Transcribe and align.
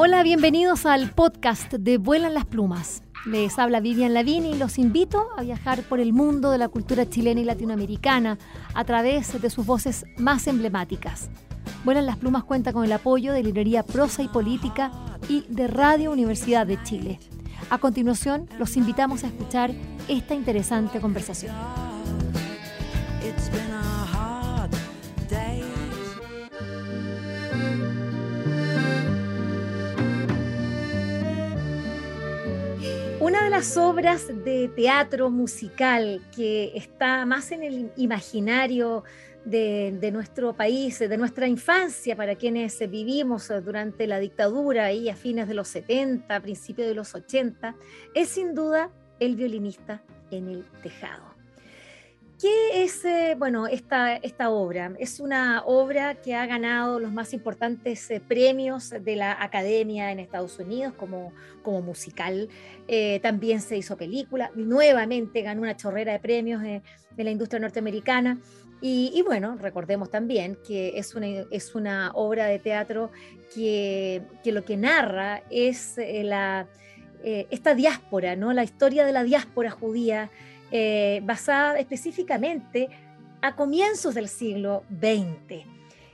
Hola, 0.00 0.22
bienvenidos 0.22 0.86
al 0.86 1.10
podcast 1.10 1.72
de 1.72 1.98
Vuelan 1.98 2.32
las 2.32 2.44
Plumas. 2.44 3.02
Les 3.26 3.58
habla 3.58 3.80
Vivian 3.80 4.14
Lavini 4.14 4.52
y 4.52 4.56
los 4.56 4.78
invito 4.78 5.26
a 5.36 5.42
viajar 5.42 5.82
por 5.82 5.98
el 5.98 6.12
mundo 6.12 6.52
de 6.52 6.58
la 6.58 6.68
cultura 6.68 7.10
chilena 7.10 7.40
y 7.40 7.44
latinoamericana 7.44 8.38
a 8.74 8.84
través 8.84 9.42
de 9.42 9.50
sus 9.50 9.66
voces 9.66 10.04
más 10.16 10.46
emblemáticas. 10.46 11.30
Vuelan 11.82 12.06
las 12.06 12.16
Plumas 12.16 12.44
cuenta 12.44 12.72
con 12.72 12.84
el 12.84 12.92
apoyo 12.92 13.32
de 13.32 13.42
Librería 13.42 13.82
Prosa 13.82 14.22
y 14.22 14.28
Política 14.28 14.92
y 15.28 15.44
de 15.48 15.66
Radio 15.66 16.12
Universidad 16.12 16.64
de 16.64 16.80
Chile. 16.84 17.18
A 17.68 17.78
continuación, 17.78 18.48
los 18.56 18.76
invitamos 18.76 19.24
a 19.24 19.26
escuchar 19.26 19.72
esta 20.06 20.32
interesante 20.32 21.00
conversación. 21.00 21.56
De 33.48 33.52
las 33.52 33.78
obras 33.78 34.26
de 34.44 34.68
teatro 34.68 35.30
musical 35.30 36.20
que 36.36 36.70
está 36.74 37.24
más 37.24 37.50
en 37.50 37.62
el 37.62 37.90
imaginario 37.96 39.04
de, 39.46 40.10
nuestro 40.12 40.52
país, 40.52 40.98
de 40.98 41.16
nuestra 41.16 41.48
infancia, 41.48 42.14
para 42.14 42.34
quienes 42.34 42.78
vivimos 42.90 43.50
durante 43.64 44.06
la 44.06 44.18
dictadura 44.18 44.92
y 44.92 45.08
a 45.08 45.16
fines 45.16 45.48
de 45.48 45.54
los 45.54 45.68
70, 45.68 46.40
principios 46.40 46.88
de 46.88 46.94
los 46.94 47.14
80, 47.14 47.74
es 48.14 48.28
sin 48.28 48.54
duda 48.54 48.90
el 49.18 49.34
violinista 49.34 50.02
en 50.30 50.48
el 50.48 50.64
tejado. 50.82 51.27
¿Qué 52.40 52.84
es 52.84 53.04
eh, 53.04 53.34
bueno, 53.36 53.66
esta, 53.66 54.14
esta 54.14 54.50
obra? 54.50 54.92
Es 55.00 55.18
una 55.18 55.64
obra 55.66 56.14
que 56.14 56.36
ha 56.36 56.46
ganado 56.46 57.00
los 57.00 57.10
más 57.10 57.32
importantes 57.32 58.08
eh, 58.12 58.20
premios 58.20 58.90
de 58.90 59.16
la 59.16 59.42
Academia 59.42 60.12
en 60.12 60.20
Estados 60.20 60.56
Unidos 60.60 60.94
como, 60.96 61.32
como 61.64 61.82
musical. 61.82 62.48
Eh, 62.86 63.18
también 63.24 63.60
se 63.60 63.76
hizo 63.76 63.96
película, 63.96 64.52
nuevamente 64.54 65.42
ganó 65.42 65.62
una 65.62 65.76
chorrera 65.76 66.12
de 66.12 66.20
premios 66.20 66.62
en 66.62 66.82
la 67.16 67.30
industria 67.32 67.58
norteamericana. 67.58 68.38
Y, 68.80 69.20
bueno, 69.26 69.56
recordemos 69.60 70.08
también 70.08 70.56
que 70.64 70.96
es 70.96 71.16
una, 71.16 71.26
es 71.50 71.74
una 71.74 72.12
obra 72.14 72.46
de 72.46 72.60
teatro 72.60 73.10
que, 73.52 74.22
que 74.44 74.52
lo 74.52 74.64
que 74.64 74.76
narra 74.76 75.42
es 75.50 75.96
la, 75.96 76.68
esta 77.24 77.74
diáspora, 77.74 78.36
¿no? 78.36 78.52
la 78.52 78.62
historia 78.62 79.04
de 79.04 79.12
la 79.12 79.24
diáspora 79.24 79.72
judía 79.72 80.30
eh, 80.70 81.20
basada 81.24 81.78
específicamente 81.78 82.88
a 83.40 83.56
comienzos 83.56 84.14
del 84.14 84.28
siglo 84.28 84.84
XX. 84.90 85.64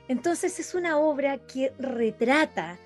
Entonces 0.08 0.60
es 0.60 0.74
una 0.74 0.98
obra 0.98 1.38
que 1.38 1.72
retrata 1.78 2.78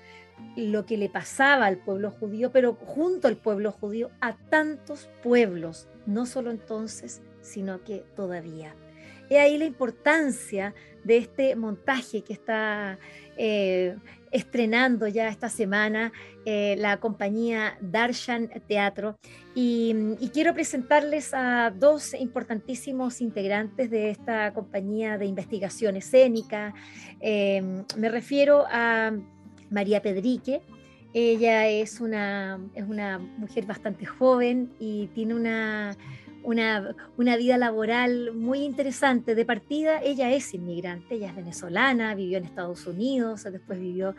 lo 0.55 0.85
que 0.85 0.97
le 0.97 1.09
pasaba 1.09 1.65
al 1.65 1.77
pueblo 1.77 2.11
judío, 2.11 2.51
pero 2.51 2.73
junto 2.73 3.27
al 3.27 3.35
pueblo 3.35 3.71
judío 3.71 4.09
a 4.21 4.35
tantos 4.35 5.09
pueblos, 5.21 5.87
no 6.05 6.25
solo 6.25 6.51
entonces, 6.51 7.21
sino 7.41 7.83
que 7.83 8.03
todavía. 8.15 8.73
Y 9.29 9.35
ahí 9.35 9.57
la 9.57 9.65
importancia 9.65 10.73
de 11.03 11.17
este 11.17 11.55
montaje 11.55 12.21
que 12.21 12.33
está 12.33 12.99
eh, 13.37 13.95
estrenando 14.31 15.07
ya 15.07 15.27
esta 15.27 15.49
semana 15.49 16.11
eh, 16.45 16.75
la 16.77 16.97
compañía 16.99 17.77
Darshan 17.81 18.49
Teatro 18.67 19.17
y, 19.55 20.15
quiero 20.33 20.53
presentarles 20.53 21.33
a 21.33 21.71
dos 21.71 22.13
importantísimos 22.13 23.21
integrantes 23.21 23.89
de 23.89 24.11
esta 24.11 24.53
compañía 24.53 25.17
de 25.17 25.25
investigación 25.25 25.95
escénica. 25.97 26.73
Em, 27.19 27.83
me 27.97 28.09
refiero 28.09 28.65
a 28.69 29.11
María 29.69 30.01
Pedrique. 30.01 30.61
Ella 31.13 31.67
es 31.67 31.99
una, 31.99 32.59
es 32.75 32.85
una 32.87 33.17
mujer 33.17 33.65
bastante 33.65 34.05
joven 34.05 34.71
y 34.79 35.07
tiene 35.07 35.33
una, 35.33 35.97
una, 36.49 36.95
una, 37.17 37.37
vida 37.37 37.57
laboral 37.57 38.33
muy 38.33 38.63
interesante. 38.63 39.35
De 39.35 39.45
partida, 39.45 40.01
ella 40.01 40.31
es 40.31 40.53
inmigrante, 40.53 41.15
ella 41.15 41.27
es 41.27 41.35
venezolana, 41.35 42.15
vivió 42.15 42.37
en 42.37 42.45
Estados 42.45 42.87
Unidos, 42.87 43.43
después 43.43 43.79
vivió, 43.79 44.15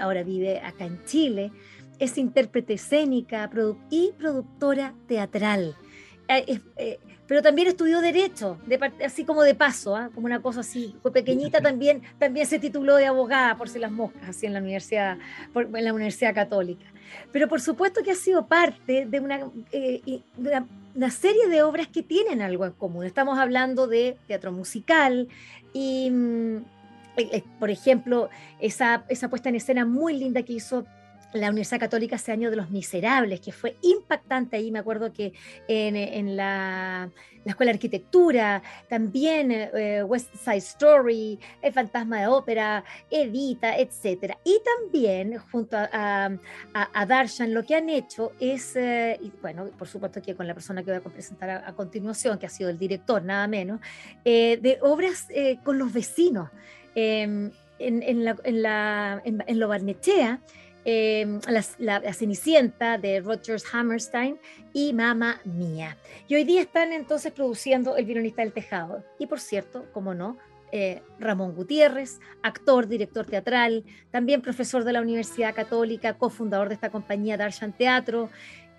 ahora 0.00 0.22
vive 0.22 0.60
acá 0.60 0.86
en 0.86 1.04
Chile. 1.04 1.52
Es 1.98 2.18
intérprete 2.18 2.74
escénica 2.74 3.50
y 3.90 4.12
productora 4.18 4.94
teatral. 5.06 5.76
Eh, 6.28 6.60
eh, 6.76 6.98
pero 7.26 7.40
también 7.40 7.68
estudió 7.68 8.00
Derecho, 8.00 8.58
así 9.04 9.24
como 9.24 9.42
de 9.42 9.54
paso, 9.54 9.96
¿ah? 9.96 10.10
como 10.14 10.26
una 10.26 10.42
cosa 10.42 10.60
así. 10.60 10.94
Fue 11.00 11.12
pequeñita 11.12 11.60
también, 11.60 12.02
también 12.18 12.46
se 12.46 12.58
tituló 12.58 12.96
de 12.96 13.06
abogada, 13.06 13.56
por 13.56 13.68
si 13.68 13.78
las 13.78 13.90
moscas, 13.90 14.28
así 14.28 14.44
en 14.46 14.52
la 14.52 14.60
Universidad, 14.60 15.16
en 15.54 15.84
la 15.84 15.94
Universidad 15.94 16.34
Católica. 16.34 16.84
Pero 17.32 17.48
por 17.48 17.60
supuesto 17.60 18.02
que 18.02 18.10
ha 18.10 18.16
sido 18.16 18.46
parte 18.46 19.06
de 19.06 19.20
una, 19.20 19.40
eh, 19.72 20.20
una, 20.94 21.10
serie 21.10 21.48
de 21.48 21.62
obras 21.62 21.86
que 21.86 22.02
tienen 22.02 22.42
algo 22.42 22.66
en 22.66 22.72
común. 22.72 23.06
Estamos 23.06 23.38
hablando 23.38 23.86
de 23.86 24.18
teatro 24.26 24.52
musical 24.52 25.28
y, 25.72 26.10
mm, 26.10 26.64
por 27.58 27.70
ejemplo, 27.70 28.28
esa, 28.60 29.04
esa 29.08 29.30
puesta 29.30 29.48
en 29.48 29.54
escena 29.54 29.84
muy 29.84 30.18
linda 30.18 30.42
que 30.42 30.54
hizo 30.54 30.84
la 31.32 31.48
Universidad 31.48 31.80
Católica 31.80 32.16
ese 32.16 32.32
año 32.32 32.50
de 32.50 32.56
los 32.56 32.70
miserables, 32.70 33.40
que 33.40 33.52
fue 33.52 33.76
impactante 33.82 34.56
ahí, 34.56 34.70
me 34.70 34.78
acuerdo 34.78 35.12
que 35.12 35.32
en, 35.68 36.36
la, 36.36 37.10
Escuela 37.44 37.72
de 37.72 37.76
Arquitectura, 37.76 38.62
también 38.88 39.50
eh, 39.50 40.02
West 40.04 40.34
Side 40.36 40.58
Story, 40.58 41.38
El 41.60 41.72
Fantasma 41.72 42.20
de 42.20 42.26
Ópera, 42.28 42.84
Evita, 43.10 43.76
etc. 43.78 44.36
Y 44.44 44.60
también 44.64 45.38
junto 45.50 45.76
a, 45.76 46.30
a, 46.72 47.06
Darshan 47.06 47.52
lo 47.52 47.64
que 47.64 47.74
han 47.74 47.88
hecho 47.88 48.32
es, 48.38 48.76
eh, 48.76 49.18
y 49.20 49.32
bueno, 49.40 49.70
por 49.76 49.88
supuesto 49.88 50.22
que 50.22 50.34
con 50.34 50.46
la 50.46 50.54
persona 50.54 50.82
que 50.82 50.90
voy 50.90 51.00
a 51.00 51.00
presentar 51.00 51.50
a, 51.50 51.72
continuación, 51.72 52.38
que 52.38 52.46
ha 52.46 52.50
sido 52.50 52.70
el 52.70 52.78
director, 52.78 53.22
nada 53.22 53.48
menos, 53.48 53.80
eh, 54.24 54.58
de 54.60 54.78
obras 54.82 55.28
con 55.64 55.78
los 55.78 55.92
vecinos. 55.92 56.50
Em, 56.94 57.50
en, 57.78 58.02
en, 58.02 58.24
la, 58.24 58.36
en, 58.44 58.62
la, 58.62 59.22
en, 59.24 59.58
Lo 59.58 59.68
Barnechea, 59.68 60.40
Em, 60.84 61.40
la, 61.78 62.12
Cenicienta 62.12 62.98
de 62.98 63.20
Rogers 63.20 63.64
Hammerstein 63.72 64.38
y 64.72 64.92
Mamma 64.92 65.40
Mía. 65.44 65.96
Y 66.26 66.34
hoy 66.34 66.42
día 66.42 66.60
están 66.60 66.92
entonces 66.92 67.30
produciendo 67.30 67.96
El 67.96 68.04
violinista 68.04 68.42
del 68.42 68.52
tejado. 68.52 69.04
Y 69.20 69.26
por 69.28 69.38
cierto, 69.38 69.86
como 69.92 70.12
no, 70.12 70.38
eh, 70.72 71.02
Ramón 71.20 71.54
Gutiérrez, 71.54 72.18
actor, 72.42 72.88
director 72.88 73.26
teatral, 73.26 73.84
también 74.10 74.42
profesor 74.42 74.82
de 74.82 74.92
la 74.92 75.02
Universidad 75.02 75.54
Católica, 75.54 76.14
cofundador 76.14 76.68
de 76.68 76.74
esta 76.74 76.90
compañía 76.90 77.36
Darshan 77.36 77.76
Teatro, 77.76 78.30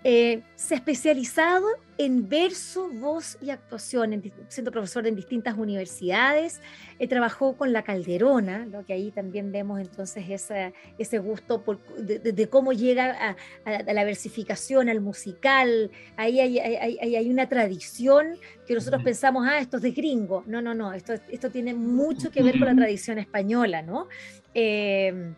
eh, 0.06 0.42
se 0.54 0.74
ha 0.74 0.76
especializado 0.76 1.66
en 1.96 2.28
verso, 2.28 2.90
voz 2.92 3.38
y 3.40 3.48
actuación, 3.48 4.22
siendo 4.48 4.70
profesor 4.70 5.06
en 5.06 5.16
distintas 5.16 5.56
universidades. 5.56 6.60
Eh, 6.98 7.08
trabajó 7.08 7.56
con 7.56 7.72
La 7.72 7.84
Calderona, 7.84 8.66
lo 8.66 8.84
que 8.84 8.92
ahí 8.92 9.10
también 9.12 9.50
vemos 9.50 9.80
entonces 9.80 10.26
ese 10.98 11.18
gusto 11.18 11.64
de, 11.96 12.48
cómo 12.50 12.74
llega 12.74 13.34
a, 13.64 13.92
la 13.92 14.04
versificación, 14.04 14.90
al 14.90 15.00
musical. 15.00 15.90
Ahí 16.16 16.38
hay, 16.38 16.58
hay, 16.58 17.30
una 17.30 17.48
tradición 17.48 18.36
que 18.66 18.74
nosotros 18.74 19.02
pensamos, 19.02 19.46
ah, 19.48 19.58
esto 19.58 19.78
es 19.78 19.84
de 19.84 19.92
gringo. 19.92 20.44
No, 20.46 20.60
no, 20.60 20.74
no, 20.74 20.92
esto, 20.92 21.14
esto 21.30 21.48
tiene 21.48 21.72
mucho 21.72 22.30
que 22.30 22.42
ver 22.42 22.58
con 22.58 22.68
la 22.68 22.74
tradición 22.74 23.18
española, 23.18 23.80
¿no? 23.80 24.08
Eh, 24.52 25.34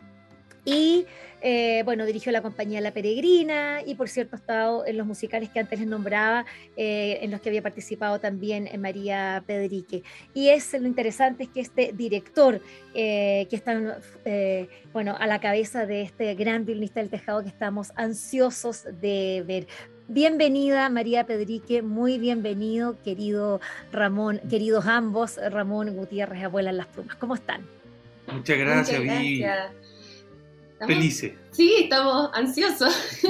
y 0.66 1.06
eh, 1.43 1.82
bueno, 1.84 2.04
dirigió 2.06 2.32
la 2.32 2.43
compañía 2.43 2.81
La 2.81 2.91
Peregrina 2.91 3.78
y 3.87 3.94
por 3.94 4.09
cierto 4.09 4.34
ha 4.34 4.38
estado 4.38 4.84
en 4.84 4.97
los 4.97 5.06
musicales 5.06 5.49
que 5.49 5.60
antes 5.60 5.78
les 5.78 5.88
nombraba, 5.88 6.44
eh, 6.77 7.21
en 7.22 7.31
los 7.31 7.41
que 7.41 7.50
había 7.50 7.62
participado 7.62 8.19
también 8.19 8.66
en 8.66 8.81
María 8.81 9.44
Pedrique. 9.47 10.03
Y 10.34 10.49
es 10.49 10.72
lo 10.72 10.88
interesante 10.88 11.44
es 11.44 11.50
que 11.50 11.60
este 11.60 11.93
director, 11.94 12.60
eh, 12.94 13.47
que 13.49 13.56
está 13.56 14.01
bueno, 14.92 15.15
a 15.18 15.27
la 15.28 15.41
cabeza 15.41 15.86
de 15.86 16.03
este 16.03 16.34
gran 16.34 16.65
violinista 16.65 17.01
del 17.01 17.10
tejado 17.10 17.42
que 17.42 17.48
estamos 17.48 17.92
ansiosos 17.95 18.84
de 19.01 19.45
ver. 19.47 19.66
Bienvenida 20.09 20.89
María 20.89 21.27
Pedrique, 21.27 21.83
muy 21.83 22.18
bienvenido, 22.18 23.01
querido 23.04 23.60
Ramón, 23.92 24.41
queridos 24.51 24.86
ambos, 24.86 25.39
Ramón 25.51 25.95
Gutiérrez, 25.95 26.45
abuela 26.45 26.71
en 26.71 26.78
las 26.78 26.86
plumas. 26.86 27.15
¿Cómo 27.16 27.36
están? 27.36 27.63
Muchas 28.33 28.59
gracias, 28.59 29.01
Muchas 29.01 29.15
gracias. 29.15 29.85
Felices. 30.84 31.33
Sí, 31.53 31.75
estamos 31.84 32.31
ansiosos. 32.34 32.95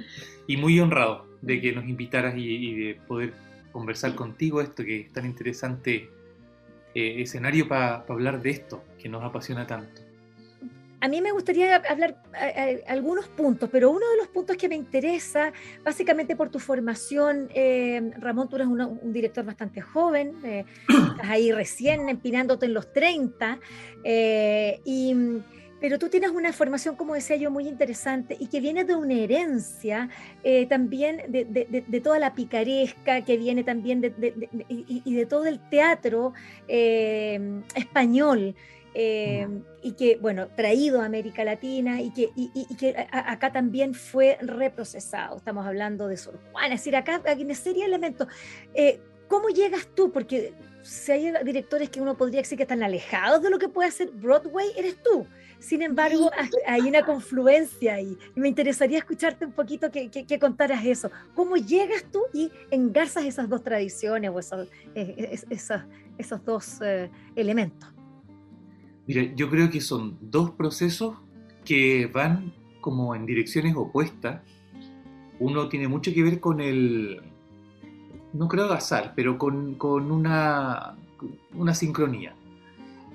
y 0.46 0.56
muy 0.56 0.78
honrados 0.78 1.22
de 1.42 1.60
que 1.60 1.72
nos 1.72 1.84
invitaras 1.88 2.34
y, 2.36 2.74
de 2.74 2.94
poder 3.06 3.34
conversar 3.72 4.14
contigo 4.14 4.60
esto 4.60 4.84
que 4.84 5.00
es 5.00 5.12
tan 5.12 5.26
interesante 5.26 6.08
eh, 6.94 7.22
escenario 7.22 7.68
para 7.68 8.04
hablar 8.08 8.40
de 8.40 8.50
esto 8.50 8.84
que 8.98 9.08
nos 9.08 9.22
apasiona 9.22 9.66
tanto. 9.66 10.02
A 11.00 11.08
mí 11.08 11.20
me 11.20 11.32
gustaría 11.32 11.76
hablar 11.76 12.16
algunos 12.86 13.28
puntos, 13.28 13.68
pero 13.70 13.90
uno 13.90 14.08
de 14.08 14.16
los 14.16 14.28
puntos 14.28 14.56
que 14.56 14.70
me 14.70 14.74
interesa, 14.74 15.52
básicamente 15.84 16.34
por 16.34 16.48
tu 16.48 16.58
formación, 16.58 17.50
eh, 17.54 18.10
Ramón, 18.16 18.48
tú 18.48 18.56
eres 18.56 18.68
un 18.68 19.12
director 19.12 19.44
bastante 19.44 19.82
joven, 19.82 20.34
eh, 20.44 20.64
estás 20.88 21.28
ahí 21.28 21.52
recién 21.52 22.08
empinándote 22.08 22.64
en 22.64 22.72
los 22.72 22.90
30, 22.90 23.58
y 24.82 25.14
pero 25.84 25.98
tú 25.98 26.08
tienes 26.08 26.30
una 26.30 26.50
formación, 26.50 26.96
como 26.96 27.12
decía 27.12 27.36
yo, 27.36 27.50
muy 27.50 27.68
interesante 27.68 28.38
y 28.40 28.46
que 28.46 28.58
viene 28.58 28.84
de 28.84 28.96
una 28.96 29.12
herencia 29.12 30.08
eh, 30.42 30.64
también 30.64 31.20
de, 31.28 32.00
toda 32.02 32.18
la 32.18 32.34
picaresca, 32.34 33.20
que 33.20 33.36
viene 33.36 33.64
también 33.64 34.00
de, 34.00 34.48
y, 34.66 35.14
de 35.14 35.26
todo 35.26 35.44
el 35.44 35.60
teatro 35.68 36.32
eh, 36.68 37.60
español. 37.74 38.54
Eh, 38.94 39.46
y 39.82 39.92
que, 39.92 40.16
bueno, 40.22 40.48
traído 40.56 41.02
a 41.02 41.04
América 41.04 41.44
Latina 41.44 42.00
y 42.00 42.12
que, 42.12 42.30
que 42.78 43.06
acá 43.10 43.52
también 43.52 43.92
fue 43.92 44.38
reprocesado. 44.40 45.36
Estamos 45.36 45.66
hablando 45.66 46.08
de 46.08 46.16
Sor 46.16 46.40
Juana, 46.50 46.76
es 46.76 46.80
decir, 46.80 46.96
acá 46.96 47.20
hay 47.26 47.42
una 47.42 47.54
serie 47.54 47.82
de 47.82 47.88
elementos. 47.88 48.26
¿Cómo 49.28 49.50
llegas 49.50 49.86
tú? 49.94 50.10
Porque 50.10 50.54
si 50.82 51.12
hay 51.12 51.32
directores 51.44 51.90
que 51.90 52.00
uno 52.00 52.16
podría 52.16 52.40
decir 52.40 52.56
que 52.56 52.62
están 52.62 52.82
alejados 52.82 53.42
de 53.42 53.50
lo 53.50 53.58
que 53.58 53.68
puede 53.68 53.88
hacer 53.88 54.10
Broadway, 54.12 54.68
eres 54.78 55.02
tú. 55.02 55.26
Sin 55.58 55.82
embargo, 55.82 56.30
hay 56.66 56.82
una 56.82 57.04
confluencia 57.04 57.94
ahí. 57.94 58.16
Y 58.36 58.40
me 58.40 58.48
interesaría 58.48 58.98
escucharte 58.98 59.46
un 59.46 59.52
poquito 59.52 59.90
que, 59.90 60.38
contaras 60.38 60.84
eso. 60.84 61.10
¿Cómo 61.34 61.56
llegas 61.56 62.04
tú 62.10 62.20
y 62.32 62.50
engarzas 62.70 63.24
esas 63.24 63.48
dos 63.48 63.62
tradiciones 63.62 64.30
o 64.30 64.38
esos, 64.38 64.68
eh, 64.94 65.38
esos, 65.50 66.44
dos 66.44 66.80
eh, 66.82 67.10
elementos? 67.34 67.88
Mira, 69.06 69.22
yo 69.34 69.50
creo 69.50 69.70
que 69.70 69.80
son 69.80 70.18
dos 70.20 70.50
procesos 70.50 71.16
que 71.64 72.06
van 72.06 72.52
como 72.80 73.14
en 73.14 73.26
direcciones 73.26 73.74
opuestas. 73.76 74.42
Uno 75.38 75.68
tiene 75.68 75.88
mucho 75.88 76.12
que 76.12 76.22
ver 76.22 76.40
con 76.40 76.60
el, 76.60 77.20
no 78.32 78.48
creo 78.48 78.72
azar, 78.72 79.12
pero 79.16 79.38
con, 79.38 79.74
con 79.74 80.10
una, 80.10 80.96
una 81.54 81.74
sincronía 81.74 82.34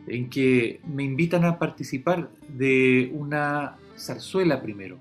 en 0.09 0.29
que 0.29 0.81
me 0.88 1.03
invitan 1.03 1.44
a 1.45 1.59
participar 1.59 2.31
de 2.47 3.11
una 3.13 3.77
zarzuela 3.97 4.61
primero. 4.61 4.97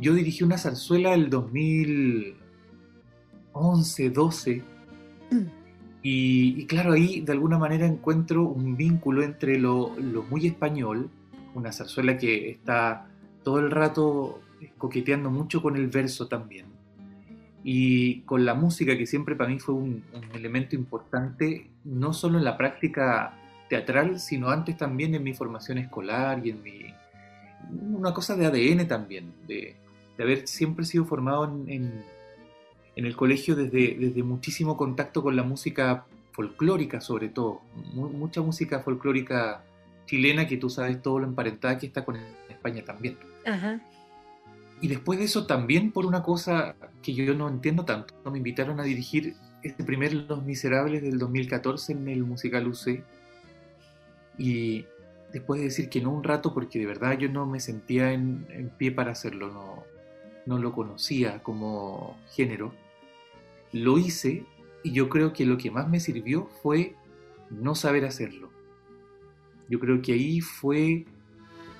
Yo 0.00 0.14
dirigí 0.14 0.44
una 0.44 0.56
zarzuela 0.56 1.12
el 1.12 1.28
2011, 1.28 4.10
12, 4.10 4.62
mm. 5.30 5.36
y, 6.02 6.64
claro, 6.66 6.92
ahí 6.92 7.20
de 7.20 7.32
alguna 7.32 7.58
manera 7.58 7.84
encuentro 7.86 8.44
un 8.44 8.78
vínculo 8.78 9.22
entre 9.22 9.58
lo, 9.58 9.94
lo 9.98 10.22
muy 10.22 10.46
español, 10.46 11.10
una 11.54 11.70
zarzuela 11.72 12.16
que 12.16 12.48
está 12.50 13.10
todo 13.42 13.58
el 13.58 13.70
rato 13.70 14.40
coqueteando 14.78 15.30
mucho 15.30 15.62
con 15.62 15.76
el 15.76 15.88
verso 15.88 16.28
también, 16.28 16.66
y 17.62 18.20
con 18.22 18.44
la 18.44 18.54
música, 18.54 18.96
que 18.96 19.06
siempre 19.06 19.36
para 19.36 19.50
mí 19.50 19.58
fue 19.58 19.74
un, 19.74 20.02
elemento 20.34 20.74
importante, 20.76 21.68
no 21.84 22.12
solo 22.12 22.38
en 22.38 22.44
la 22.44 22.56
práctica 22.56 23.36
teatral, 23.68 24.18
sino 24.18 24.48
antes 24.48 24.76
también 24.76 25.14
en 25.14 25.22
mi 25.22 25.34
formación 25.34 25.78
escolar 25.78 26.44
y 26.44 26.50
en 26.50 26.62
mi... 26.62 26.94
una 27.94 28.14
cosa 28.14 28.34
de 28.36 28.46
ADN 28.46 28.88
también, 28.88 29.32
de, 29.46 29.76
haber 30.18 30.46
siempre 30.46 30.84
sido 30.84 31.04
formado 31.06 31.44
en, 31.66 32.04
en, 32.96 33.06
el 33.06 33.16
colegio 33.16 33.56
desde, 33.56 33.96
desde 33.98 34.22
muchísimo 34.22 34.76
contacto 34.76 35.22
con 35.22 35.34
la 35.34 35.42
música 35.42 36.04
folclórica 36.32 37.00
sobre 37.00 37.28
todo, 37.28 37.62
mucha 37.94 38.42
música 38.42 38.80
folclórica 38.80 39.62
chilena 40.06 40.46
que 40.46 40.56
tú 40.56 40.68
sabes 40.68 41.00
todo 41.00 41.20
lo 41.20 41.26
emparentada 41.26 41.78
que 41.78 41.86
está 41.86 42.04
con 42.04 42.16
España 42.48 42.84
también. 42.84 43.16
Ajá. 43.46 43.80
Y 44.80 44.88
después 44.88 45.18
de 45.18 45.26
eso 45.26 45.46
también 45.46 45.92
por 45.92 46.06
una 46.06 46.22
cosa 46.22 46.74
que 47.02 47.14
yo 47.14 47.34
no 47.34 47.48
entiendo 47.48 47.84
tanto, 47.84 48.14
me 48.30 48.38
invitaron 48.38 48.80
a 48.80 48.84
dirigir 48.84 49.34
este 49.62 49.84
primer 49.84 50.12
Los 50.14 50.42
Miserables 50.44 51.02
del 51.02 51.18
2014 51.18 51.92
en 51.92 52.08
el 52.08 52.24
musical 52.24 52.66
UC. 52.66 53.02
Y 54.38 54.86
después 55.32 55.60
de 55.60 55.66
decir 55.66 55.88
que 55.90 56.00
no 56.00 56.10
un 56.10 56.24
rato, 56.24 56.54
porque 56.54 56.78
de 56.78 56.86
verdad 56.86 57.18
yo 57.18 57.28
no 57.28 57.46
me 57.46 57.60
sentía 57.60 58.12
en, 58.12 58.72
pie 58.78 58.90
para 58.90 59.12
hacerlo, 59.12 59.52
no, 59.52 59.84
no 60.46 60.58
lo 60.58 60.72
conocía 60.72 61.42
como 61.42 62.16
género, 62.32 62.72
lo 63.72 63.98
hice 63.98 64.44
y 64.82 64.92
yo 64.92 65.08
creo 65.08 65.32
que 65.32 65.44
lo 65.44 65.58
que 65.58 65.70
más 65.70 65.88
me 65.88 66.00
sirvió 66.00 66.48
fue 66.62 66.96
no 67.50 67.74
saber 67.74 68.06
hacerlo. 68.06 68.50
Yo 69.68 69.78
creo 69.78 70.00
que 70.00 70.14
ahí 70.14 70.40
fue 70.40 71.04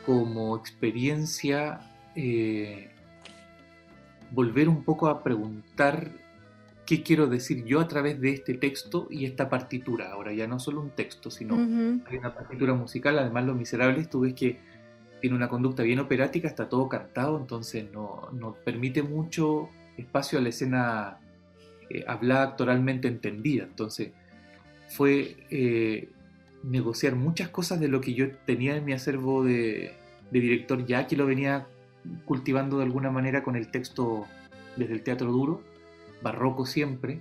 como 0.04 0.56
experiencia 0.56 1.89
eh, 2.14 2.90
volver 4.30 4.68
un 4.68 4.84
poco 4.84 5.08
a 5.08 5.22
preguntar 5.22 6.10
qué 6.86 7.02
quiero 7.02 7.26
decir 7.26 7.64
yo 7.64 7.80
a 7.80 7.88
través 7.88 8.20
de 8.20 8.32
este 8.32 8.54
texto 8.54 9.06
y 9.10 9.24
esta 9.24 9.48
partitura. 9.48 10.12
Ahora 10.12 10.32
ya 10.32 10.46
no 10.46 10.58
solo 10.58 10.80
un 10.80 10.90
texto, 10.90 11.30
sino 11.30 11.54
hay 11.54 12.16
una 12.16 12.34
partitura 12.34 12.74
musical. 12.74 13.18
Además, 13.18 13.44
Los 13.44 13.56
Miserables, 13.56 14.10
tú 14.10 14.20
ves 14.20 14.34
que 14.34 14.58
tiene 15.20 15.36
una 15.36 15.48
conducta 15.48 15.82
bien 15.82 15.98
operática, 16.00 16.48
está 16.48 16.68
todo 16.68 16.88
cantado, 16.88 17.38
entonces 17.38 17.86
no, 17.92 18.28
no 18.32 18.54
permite 18.64 19.02
mucho 19.02 19.68
espacio 19.96 20.38
a 20.38 20.42
la 20.42 20.48
escena 20.48 21.18
eh, 21.90 22.04
hablada 22.08 22.42
actoralmente 22.42 23.06
entendida. 23.06 23.64
Entonces, 23.64 24.12
fue 24.88 25.36
eh, 25.50 26.08
negociar 26.64 27.14
muchas 27.14 27.50
cosas 27.50 27.78
de 27.80 27.88
lo 27.88 28.00
que 28.00 28.14
yo 28.14 28.30
tenía 28.46 28.76
en 28.76 28.84
mi 28.84 28.92
acervo 28.92 29.44
de, 29.44 29.92
de 30.30 30.40
director 30.40 30.84
ya 30.86 31.06
que 31.06 31.16
lo 31.16 31.26
venía 31.26 31.66
cultivando 32.24 32.78
de 32.78 32.84
alguna 32.84 33.10
manera 33.10 33.42
con 33.42 33.56
el 33.56 33.70
texto 33.70 34.26
desde 34.76 34.94
el 34.94 35.02
teatro 35.02 35.30
duro, 35.30 35.62
barroco 36.22 36.66
siempre, 36.66 37.20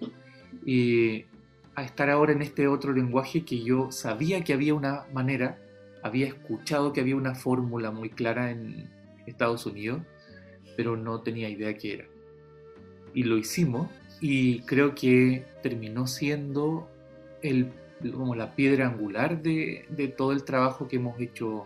y 0.65 1.25
a 1.75 1.83
estar 1.83 2.09
ahora 2.09 2.33
en 2.33 2.41
este 2.41 2.67
otro 2.67 2.93
lenguaje 2.93 3.45
que 3.45 3.63
yo 3.63 3.91
sabía 3.91 4.43
que 4.43 4.53
había 4.53 4.73
una 4.73 5.05
manera, 5.13 5.57
había 6.03 6.27
escuchado 6.27 6.93
que 6.93 7.01
había 7.01 7.15
una 7.15 7.35
fórmula 7.35 7.91
muy 7.91 8.09
clara 8.09 8.51
en 8.51 8.89
Estados 9.25 9.65
Unidos, 9.65 10.01
pero 10.75 10.97
no 10.97 11.21
tenía 11.21 11.49
idea 11.49 11.77
qué 11.77 11.93
era. 11.93 12.05
Y 13.13 13.23
lo 13.23 13.37
hicimos 13.37 13.89
y 14.21 14.61
creo 14.61 14.95
que 14.95 15.45
terminó 15.63 16.07
siendo 16.07 16.89
el, 17.41 17.71
como 18.13 18.35
la 18.35 18.55
piedra 18.55 18.87
angular 18.87 19.41
de, 19.41 19.85
de 19.89 20.07
todo 20.07 20.31
el 20.31 20.43
trabajo 20.43 20.87
que 20.87 20.97
hemos 20.97 21.19
hecho 21.19 21.65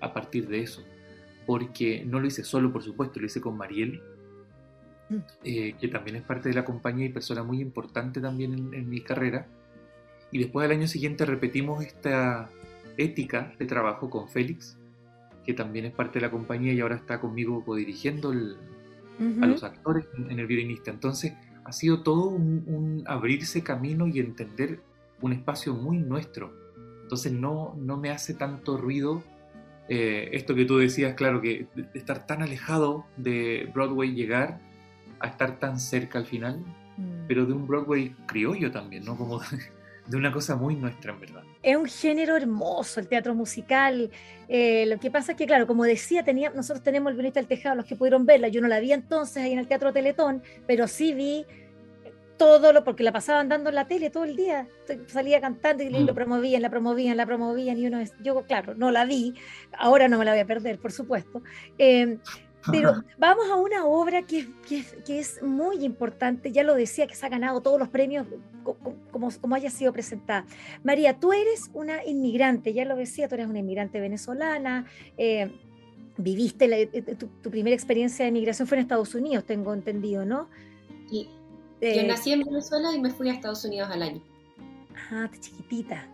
a 0.00 0.12
partir 0.12 0.48
de 0.48 0.60
eso 0.60 0.82
porque 1.50 2.04
no 2.06 2.20
lo 2.20 2.28
hice 2.28 2.44
solo, 2.44 2.72
por 2.72 2.84
supuesto, 2.84 3.18
lo 3.18 3.26
hice 3.26 3.40
con 3.40 3.56
Mariel, 3.56 4.00
mm. 5.08 5.16
eh, 5.42 5.74
que 5.80 5.88
también 5.88 6.14
es 6.14 6.22
parte 6.22 6.48
de 6.48 6.54
la 6.54 6.64
compañía 6.64 7.06
y 7.06 7.08
persona 7.08 7.42
muy 7.42 7.60
importante 7.60 8.20
también 8.20 8.72
en, 8.72 8.88
mi 8.88 9.00
carrera. 9.00 9.48
Y 10.30 10.38
después 10.38 10.64
al 10.64 10.70
año 10.70 10.86
siguiente 10.86 11.26
repetimos 11.26 11.84
esta 11.84 12.48
ética 12.96 13.52
de 13.58 13.66
trabajo 13.66 14.08
con 14.08 14.28
Félix, 14.28 14.78
que 15.44 15.52
también 15.52 15.86
es 15.86 15.92
parte 15.92 16.20
de 16.20 16.26
la 16.26 16.30
compañía 16.30 16.72
y 16.72 16.78
ahora 16.78 16.94
está 16.94 17.20
conmigo 17.20 17.64
codirigiendo 17.64 18.30
a 18.30 19.46
los 19.48 19.64
actores 19.64 20.06
en, 20.16 20.38
el 20.38 20.46
violinista. 20.46 20.92
Entonces 20.92 21.32
ha 21.64 21.72
sido 21.72 22.04
todo 22.04 22.28
un, 22.28 23.02
abrirse 23.08 23.64
camino 23.64 24.06
y 24.06 24.20
entender 24.20 24.82
un 25.20 25.32
espacio 25.32 25.74
muy 25.74 25.98
nuestro. 25.98 26.54
Entonces 27.02 27.32
no, 27.32 27.74
no 27.76 27.96
me 27.96 28.10
hace 28.10 28.34
tanto 28.34 28.76
ruido 28.76 29.24
eh, 29.92 30.30
esto 30.36 30.54
que 30.54 30.64
tú 30.64 30.78
decías, 30.78 31.14
claro, 31.14 31.40
que 31.40 31.66
estar 31.94 32.24
tan 32.24 32.42
alejado 32.42 33.06
de 33.16 33.68
Broadway, 33.74 34.14
llegar 34.14 34.60
a 35.18 35.26
estar 35.26 35.58
tan 35.58 35.80
cerca 35.80 36.20
al 36.20 36.26
final, 36.26 36.60
mm. 36.96 37.26
pero 37.26 37.44
de 37.44 37.54
un 37.54 37.66
Broadway 37.66 38.14
criollo 38.26 38.70
también, 38.70 39.04
¿no? 39.04 39.16
Como 39.16 39.40
de, 40.06 40.16
una 40.16 40.30
cosa 40.30 40.54
muy 40.54 40.76
nuestra, 40.76 41.12
en 41.12 41.18
verdad. 41.18 41.42
Es 41.64 41.76
un 41.76 41.86
género 41.86 42.36
hermoso 42.36 43.00
el 43.00 43.08
teatro 43.08 43.34
musical. 43.34 44.12
Eh, 44.48 44.86
lo 44.86 45.00
que 45.00 45.10
pasa 45.10 45.32
es 45.32 45.38
que, 45.38 45.46
claro, 45.46 45.66
como 45.66 45.82
decía, 45.82 46.22
tenía, 46.22 46.50
nosotros 46.50 46.84
tenemos 46.84 47.10
el 47.10 47.16
violinista 47.16 47.40
del 47.40 47.48
tejado, 47.48 47.74
los 47.74 47.84
que 47.84 47.96
pudieron 47.96 48.24
verla. 48.24 48.46
Yo 48.46 48.60
no 48.60 48.68
la 48.68 48.78
vi 48.78 48.92
entonces 48.92 49.38
ahí 49.42 49.52
en 49.52 49.58
el 49.58 49.66
Teatro 49.66 49.92
Teletón, 49.92 50.40
pero 50.68 50.86
sí 50.86 51.14
vi 51.14 51.46
todo 52.40 52.72
lo, 52.72 52.84
porque 52.84 53.02
la 53.02 53.12
pasaban 53.12 53.50
dando 53.50 53.68
en 53.68 53.74
la 53.74 53.86
tele 53.86 54.08
todo 54.08 54.24
el 54.24 54.34
día, 54.34 54.66
salía 55.08 55.42
cantando 55.42 55.82
y 55.82 55.90
lo 55.90 56.00
mm. 56.00 56.14
promovían, 56.14 56.62
la 56.62 56.70
promovían, 56.70 57.18
la 57.18 57.26
promovían, 57.26 57.76
y 57.76 57.86
uno 57.86 58.00
es, 58.00 58.14
yo 58.22 58.42
claro, 58.46 58.74
no 58.74 58.90
la 58.90 59.04
vi, 59.04 59.34
ahora 59.76 60.08
no 60.08 60.16
me 60.16 60.24
la 60.24 60.30
voy 60.30 60.40
a 60.40 60.46
perder, 60.46 60.78
por 60.78 60.90
supuesto. 60.90 61.42
Eh, 61.76 62.16
pero 62.72 63.04
vamos 63.18 63.44
a 63.50 63.56
una 63.56 63.84
obra 63.84 64.22
que, 64.22 64.48
que, 64.66 64.82
que, 65.04 65.18
es 65.18 65.42
muy 65.42 65.84
importante, 65.84 66.50
ya 66.50 66.62
lo 66.62 66.74
decía, 66.74 67.06
que 67.06 67.14
se 67.14 67.26
ha 67.26 67.28
ganado 67.28 67.60
todos 67.60 67.78
los 67.78 67.90
premios 67.90 68.26
como, 69.10 69.30
como 69.38 69.54
haya 69.54 69.68
sido 69.68 69.92
presentada. 69.92 70.46
María, 70.82 71.20
tú 71.20 71.34
eres 71.34 71.70
una 71.74 72.06
inmigrante, 72.06 72.72
ya 72.72 72.86
lo 72.86 72.96
decía, 72.96 73.28
tú 73.28 73.34
eres 73.34 73.48
una 73.48 73.58
inmigrante 73.58 74.00
venezolana, 74.00 74.86
eh, 75.18 75.52
viviste, 76.16 76.64
eh, 76.84 77.02
tu, 77.16 77.26
tu, 77.26 77.50
primera 77.50 77.74
experiencia 77.74 78.24
de 78.24 78.32
migración 78.32 78.66
fue 78.66 78.78
en 78.78 78.84
Estados 78.84 79.14
Unidos, 79.14 79.44
tengo 79.44 79.74
entendido, 79.74 80.24
¿no? 80.24 80.48
Yo 81.80 82.02
nací 82.04 82.32
en 82.32 82.40
Venezuela 82.40 82.94
y 82.94 83.00
me 83.00 83.10
fui 83.10 83.28
a 83.28 83.32
Estados 83.32 83.64
Unidos 83.64 83.88
al 83.90 84.02
año. 84.02 84.22
Ah, 85.10 85.30
chiquitita. 85.40 86.06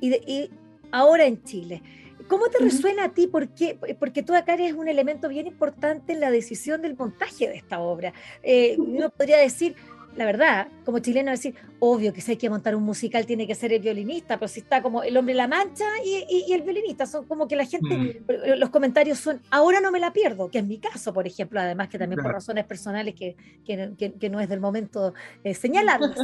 Y, 0.00 0.50
ahora 0.90 1.26
en 1.26 1.42
Chile. 1.44 1.82
¿Cómo 2.28 2.48
te 2.48 2.58
resuena 2.58 3.04
a 3.04 3.08
ti? 3.12 3.26
Porque, 3.26 3.76
porque 3.98 4.22
tú 4.22 4.34
acá 4.34 4.54
eres 4.54 4.72
un 4.72 4.88
elemento 4.88 5.28
bien 5.28 5.46
importante 5.46 6.12
en 6.12 6.20
la 6.20 6.30
decisión 6.30 6.80
del 6.80 6.96
montaje 6.96 7.48
de 7.48 7.56
esta 7.56 7.80
obra. 7.80 8.12
Eh, 8.42 8.76
uno 8.78 9.10
podría 9.10 9.38
decir, 9.38 9.74
la 10.16 10.24
verdad, 10.24 10.68
como 10.84 10.98
chileno, 10.98 11.30
decir, 11.30 11.54
obvio 11.78 12.12
que 12.12 12.20
si 12.20 12.32
hay 12.32 12.36
que 12.36 12.50
montar 12.50 12.74
un 12.74 12.82
musical 12.82 13.26
tiene 13.26 13.46
que 13.46 13.54
ser 13.54 13.72
el 13.72 13.80
violinista, 13.80 14.38
pero 14.38 14.48
si 14.48 14.60
está 14.60 14.82
como 14.82 15.02
el 15.02 15.16
hombre 15.16 15.34
la 15.34 15.46
mancha 15.46 15.84
y, 16.04 16.52
el 16.52 16.62
violinista, 16.62 17.06
son 17.06 17.26
como 17.26 17.46
que 17.46 17.56
la 17.56 17.64
gente, 17.64 18.22
mm. 18.26 18.58
los 18.58 18.70
comentarios 18.70 19.18
son, 19.18 19.40
ahora 19.50 19.80
no 19.80 19.92
me 19.92 20.00
la 20.00 20.12
pierdo, 20.12 20.50
que 20.50 20.58
es 20.58 20.66
mi 20.66 20.78
caso, 20.78 21.12
por 21.12 21.26
ejemplo, 21.26 21.60
además 21.60 21.88
que 21.88 21.98
también 21.98 22.20
por 22.20 22.32
razones 22.32 22.64
personales 22.64 23.14
que, 23.14 23.36
que, 23.64 24.30
no 24.30 24.40
es 24.40 24.48
del 24.48 24.60
momento 24.60 25.14
eh, 25.44 25.54
señalarlas, 25.54 26.16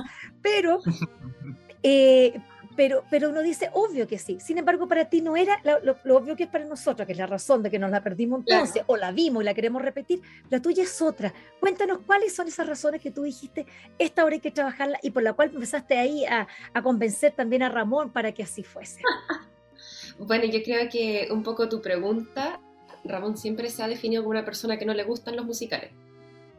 pero... 0.43 0.81
Eh, 1.89 2.41
pero, 2.77 3.05
pero 3.11 3.31
uno 3.31 3.43
dice, 3.43 3.71
obvio 3.73 4.07
que 4.07 4.19
sí. 4.19 4.39
Sin 4.41 4.59
embargo, 4.59 4.87
para 4.87 5.07
ti 5.07 5.23
no 5.23 5.37
era 5.37 5.61
lo, 5.83 6.17
obvio 6.17 6.37
que 6.37 6.45
es 6.45 6.49
para 6.49 6.65
nosotros, 6.65 7.07
que 7.07 7.13
es 7.13 7.19
la 7.19 7.27
razón 7.27 7.63
de 7.63 7.71
que 7.71 7.79
nos 7.79 7.91
la 7.91 8.03
perdimos 8.03 8.41
entonces, 8.41 8.83
o 8.87 8.97
la 8.97 9.13
vimos 9.13 9.43
y 9.43 9.47
la 9.47 9.55
queremos 9.55 9.83
repetir. 9.83 10.21
La 10.51 10.61
tuya 10.61 10.83
es 10.83 11.01
otra. 11.01 11.33
Cuéntanos 11.59 12.01
cuáles 12.07 12.35
son 12.35 12.49
esas 12.49 12.67
razones 12.67 13.01
que 13.01 13.11
tú 13.11 13.23
dijiste, 13.23 13.67
esta 13.99 14.25
hora 14.25 14.35
hay 14.35 14.41
que 14.41 14.51
trabajarla 14.51 14.99
y 15.03 15.11
por 15.11 15.23
la 15.23 15.33
cual 15.33 15.51
empezaste 15.55 15.97
ahí 15.97 16.25
a, 16.25 16.47
a 16.75 16.83
convencer 16.83 17.33
también 17.33 17.63
a 17.63 17.69
Ramón 17.69 18.11
para 18.11 18.33
que 18.33 18.43
así 18.43 18.63
fuese. 18.63 19.01
bueno, 20.19 20.45
yo 20.45 20.63
creo 20.63 20.89
que 20.91 21.29
un 21.31 21.43
poco 21.43 21.69
tu 21.69 21.81
pregunta, 21.81 22.61
Ramón 23.05 23.37
siempre 23.37 23.71
se 23.71 23.83
ha 23.83 23.89
definido 23.89 24.23
como 24.23 24.33
una 24.33 24.45
persona 24.45 24.79
que 24.79 24.85
no 24.85 24.93
le 24.93 25.05
gustan 25.05 25.37
los 25.37 25.47
musicales. 25.47 25.91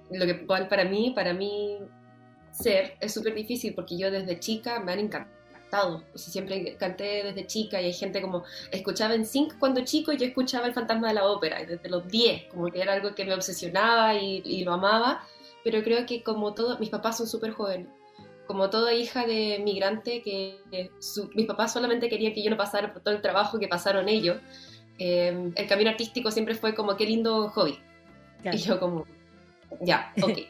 Lo 0.10 0.26
que 0.26 0.34
para 0.36 0.86
mí, 0.86 1.12
para 1.14 1.34
mí 1.34 1.78
ser 2.52 2.98
es 3.02 3.14
súper 3.14 3.36
difícil 3.36 3.76
porque 3.76 3.98
yo 3.98 4.10
desde 4.10 4.40
chica 4.40 4.80
me 4.80 4.94
han 4.94 5.00
encantado 5.00 5.37
siempre 6.16 6.76
canté 6.78 7.24
desde 7.24 7.46
chica 7.48 7.82
y 7.82 7.86
hay 7.86 7.94
gente 7.94 8.22
como 8.22 8.44
escuchaba 8.72 9.16
en 9.16 9.26
Sync 9.26 9.58
cuando 9.60 9.84
chico 9.84 10.12
y 10.12 10.18
yo 10.18 10.26
escuchaba 10.26 10.68
El 10.68 10.74
Fantasma 10.74 11.10
de 11.10 11.14
la 11.16 11.26
Ópera 11.26 11.64
desde 11.66 11.90
los 11.90 12.08
10, 12.08 12.46
como 12.46 12.68
que 12.68 12.82
era 12.82 12.94
algo 12.94 13.14
que 13.16 13.26
me 13.26 13.34
obsesionaba 13.34 14.16
y, 14.16 14.64
lo 14.64 14.74
amaba, 14.74 15.24
pero 15.64 15.84
creo 15.84 16.06
que 16.06 16.24
como 16.24 16.54
todo, 16.54 16.78
mis 16.80 16.90
papás 16.90 17.18
son 17.18 17.28
súper 17.28 17.52
jóvenes, 17.52 17.88
como 18.46 18.70
toda 18.70 18.94
hija 18.94 19.26
de 19.26 19.60
migrante, 19.64 20.22
que 20.22 20.62
mis 21.36 21.46
papás 21.46 21.74
solamente 21.74 22.10
querían 22.10 22.34
que 22.34 22.44
yo 22.44 22.50
no 22.50 22.58
pasara 22.58 22.94
por 22.94 23.02
todo 23.02 23.14
el 23.14 23.22
trabajo 23.22 23.60
que 23.60 23.68
pasaron 23.68 24.10
ellos, 24.10 24.38
eh, 25.00 25.52
el 25.56 25.68
camino 25.68 25.90
artístico 25.90 26.32
siempre 26.32 26.56
fue 26.56 26.74
como 26.74 26.96
qué 26.96 27.06
lindo 27.06 27.50
hobby. 27.50 27.80
Y 28.44 28.58
yo 28.58 28.80
como, 28.80 29.06
ya, 29.82 30.14
ok. 30.22 30.40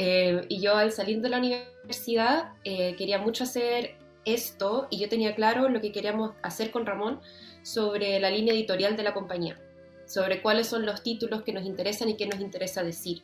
Eh, 0.00 0.46
y 0.48 0.60
yo 0.60 0.76
al 0.76 0.92
salir 0.92 1.20
de 1.20 1.28
la 1.28 1.38
universidad 1.38 2.52
eh, 2.62 2.94
quería 2.96 3.18
mucho 3.18 3.42
hacer 3.42 3.96
esto 4.24 4.88
y 4.90 4.98
yo 4.98 5.08
tenía 5.08 5.34
claro 5.34 5.68
lo 5.68 5.80
que 5.80 5.92
queríamos 5.92 6.32
hacer 6.42 6.70
con 6.70 6.86
Ramón 6.86 7.20
sobre 7.62 8.18
la 8.20 8.30
línea 8.30 8.54
editorial 8.54 8.96
de 8.96 9.02
la 9.02 9.14
compañía, 9.14 9.58
sobre 10.06 10.42
cuáles 10.42 10.66
son 10.66 10.86
los 10.86 11.02
títulos 11.02 11.42
que 11.42 11.52
nos 11.52 11.64
interesan 11.64 12.08
y 12.08 12.16
qué 12.16 12.26
nos 12.26 12.40
interesa 12.40 12.82
decir. 12.82 13.22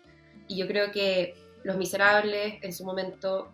Y 0.49 0.57
yo 0.57 0.67
creo 0.67 0.91
que 0.93 1.35
Los 1.63 1.77
Miserables 1.77 2.63
en 2.63 2.73
su 2.73 2.85
momento, 2.85 3.51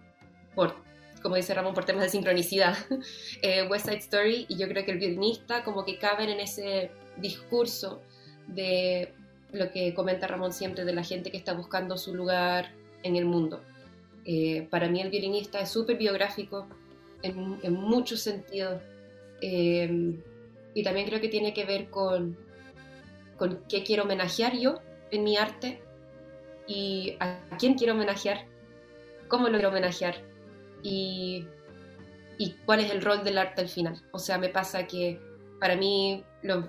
por, 0.55 0.77
como 1.23 1.37
dice 1.37 1.55
Ramón, 1.55 1.75
por 1.75 1.85
temas 1.85 2.03
de 2.03 2.11
sincronicidad, 2.11 2.77
eh, 3.43 3.67
West 3.69 3.87
Side 3.87 3.99
Story, 3.99 4.47
y 4.49 4.57
yo 4.57 4.69
creo 4.69 4.85
que 4.85 4.93
el 4.93 4.99
violinista 4.99 5.63
como 5.63 5.85
que 5.85 5.99
caben 5.99 6.29
en 6.31 6.41
ese 6.41 6.91
discurso 7.17 8.01
de 8.47 9.13
lo 9.53 9.71
que 9.71 9.95
comenta 9.95 10.27
Ramón 10.27 10.53
siempre 10.53 10.85
de 10.85 10.93
la 10.93 11.05
gente 11.05 11.31
que 11.31 11.37
está 11.37 11.55
buscando 11.55 11.97
su 11.97 12.15
lugar 12.15 12.73
en 13.03 13.17
el 13.17 13.25
mundo. 13.25 13.61
Eh, 14.25 14.67
para 14.71 14.89
mí 14.89 15.01
el 15.01 15.11
violinista 15.11 15.61
es 15.61 15.71
súper 15.71 15.97
biográfico, 15.97 16.67
en, 17.23 17.73
muchos 17.73 18.21
sentidos. 18.21 18.81
Em, 19.41 20.21
y 20.75 20.83
también 20.83 21.07
creo 21.07 21.21
que 21.21 21.29
tiene 21.29 21.53
que 21.55 21.65
ver 21.65 21.91
con, 21.91 22.37
con 23.37 23.63
qué 23.69 23.83
quiero 23.83 24.05
homenajear 24.05 24.57
yo 24.57 24.81
en 25.11 25.25
mi 25.25 25.37
arte 25.37 25.83
y 26.67 27.17
a 27.21 27.41
quién 27.59 27.75
quiero 27.75 27.95
homenajear, 27.95 28.47
cómo 29.29 29.49
lo 29.49 29.55
quiero 29.55 29.71
homenajear 29.71 30.17
y, 30.83 31.47
y 32.39 32.53
cuál 32.65 32.81
es 32.81 32.91
el 32.91 33.03
rol 33.03 33.25
del 33.25 33.39
arte 33.39 33.63
al 33.63 33.69
final. 33.69 34.01
O 34.13 34.19
sea, 34.19 34.39
me 34.39 34.49
pasa 34.49 34.87
que 34.87 35.21
para 35.59 35.77
mí 35.77 36.25
los, 36.43 36.67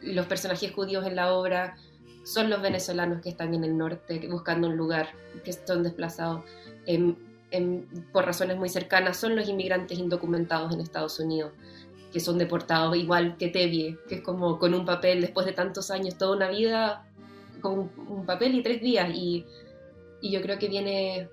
los 0.00 0.26
personajes 0.26 0.72
judíos 0.72 1.06
en 1.06 1.16
la 1.16 1.32
obra 1.32 1.76
son 2.24 2.50
los 2.50 2.60
venezolanos 2.60 3.22
que 3.22 3.30
están 3.30 3.54
en 3.54 3.64
el 3.64 3.76
norte 3.76 4.26
buscando 4.28 4.68
un 4.68 4.76
lugar, 4.76 5.08
que 5.44 5.50
están 5.50 5.82
desplazados. 5.82 6.44
Por 8.12 8.24
razones 8.24 8.56
muy 8.56 8.68
cercanas 8.68 9.16
son 9.16 9.36
los 9.36 9.48
inmigrantes 9.48 9.98
indocumentados 9.98 10.72
en 10.72 10.80
Estados 10.80 11.18
Unidos, 11.18 11.52
que 12.12 12.20
son 12.20 12.38
deportados 12.38 12.96
igual 12.96 13.36
que 13.36 13.48
Tevye, 13.48 13.98
que 14.08 14.16
es 14.16 14.20
como 14.20 14.58
con 14.58 14.74
un 14.74 14.84
papel 14.84 15.20
después 15.20 15.46
de 15.46 15.52
tantos 15.52 15.90
años, 15.90 16.16
toda 16.16 16.36
una 16.36 16.48
vida 16.48 17.06
con 17.60 17.90
un 18.08 18.26
papel 18.26 18.54
y 18.54 18.62
tres 18.62 18.80
días. 18.80 19.10
Y, 19.14 19.44
y 20.20 20.30
yo 20.30 20.42
creo 20.42 20.58
que 20.58 20.68
viene 20.68 21.28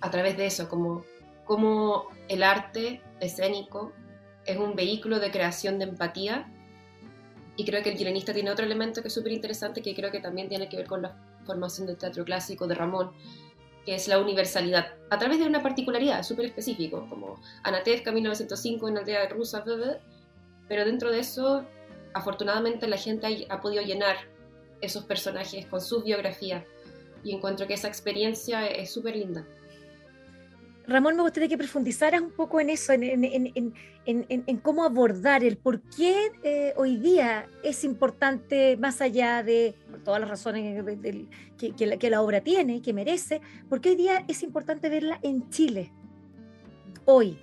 a 0.00 0.10
través 0.10 0.36
de 0.36 0.46
eso, 0.46 0.68
como, 0.68 1.04
como 1.44 2.06
el 2.28 2.42
arte 2.42 3.02
escénico 3.20 3.92
es 4.46 4.58
un 4.58 4.74
vehículo 4.74 5.20
de 5.20 5.30
creación 5.30 5.78
de 5.78 5.84
empatía. 5.84 6.50
Y 7.56 7.64
creo 7.64 7.82
que 7.82 7.90
el 7.90 7.96
guionista 7.96 8.32
tiene 8.34 8.50
otro 8.50 8.66
elemento 8.66 9.00
que 9.00 9.08
es 9.08 9.14
súper 9.14 9.32
interesante, 9.32 9.80
que 9.80 9.94
creo 9.94 10.10
que 10.10 10.20
también 10.20 10.48
tiene 10.48 10.68
que 10.68 10.76
ver 10.76 10.86
con 10.86 11.02
la 11.02 11.16
formación 11.44 11.86
del 11.86 11.96
teatro 11.96 12.24
clásico 12.24 12.66
de 12.66 12.74
Ramón, 12.74 13.12
que 13.84 13.94
es 13.94 14.08
la 14.08 14.18
universalidad, 14.18 14.94
a 15.10 15.18
través 15.18 15.38
de 15.38 15.46
una 15.46 15.62
particularidad 15.62 16.22
súper 16.22 16.46
específico, 16.46 17.06
como 17.08 17.40
Anatevka 17.62 18.12
1905 18.12 18.88
en 18.88 18.98
aldea 18.98 19.28
rusa, 19.28 19.62
pero 20.68 20.84
dentro 20.84 21.10
de 21.10 21.20
eso, 21.20 21.64
afortunadamente 22.14 22.88
la 22.88 22.96
gente 22.96 23.46
ha, 23.48 23.60
podido 23.60 23.82
llenar 23.82 24.16
esos 24.80 25.04
personajes 25.04 25.66
con 25.66 25.80
sus 25.80 26.04
biografías 26.04 26.64
y 27.22 27.34
encuentro 27.34 27.66
que 27.66 27.74
esa 27.74 27.88
experiencia 27.88 28.66
es 28.66 28.92
súper 28.92 29.16
linda. 29.16 29.46
Ramón, 30.86 31.16
me 31.16 31.22
gustaría 31.22 31.48
que 31.48 31.56
profundizaras 31.56 32.20
un 32.20 32.30
poco 32.30 32.60
en 32.60 32.68
eso, 32.68 32.92
en, 32.92 34.58
cómo 34.62 34.84
abordar 34.84 35.42
el 35.42 35.56
por 35.56 35.80
qué 35.80 36.30
eh, 36.42 36.74
hoy 36.76 36.98
día 36.98 37.46
es 37.62 37.84
importante, 37.84 38.76
más 38.76 39.00
allá 39.00 39.42
de 39.42 39.74
todas 40.04 40.20
las 40.20 40.28
razones 40.28 40.84
que, 41.56 42.10
la, 42.10 42.20
obra 42.20 42.42
tiene, 42.42 42.82
que 42.82 42.92
merece, 42.92 43.40
por 43.68 43.80
qué 43.80 43.90
hoy 43.90 43.96
día 43.96 44.24
es 44.28 44.42
importante 44.42 44.90
verla 44.90 45.18
en 45.22 45.48
Chile, 45.48 45.90
hoy. 47.06 47.38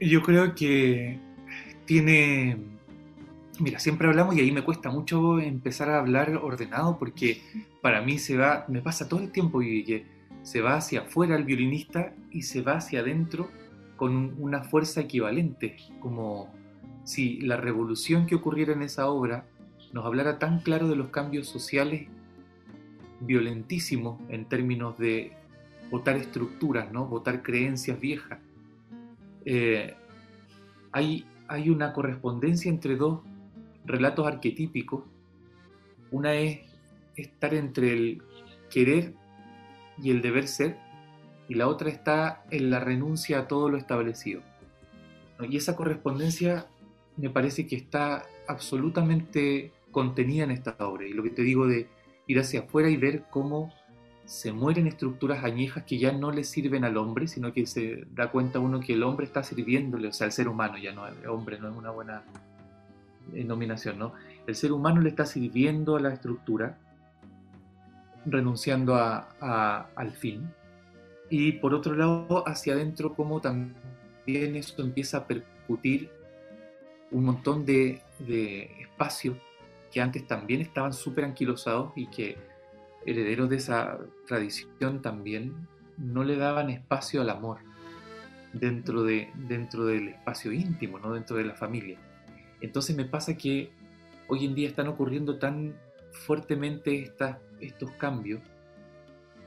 yo 0.00 0.22
creo 0.22 0.54
que 0.54 1.18
tiene, 1.84 2.56
mira, 3.58 3.80
siempre 3.80 4.06
hablamos 4.06 4.36
y 4.36 4.40
ahí 4.40 4.52
me 4.52 4.62
cuesta 4.62 4.88
mucho 4.88 5.40
empezar 5.40 5.90
a 5.90 5.98
hablar 5.98 6.36
ordenado 6.36 6.96
porque 6.96 7.42
para 7.82 8.02
mí 8.02 8.18
se 8.18 8.36
va, 8.36 8.66
me 8.68 8.82
pasa 8.82 9.08
todo 9.08 9.18
el 9.18 9.32
tiempo 9.32 9.62
y 9.62 9.82
que 9.82 10.14
se 10.44 10.60
va 10.60 10.76
hacia 10.76 11.00
afuera 11.00 11.36
el 11.36 11.44
violinista 11.44 12.12
y 12.30 12.42
se 12.42 12.60
va 12.60 12.74
hacia 12.74 13.00
adentro 13.00 13.50
con 13.96 14.36
una 14.38 14.62
fuerza 14.62 15.00
equivalente, 15.00 15.76
como 16.00 16.52
si 17.02 17.40
la 17.40 17.56
revolución 17.56 18.26
que 18.26 18.34
ocurriera 18.34 18.74
en 18.74 18.82
esa 18.82 19.08
obra 19.08 19.46
nos 19.92 20.04
hablara 20.04 20.38
tan 20.38 20.60
claro 20.60 20.86
de 20.86 20.96
los 20.96 21.08
cambios 21.08 21.48
sociales 21.48 22.08
violentísimos 23.20 24.20
en 24.28 24.44
términos 24.44 24.98
de 24.98 25.32
votar 25.90 26.16
estructuras, 26.16 26.92
¿no? 26.92 27.06
votar 27.06 27.42
creencias 27.42 27.98
viejas. 27.98 28.38
Eh, 29.46 29.94
hay, 30.92 31.24
hay 31.48 31.70
una 31.70 31.94
correspondencia 31.94 32.70
entre 32.70 32.96
dos 32.96 33.20
relatos 33.86 34.26
arquetípicos. 34.26 35.04
Una 36.10 36.34
es 36.34 36.60
estar 37.16 37.54
entre 37.54 37.92
el 37.92 38.22
querer 38.70 39.14
y 40.02 40.10
el 40.10 40.22
deber 40.22 40.48
ser, 40.48 40.76
y 41.48 41.54
la 41.54 41.68
otra 41.68 41.90
está 41.90 42.44
en 42.50 42.70
la 42.70 42.80
renuncia 42.80 43.40
a 43.40 43.48
todo 43.48 43.68
lo 43.68 43.76
establecido. 43.76 44.42
Y 45.40 45.56
esa 45.56 45.76
correspondencia 45.76 46.66
me 47.16 47.30
parece 47.30 47.66
que 47.66 47.76
está 47.76 48.24
absolutamente 48.48 49.72
contenida 49.90 50.44
en 50.44 50.50
esta 50.50 50.76
obra. 50.78 51.06
Y 51.06 51.12
lo 51.12 51.22
que 51.22 51.30
te 51.30 51.42
digo 51.42 51.66
de 51.66 51.88
ir 52.26 52.38
hacia 52.38 52.60
afuera 52.60 52.88
y 52.88 52.96
ver 52.96 53.24
cómo 53.30 53.72
se 54.24 54.52
mueren 54.52 54.86
estructuras 54.86 55.44
añejas 55.44 55.84
que 55.84 55.98
ya 55.98 56.12
no 56.12 56.30
le 56.30 56.44
sirven 56.44 56.84
al 56.84 56.96
hombre, 56.96 57.28
sino 57.28 57.52
que 57.52 57.66
se 57.66 58.06
da 58.14 58.30
cuenta 58.30 58.58
uno 58.58 58.80
que 58.80 58.94
el 58.94 59.02
hombre 59.02 59.26
está 59.26 59.42
sirviéndole, 59.42 60.08
o 60.08 60.12
sea, 60.12 60.26
el 60.26 60.32
ser 60.32 60.48
humano, 60.48 60.78
ya 60.78 60.92
no, 60.92 61.06
el 61.06 61.26
hombre 61.26 61.58
no 61.58 61.68
es 61.68 61.76
una 61.76 61.90
buena 61.90 62.22
denominación, 63.32 63.98
¿no? 63.98 64.12
El 64.46 64.54
ser 64.54 64.72
humano 64.72 65.02
le 65.02 65.10
está 65.10 65.26
sirviendo 65.26 65.96
a 65.96 66.00
la 66.00 66.12
estructura 66.12 66.78
renunciando 68.26 68.94
a, 68.94 69.88
al 69.94 70.12
fin. 70.12 70.50
Y 71.30 71.52
por 71.52 71.74
otro 71.74 71.94
lado, 71.94 72.44
hacia 72.46 72.74
adentro, 72.74 73.14
como 73.14 73.40
también 73.40 74.56
eso 74.56 74.82
empieza 74.82 75.18
a 75.18 75.26
percutir 75.26 76.10
un 77.10 77.24
montón 77.24 77.64
de, 77.64 78.02
de 78.18 78.70
espacios 78.80 79.36
que 79.90 80.00
antes 80.00 80.26
también 80.26 80.60
estaban 80.60 80.92
súper 80.92 81.24
anquilosados 81.24 81.92
y 81.96 82.08
que 82.08 82.36
herederos 83.06 83.48
de 83.48 83.56
esa 83.56 83.98
tradición 84.26 85.02
también 85.02 85.68
no 85.96 86.24
le 86.24 86.36
daban 86.36 86.70
espacio 86.70 87.20
al 87.20 87.30
amor 87.30 87.58
dentro, 88.52 89.02
de, 89.02 89.30
dentro 89.34 89.84
del 89.86 90.08
espacio 90.08 90.52
íntimo, 90.52 90.98
no 90.98 91.12
dentro 91.12 91.36
de 91.36 91.44
la 91.44 91.54
familia. 91.54 91.98
Entonces 92.60 92.96
me 92.96 93.04
pasa 93.04 93.36
que 93.36 93.70
hoy 94.28 94.46
en 94.46 94.54
día 94.54 94.68
están 94.68 94.88
ocurriendo 94.88 95.38
tan 95.38 95.74
fuertemente 96.12 97.02
estas 97.02 97.38
estos 97.66 97.90
cambios, 97.92 98.40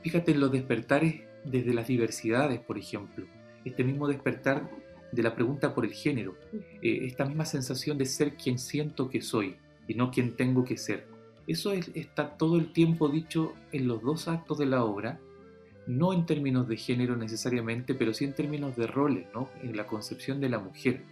fíjate 0.02 0.32
en 0.32 0.40
los 0.40 0.52
despertares 0.52 1.22
desde 1.44 1.74
las 1.74 1.86
diversidades, 1.86 2.60
por 2.60 2.78
ejemplo, 2.78 3.26
este 3.64 3.84
mismo 3.84 4.08
despertar 4.08 4.68
de 5.12 5.22
la 5.22 5.34
pregunta 5.34 5.74
por 5.74 5.84
el 5.84 5.92
género, 5.92 6.36
eh, 6.82 7.00
esta 7.02 7.24
misma 7.24 7.44
sensación 7.44 7.98
de 7.98 8.06
ser 8.06 8.34
quien 8.34 8.58
siento 8.58 9.08
que 9.08 9.22
soy 9.22 9.56
y 9.86 9.94
no 9.94 10.10
quien 10.10 10.36
tengo 10.36 10.64
que 10.64 10.76
ser. 10.76 11.06
Eso 11.46 11.72
está 11.72 12.36
todo 12.36 12.58
el 12.58 12.72
tiempo 12.72 13.08
dicho 13.08 13.54
en 13.72 13.88
los 13.88 14.02
dos 14.02 14.28
actos 14.28 14.58
de 14.58 14.66
la 14.66 14.84
obra, 14.84 15.18
no 15.86 16.12
en 16.12 16.26
términos 16.26 16.68
de 16.68 16.76
género 16.76 17.16
necesariamente, 17.16 17.94
pero 17.94 18.12
sí 18.12 18.26
en 18.26 18.34
términos 18.34 18.76
de 18.76 18.86
roles, 18.86 19.26
¿no? 19.32 19.48
en 19.62 19.74
la 19.74 19.86
concepción 19.86 20.40
de 20.40 20.50
la 20.50 20.58
mujer, 20.58 21.02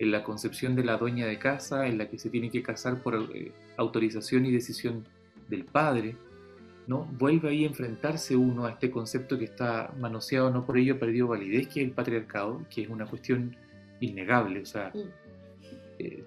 en 0.00 0.10
la 0.10 0.24
concepción 0.24 0.74
de 0.74 0.82
la 0.82 0.96
dueña 0.96 1.26
de 1.26 1.38
casa, 1.38 1.86
en 1.86 1.98
la 1.98 2.10
que 2.10 2.18
se 2.18 2.30
tiene 2.30 2.50
que 2.50 2.64
casar 2.64 3.00
por 3.00 3.14
eh, 3.32 3.52
autorización 3.76 4.44
y 4.46 4.50
decisión 4.50 5.06
del 5.48 5.64
padre, 5.64 6.16
¿no? 6.90 7.04
Vuelve 7.04 7.50
ahí 7.50 7.62
a 7.62 7.68
enfrentarse 7.68 8.34
uno 8.34 8.66
a 8.66 8.70
este 8.70 8.90
concepto 8.90 9.38
que 9.38 9.44
está 9.44 9.94
manoseado, 9.96 10.50
no 10.50 10.66
por 10.66 10.76
ello 10.76 10.98
perdió 10.98 11.28
validez, 11.28 11.68
que 11.68 11.82
es 11.82 11.86
el 11.86 11.92
patriarcado, 11.92 12.66
que 12.68 12.82
es 12.82 12.88
una 12.88 13.06
cuestión 13.06 13.56
innegable. 14.00 14.60
O 14.60 14.66
sea, 14.66 14.92
eh, 16.00 16.24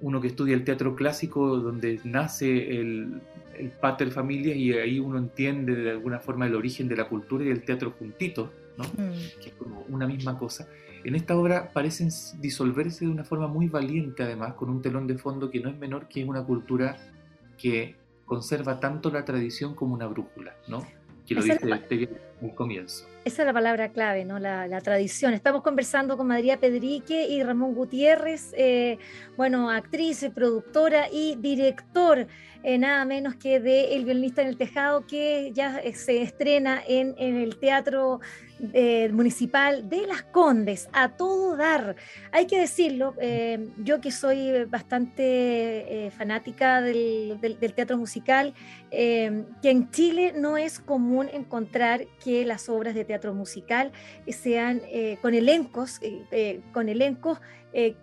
uno 0.00 0.18
que 0.22 0.28
estudia 0.28 0.54
el 0.54 0.64
teatro 0.64 0.96
clásico, 0.96 1.58
donde 1.58 2.00
nace 2.04 2.80
el, 2.80 3.20
el 3.58 3.68
pater 3.72 4.10
familia, 4.10 4.54
y 4.54 4.72
ahí 4.72 4.98
uno 4.98 5.18
entiende 5.18 5.74
de 5.74 5.90
alguna 5.90 6.18
forma 6.18 6.46
el 6.46 6.54
origen 6.54 6.88
de 6.88 6.96
la 6.96 7.10
cultura 7.10 7.44
y 7.44 7.48
del 7.48 7.62
teatro 7.62 7.90
juntito, 7.90 8.50
¿no? 8.78 8.84
Mm. 8.84 9.12
que 9.42 9.50
es 9.50 9.54
como 9.58 9.84
una 9.90 10.06
misma 10.06 10.38
cosa. 10.38 10.66
En 11.04 11.14
esta 11.14 11.36
obra 11.36 11.70
parecen 11.74 12.08
disolverse 12.40 13.04
de 13.04 13.10
una 13.10 13.24
forma 13.24 13.48
muy 13.48 13.68
valiente, 13.68 14.22
además, 14.22 14.54
con 14.54 14.70
un 14.70 14.80
telón 14.80 15.06
de 15.06 15.18
fondo 15.18 15.50
que 15.50 15.60
no 15.60 15.68
es 15.68 15.76
menor 15.76 16.08
que 16.08 16.22
es 16.22 16.26
una 16.26 16.42
cultura 16.42 16.96
que 17.58 18.05
conserva 18.26 18.78
tanto 18.80 19.10
la 19.10 19.24
tradición 19.24 19.74
como 19.74 19.94
una 19.94 20.06
brújula, 20.06 20.54
¿no? 20.68 20.86
Que 21.26 21.34
lo 21.34 21.42
dice 21.42 21.58
el 21.62 22.54
comienzo. 22.54 23.06
Esa 23.24 23.42
es 23.42 23.46
la 23.46 23.52
palabra 23.52 23.88
clave, 23.88 24.24
¿no? 24.24 24.38
La, 24.38 24.80
tradición. 24.82 25.34
Estamos 25.34 25.62
conversando 25.62 26.16
con 26.16 26.28
María 26.28 26.60
Pedrique 26.60 27.26
y 27.26 27.42
Ramón 27.42 27.74
Gutiérrez, 27.74 28.52
eh, 28.56 28.98
bueno, 29.36 29.70
actriz, 29.70 30.24
productora 30.32 31.08
y 31.10 31.34
director, 31.36 32.28
eh, 32.62 32.78
nada 32.78 33.04
menos 33.04 33.34
que 33.34 33.58
de 33.58 33.96
El 33.96 34.04
violinista 34.04 34.42
en 34.42 34.48
el 34.48 34.56
tejado, 34.56 35.06
que 35.06 35.50
ya 35.52 35.78
eh, 35.78 35.94
se 35.94 36.22
estrena 36.22 36.80
en, 36.86 37.14
en 37.18 37.36
el 37.36 37.58
Teatro 37.58 38.20
eh, 38.72 39.10
municipal 39.12 39.86
de 39.86 40.06
Las 40.06 40.22
Condes, 40.22 40.88
a 40.94 41.10
todo 41.10 41.56
dar. 41.56 41.94
Hay 42.32 42.46
que 42.46 42.58
decirlo, 42.58 43.14
eh, 43.20 43.68
yo 43.76 44.00
que 44.00 44.10
soy 44.10 44.64
bastante 44.64 46.06
eh, 46.06 46.10
fanática 46.10 46.80
del, 46.80 47.38
teatro 47.74 47.98
musical, 47.98 48.54
que 48.90 49.44
en 49.62 49.90
Chile 49.90 50.32
no 50.34 50.56
es 50.56 50.78
común 50.78 51.28
encontrar 51.30 52.06
que 52.24 52.46
las 52.46 52.70
obras 52.70 52.94
de 52.94 53.04
teatro 53.04 53.34
musical 53.34 53.92
sean 54.26 54.80
con 55.20 55.34
elencos, 55.34 56.00
con 56.72 56.88
elencos 56.88 57.40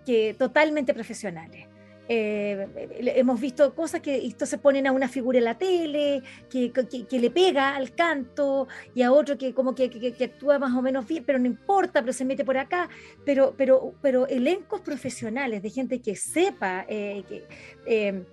que 0.05 0.35
totalmente 0.37 0.93
profesionales. 0.93 1.72
Eh, 2.09 2.67
hemos 3.15 3.39
visto 3.39 3.73
cosas 3.73 4.01
que 4.01 4.33
se 4.37 4.57
ponen 4.57 4.87
a 4.87 4.91
una 4.91 5.07
figura 5.07 5.37
en 5.37 5.45
la 5.45 5.57
tele, 5.57 6.21
que, 6.49 6.71
le 7.11 7.29
pega 7.31 7.75
al 7.75 7.93
canto, 7.95 8.67
y 8.93 9.01
a 9.01 9.11
otro 9.11 9.37
que 9.37 9.53
como 9.53 9.73
que, 9.73 9.89
que, 9.89 10.23
actúa 10.23 10.59
más 10.59 10.75
o 10.75 10.81
menos 10.81 11.07
bien, 11.07 11.23
pero 11.23 11.39
no 11.39 11.45
importa, 11.45 12.01
pero 12.01 12.13
se 12.13 12.25
mete 12.25 12.43
por 12.43 12.57
acá. 12.57 12.89
Pero, 13.25 13.53
pero, 13.57 13.93
pero 14.01 14.27
elencos 14.27 14.81
profesionales 14.81 15.61
de 15.61 15.69
gente 15.69 16.01
que 16.01 16.15
sepa, 16.15 16.85
eh, 16.89 17.23
que 17.27 17.45
eh, 17.85 18.23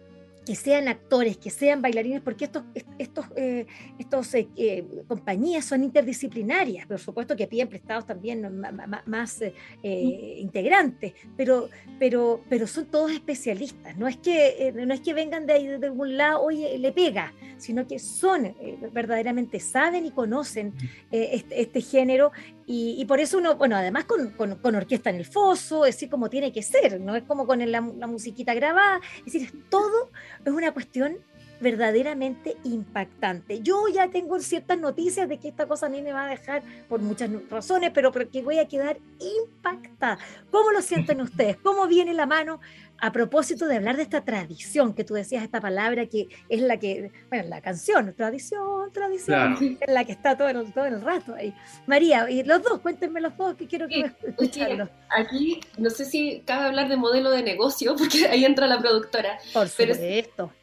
que 0.44 0.54
sean 0.54 0.88
actores, 0.88 1.36
que 1.36 1.50
sean 1.50 1.82
bailarines, 1.82 2.22
porque 2.22 2.46
estos, 2.46 2.64
estos, 2.98 3.26
eh, 3.36 3.66
estos 3.98 4.34
eh, 4.34 4.48
eh, 4.56 4.84
compañías 5.06 5.64
son 5.64 5.84
interdisciplinarias, 5.84 6.86
por 6.86 6.98
supuesto 6.98 7.36
que 7.36 7.46
piden 7.46 7.68
prestados 7.68 8.06
también 8.06 8.60
más, 9.06 9.42
integrantes, 9.82 11.12
pero, 11.36 11.68
pero, 11.98 12.40
pero 12.48 12.66
son 12.66 12.86
todos 12.86 13.12
especialistas, 13.12 13.96
no 13.96 14.08
es 14.08 14.16
que, 14.16 14.72
no 14.74 14.94
es 14.94 15.00
que 15.00 15.14
vengan 15.14 15.46
de, 15.46 15.78
de 15.78 15.86
algún 15.86 16.16
lado, 16.16 16.42
oye, 16.42 16.78
le 16.78 16.92
pega, 16.92 17.32
sino 17.58 17.86
que 17.86 17.98
son, 17.98 18.54
verdaderamente 18.92 19.60
saben 19.60 20.06
y 20.06 20.10
conocen 20.10 20.72
este, 21.10 21.60
este, 21.60 21.80
género 21.80 22.32
y, 22.66 23.04
por 23.06 23.18
eso 23.20 23.38
uno, 23.38 23.56
bueno, 23.56 23.76
además 23.76 24.04
con, 24.04 24.30
con, 24.30 24.74
orquesta 24.74 25.10
en 25.10 25.16
el 25.16 25.24
foso, 25.24 25.84
es 25.84 25.96
decir, 25.96 26.08
como 26.08 26.30
tiene 26.30 26.52
que 26.52 26.62
ser, 26.62 27.00
no 27.00 27.16
es 27.16 27.24
como 27.24 27.46
con 27.46 27.58
la, 27.58 27.80
la 27.80 28.06
musiquita 28.06 28.54
grabada, 28.54 29.00
es 29.18 29.32
decir, 29.32 29.42
es 29.42 29.68
todo 29.68 30.10
es 30.44 30.52
una 30.52 30.72
cuestión 30.72 31.18
verdaderamente 31.60 32.56
impactante. 32.64 33.60
Yo 33.60 33.86
ya 33.88 34.08
tengo 34.08 34.38
ciertas 34.40 34.78
noticias 34.78 35.28
de 35.28 35.38
que 35.38 35.48
esta 35.48 35.66
cosa 35.66 35.86
a 35.86 35.88
mí 35.88 36.02
me 36.02 36.12
va 36.12 36.26
a 36.26 36.28
dejar 36.28 36.62
por 36.88 37.00
muchas 37.00 37.30
razones, 37.48 37.90
pero 37.92 38.12
porque 38.12 38.42
voy 38.42 38.58
a 38.58 38.66
quedar 38.66 38.98
impactada. 39.18 40.18
¿Cómo 40.50 40.72
lo 40.72 40.82
sienten 40.82 41.20
ustedes? 41.20 41.56
¿Cómo 41.58 41.86
viene 41.86 42.14
la 42.14 42.26
mano 42.26 42.60
a 43.00 43.12
propósito 43.12 43.66
de 43.66 43.76
hablar 43.76 43.96
de 43.96 44.02
esta 44.02 44.24
tradición 44.24 44.94
que 44.94 45.04
tú 45.04 45.14
decías, 45.14 45.42
esta 45.42 45.60
palabra 45.60 46.06
que 46.06 46.28
es 46.48 46.60
la 46.60 46.78
que, 46.78 47.10
bueno, 47.28 47.48
la 47.48 47.60
canción, 47.60 48.14
tradición, 48.14 48.92
tradición, 48.92 49.78
es 49.80 49.92
la 49.92 50.04
que 50.04 50.12
está 50.12 50.36
todo 50.36 50.48
el, 50.48 50.72
todo 50.72 50.84
el 50.84 51.00
rato 51.00 51.34
ahí. 51.34 51.54
María, 51.86 52.30
y 52.30 52.42
los 52.42 52.62
dos, 52.62 52.80
cuéntenme 52.80 53.20
los 53.20 53.36
dos, 53.36 53.54
que 53.54 53.66
quiero 53.66 53.88
que 53.88 54.12
escucharlos. 54.22 54.88
Aquí, 55.08 55.60
no 55.78 55.90
sé 55.90 56.04
si 56.04 56.42
cabe 56.44 56.66
hablar 56.66 56.88
de 56.88 56.96
modelo 56.96 57.30
de 57.30 57.42
negocio, 57.42 57.96
porque 57.98 58.26
ahí 58.26 58.44
entra 58.44 58.66
la 58.66 58.78
productora. 58.78 59.38
Por 59.52 59.68
supuesto. 59.68 60.34
Pero 60.36 60.59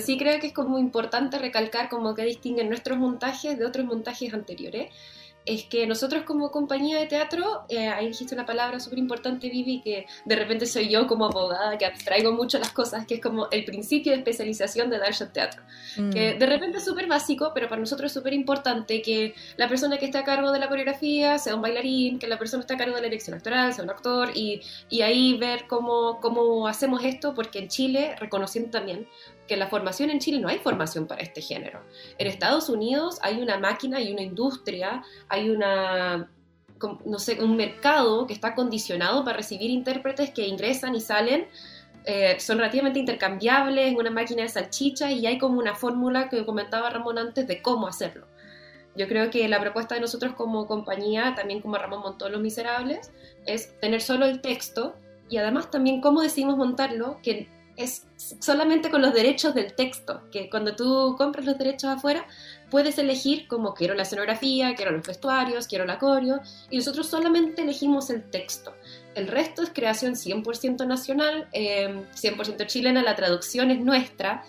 sí 0.00 0.18
creo 0.18 0.40
que 0.40 0.48
es 0.48 0.52
como 0.52 0.78
importante 0.78 1.38
recalcar 1.38 1.88
como 1.88 2.14
que 2.14 2.24
distinguen 2.24 2.68
nuestros 2.68 2.98
montajes 2.98 3.58
de 3.58 3.64
otros 3.64 3.86
montajes 3.86 4.32
anteriores 4.32 4.90
es 5.46 5.64
que 5.64 5.86
nosotros 5.86 6.24
como 6.24 6.50
compañía 6.50 6.98
de 6.98 7.06
teatro, 7.06 7.64
eh, 7.68 7.86
ahí 7.88 8.08
dijiste 8.08 8.34
una 8.34 8.44
palabra 8.44 8.80
súper 8.80 8.98
importante, 8.98 9.48
Vivi, 9.48 9.80
que 9.80 10.06
de 10.24 10.36
repente 10.36 10.66
soy 10.66 10.88
yo 10.88 11.06
como 11.06 11.26
abogada 11.26 11.78
que 11.78 11.86
abstraigo 11.86 12.32
mucho 12.32 12.58
las 12.58 12.72
cosas, 12.72 13.06
que 13.06 13.14
es 13.14 13.20
como 13.20 13.48
el 13.52 13.64
principio 13.64 14.12
de 14.12 14.18
especialización 14.18 14.90
de 14.90 14.98
Darshan 14.98 15.32
Teatro, 15.32 15.62
mm. 15.96 16.10
que 16.10 16.34
de 16.34 16.46
repente 16.46 16.78
es 16.78 16.84
súper 16.84 17.06
básico, 17.06 17.52
pero 17.54 17.68
para 17.68 17.80
nosotros 17.80 18.10
es 18.10 18.12
súper 18.12 18.34
importante 18.34 19.00
que 19.00 19.34
la 19.56 19.68
persona 19.68 19.98
que 19.98 20.06
esté 20.06 20.18
a 20.18 20.24
cargo 20.24 20.50
de 20.50 20.58
la 20.58 20.68
coreografía 20.68 21.38
sea 21.38 21.54
un 21.54 21.62
bailarín, 21.62 22.18
que 22.18 22.26
la 22.26 22.38
persona 22.38 22.62
esté 22.62 22.74
a 22.74 22.76
cargo 22.76 22.96
de 22.96 23.02
la 23.02 23.06
dirección 23.06 23.36
actoral 23.36 23.72
sea 23.72 23.84
un 23.84 23.90
actor, 23.90 24.30
y, 24.34 24.60
y 24.90 25.02
ahí 25.02 25.38
ver 25.38 25.66
cómo, 25.68 26.18
cómo 26.20 26.66
hacemos 26.66 27.04
esto, 27.04 27.34
porque 27.34 27.60
en 27.60 27.68
Chile, 27.68 28.16
reconociendo 28.18 28.70
también 28.70 29.06
que 29.46 29.56
la 29.56 29.68
formación 29.68 30.10
en 30.10 30.18
Chile 30.18 30.40
no 30.40 30.48
hay 30.48 30.58
formación 30.58 31.06
para 31.06 31.22
este 31.22 31.40
género. 31.40 31.80
En 32.18 32.26
Estados 32.26 32.68
Unidos 32.68 33.18
hay 33.22 33.40
una 33.40 33.58
máquina 33.58 34.00
y 34.00 34.12
una 34.12 34.22
industria, 34.22 35.02
hay 35.28 35.50
una 35.50 36.28
no 37.04 37.18
sé, 37.18 37.42
un 37.42 37.56
mercado 37.56 38.26
que 38.26 38.34
está 38.34 38.54
condicionado 38.54 39.24
para 39.24 39.38
recibir 39.38 39.70
intérpretes 39.70 40.30
que 40.30 40.46
ingresan 40.46 40.94
y 40.94 41.00
salen, 41.00 41.48
eh, 42.04 42.38
son 42.38 42.58
relativamente 42.58 42.98
intercambiables, 42.98 43.94
una 43.96 44.10
máquina 44.10 44.42
de 44.42 44.48
salchicha 44.48 45.10
y 45.10 45.26
hay 45.26 45.38
como 45.38 45.58
una 45.58 45.74
fórmula 45.74 46.28
que 46.28 46.44
comentaba 46.44 46.90
Ramón 46.90 47.18
antes 47.18 47.46
de 47.46 47.62
cómo 47.62 47.88
hacerlo. 47.88 48.26
Yo 48.94 49.08
creo 49.08 49.30
que 49.30 49.46
la 49.48 49.60
propuesta 49.60 49.94
de 49.94 50.00
nosotros 50.00 50.34
como 50.34 50.66
compañía, 50.66 51.34
también 51.34 51.60
como 51.60 51.76
Ramón 51.76 52.00
montó 52.00 52.28
Los 52.28 52.40
Miserables, 52.40 53.12
es 53.44 53.78
tener 53.80 54.00
solo 54.00 54.24
el 54.24 54.40
texto 54.40 54.96
y 55.28 55.36
además 55.38 55.70
también 55.70 56.00
cómo 56.00 56.22
decidimos 56.22 56.56
montarlo, 56.56 57.18
que 57.22 57.48
es 57.76 58.06
solamente 58.40 58.90
con 58.90 59.02
los 59.02 59.12
derechos 59.12 59.54
del 59.54 59.74
texto, 59.74 60.22
que 60.30 60.48
cuando 60.48 60.74
tú 60.74 61.14
compras 61.18 61.44
los 61.44 61.58
derechos 61.58 61.90
afuera, 61.90 62.26
puedes 62.70 62.98
elegir 62.98 63.46
como 63.46 63.74
quiero 63.74 63.94
la 63.94 64.02
escenografía, 64.02 64.74
quiero 64.74 64.92
los 64.92 65.06
vestuarios, 65.06 65.66
quiero 65.66 65.84
la 65.84 65.98
coreo, 65.98 66.40
y 66.70 66.78
nosotros 66.78 67.06
solamente 67.06 67.62
elegimos 67.62 68.10
el 68.10 68.28
texto. 68.30 68.74
El 69.14 69.28
resto 69.28 69.62
es 69.62 69.70
creación 69.70 70.14
100% 70.14 70.86
nacional, 70.86 71.48
100% 71.52 72.60
em, 72.60 72.66
chilena, 72.66 73.02
la 73.02 73.14
traducción 73.14 73.70
es 73.70 73.80
nuestra. 73.80 74.44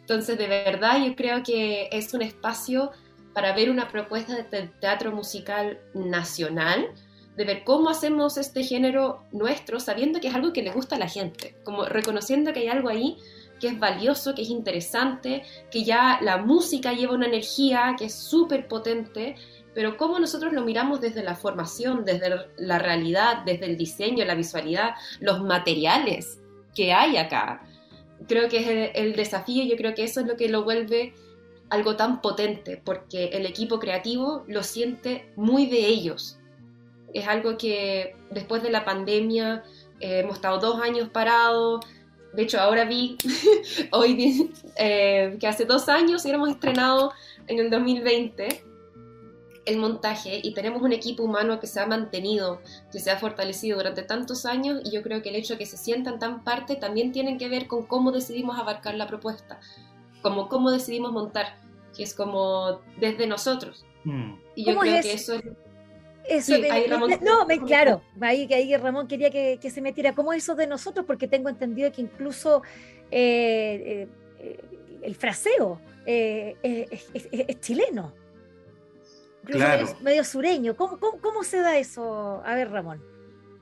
Entonces, 0.00 0.36
de 0.36 0.48
verdad, 0.48 1.04
yo 1.04 1.14
creo 1.14 1.42
que 1.42 1.88
es 1.92 2.12
un 2.14 2.22
espacio 2.22 2.92
para 3.32 3.54
ver 3.54 3.70
una 3.70 3.88
propuesta 3.88 4.36
de 4.36 4.68
teatro 4.80 5.12
musical 5.12 5.78
nacional, 5.94 6.88
de 7.36 7.44
ver 7.44 7.64
cómo 7.64 7.88
hacemos 7.88 8.36
este 8.36 8.62
género 8.62 9.24
nuestro, 9.32 9.80
sabiendo 9.80 10.20
que 10.20 10.28
es 10.28 10.34
algo 10.34 10.52
que 10.52 10.62
le 10.62 10.70
gusta 10.70 10.96
a 10.96 10.98
la 10.98 11.08
gente, 11.08 11.56
como 11.64 11.84
reconociendo 11.84 12.52
que 12.52 12.60
hay 12.60 12.68
algo 12.68 12.88
ahí 12.88 13.16
que 13.62 13.68
es 13.68 13.78
valioso, 13.78 14.34
que 14.34 14.42
es 14.42 14.50
interesante, 14.50 15.44
que 15.70 15.84
ya 15.84 16.18
la 16.20 16.38
música 16.38 16.94
lleva 16.94 17.14
una 17.14 17.26
energía 17.26 17.94
que 17.96 18.06
es 18.06 18.14
súper 18.14 18.66
potente, 18.66 19.36
pero 19.72 19.96
cómo 19.96 20.18
nosotros 20.18 20.52
lo 20.52 20.62
miramos 20.62 21.00
desde 21.00 21.22
la 21.22 21.36
formación, 21.36 22.04
desde 22.04 22.28
la 22.56 22.80
realidad, 22.80 23.44
desde 23.46 23.66
el 23.66 23.76
diseño, 23.76 24.24
la 24.24 24.34
visualidad, 24.34 24.96
los 25.20 25.42
materiales 25.44 26.40
que 26.74 26.92
hay 26.92 27.16
acá. 27.16 27.62
Creo 28.26 28.48
que 28.48 28.58
es 28.58 28.90
el, 28.94 29.14
desafío, 29.14 29.64
yo 29.64 29.76
creo 29.76 29.94
que 29.94 30.02
eso 30.02 30.18
es 30.18 30.26
lo 30.26 30.36
que 30.36 30.48
lo 30.48 30.64
vuelve 30.64 31.14
algo 31.70 31.94
tan 31.94 32.20
potente, 32.20 32.82
porque 32.84 33.26
el 33.26 33.46
equipo 33.46 33.78
creativo 33.78 34.44
lo 34.48 34.64
siente 34.64 35.30
muy 35.36 35.66
de 35.66 35.86
ellos, 35.86 36.38
es 37.14 37.28
algo 37.28 37.56
que 37.56 38.16
después 38.30 38.62
de 38.62 38.70
la 38.70 38.84
pandemia 38.84 39.64
eh, 40.00 40.20
hemos 40.20 40.36
estado 40.36 40.58
dos 40.58 40.80
años 40.80 41.08
parados. 41.10 41.84
De 42.32 42.42
hecho, 42.42 42.60
ahora 42.60 42.84
vi 42.84 43.16
hoy 43.92 44.50
eh, 44.76 45.36
que 45.38 45.46
hace 45.46 45.64
dos 45.64 45.88
años 45.88 46.22
hubiéramos 46.22 46.50
estrenado 46.50 47.12
en 47.46 47.58
el 47.58 47.70
2020. 47.70 48.64
el 49.64 49.78
montaje 49.78 50.40
y 50.42 50.54
tenemos 50.54 50.82
un 50.82 50.92
equipo 50.92 51.22
humano 51.22 51.60
que 51.60 51.68
se 51.68 51.78
ha 51.78 51.86
mantenido, 51.86 52.60
que 52.90 52.98
se 52.98 53.12
ha 53.12 53.16
fortalecido 53.16 53.78
durante 53.78 54.02
tantos 54.02 54.44
años 54.44 54.80
y 54.84 54.90
yo 54.90 55.02
creo 55.02 55.22
que 55.22 55.28
el 55.28 55.36
hecho 55.36 55.54
de 55.54 55.60
que 55.60 55.66
se 55.66 55.76
sientan 55.76 56.18
tan 56.18 56.42
parte 56.42 56.74
también 56.74 57.12
tienen 57.12 57.38
que 57.38 57.48
ver 57.48 57.68
con 57.68 57.86
cómo 57.86 58.10
decidimos 58.10 58.58
abarcar 58.58 58.96
la 58.96 59.06
propuesta, 59.06 59.60
como 60.20 60.48
cómo 60.48 60.72
decidimos 60.72 61.12
montar, 61.12 61.60
que 61.96 62.02
es 62.02 62.12
como 62.12 62.80
desde 62.98 63.28
nosotros. 63.28 63.84
Mm. 64.02 64.34
Y 64.56 64.64
yo 64.64 64.76
creo 64.78 65.00
que 65.00 65.12
eso 65.12 65.34
es... 65.34 65.44
Eso 66.28 66.54
no, 67.20 67.46
claro, 67.66 68.02
ahí, 68.20 68.48
ahí 68.52 68.76
Ramón 68.76 69.08
quería 69.08 69.30
que, 69.30 69.70
se 69.70 69.80
metiera. 69.80 70.14
¿Cómo 70.14 70.32
eso 70.32 70.54
de 70.54 70.66
nosotros? 70.66 71.04
Porque 71.06 71.26
tengo 71.26 71.48
entendido 71.48 71.90
que 71.90 72.00
incluso 72.00 72.62
eh, 73.10 74.08
eh, 74.38 74.60
el 75.02 75.14
fraseo 75.14 75.80
eh, 76.06 76.56
es, 76.62 77.60
chileno 77.60 78.12
claro. 79.44 79.86
medio, 80.02 80.24
sureño. 80.24 80.76
¿Cómo, 80.76 80.98
¿Cómo, 80.98 81.42
se 81.42 81.58
da 81.58 81.78
eso? 81.78 82.42
A 82.44 82.54
ver, 82.54 82.70
Ramón. 82.70 83.02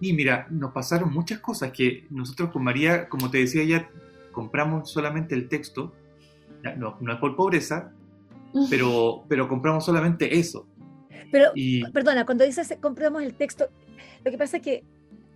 Y 0.01 0.13
mira, 0.13 0.47
nos 0.51 0.73
pasaron 0.73 1.13
muchas 1.13 1.41
cosas 1.41 1.73
que 1.73 2.07
nosotros 2.11 2.51
con 2.51 2.65
María, 2.65 3.09
como 3.09 3.31
te 3.31 3.39
decía 3.39 3.65
ya, 3.65 3.91
compramos 4.33 4.91
solamente 4.91 5.35
el 5.35 5.49
texto, 5.49 5.93
no, 6.77 6.97
no 7.01 7.13
es 7.13 7.19
por 7.19 7.37
pobreza, 7.37 7.93
pero, 8.69 9.25
pero 9.29 9.49
compramos 9.49 9.85
solamente 9.85 10.39
eso. 10.39 10.67
Pero, 11.31 11.53
perdona, 11.93 12.27
cuando 12.27 12.45
dices 12.45 12.77
compramos 12.81 13.23
el 13.23 13.35
texto, 13.35 13.69
lo 14.25 14.31
que 14.31 14.39
pasa 14.39 14.59
es 14.59 14.63
que 14.63 14.85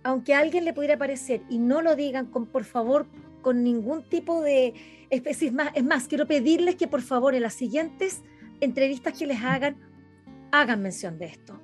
aunque 0.03 0.33
a 0.33 0.39
alguien 0.39 0.65
le 0.65 0.73
pudiera 0.73 0.97
parecer 0.97 1.41
y 1.49 1.57
no 1.57 1.81
lo 1.81 1.95
digan 1.95 2.27
con, 2.27 2.45
por 2.45 2.63
favor, 2.63 3.07
con 3.41 3.63
ningún 3.63 4.03
tipo 4.03 4.41
de 4.41 4.73
especie, 5.09 5.51
más, 5.51 5.71
es 5.73 5.83
más, 5.83 6.07
quiero 6.07 6.27
pedirles 6.27 6.75
que 6.75 6.87
por 6.87 7.01
favor 7.01 7.33
en 7.33 7.41
las 7.41 7.53
siguientes 7.53 8.21
entrevistas 8.59 9.17
que 9.17 9.25
les 9.25 9.41
hagan 9.41 9.77
hagan 10.51 10.81
mención 10.81 11.17
de 11.17 11.25
esto. 11.25 11.59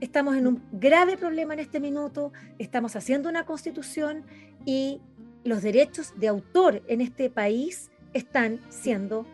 Estamos 0.00 0.36
en 0.36 0.46
un 0.46 0.62
grave 0.72 1.16
problema 1.16 1.54
en 1.54 1.60
este 1.60 1.80
minuto, 1.80 2.32
estamos 2.58 2.96
haciendo 2.96 3.28
una 3.28 3.46
constitución 3.46 4.24
y 4.66 5.00
los 5.44 5.62
derechos 5.62 6.12
de 6.18 6.28
autor 6.28 6.82
en 6.86 7.00
este 7.00 7.30
país 7.30 7.90
están 8.12 8.60
siendo 8.68 9.26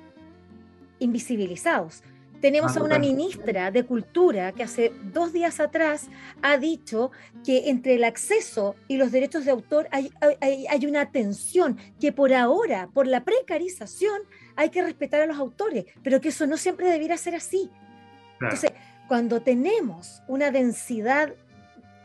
invisibilizados. 1.00 2.04
Tenemos 2.42 2.76
a 2.76 2.82
una 2.82 2.98
ministra 2.98 3.70
de 3.70 3.84
Cultura 3.84 4.50
que 4.50 4.64
hace 4.64 4.92
dos 5.12 5.32
días 5.32 5.60
atrás 5.60 6.08
ha 6.42 6.58
dicho 6.58 7.12
que 7.44 7.70
entre 7.70 7.94
el 7.94 8.02
acceso 8.02 8.74
y 8.88 8.96
los 8.96 9.12
derechos 9.12 9.44
de 9.44 9.52
autor 9.52 9.86
hay, 9.92 10.12
hay, 10.40 10.86
una 10.86 11.12
tensión, 11.12 11.78
que 12.00 12.10
por 12.10 12.34
ahora, 12.34 12.88
por 12.92 13.06
la 13.06 13.22
precarización, 13.22 14.22
hay 14.56 14.70
que 14.70 14.82
respetar 14.82 15.20
a 15.20 15.26
los 15.26 15.38
autores, 15.38 15.84
pero 16.02 16.20
que 16.20 16.30
eso 16.30 16.48
no 16.48 16.56
siempre 16.56 16.90
debiera 16.90 17.16
ser 17.16 17.36
así. 17.36 17.70
Entonces, 18.40 18.72
cuando 19.06 19.40
tenemos 19.42 20.20
una 20.26 20.50
densidad 20.50 21.32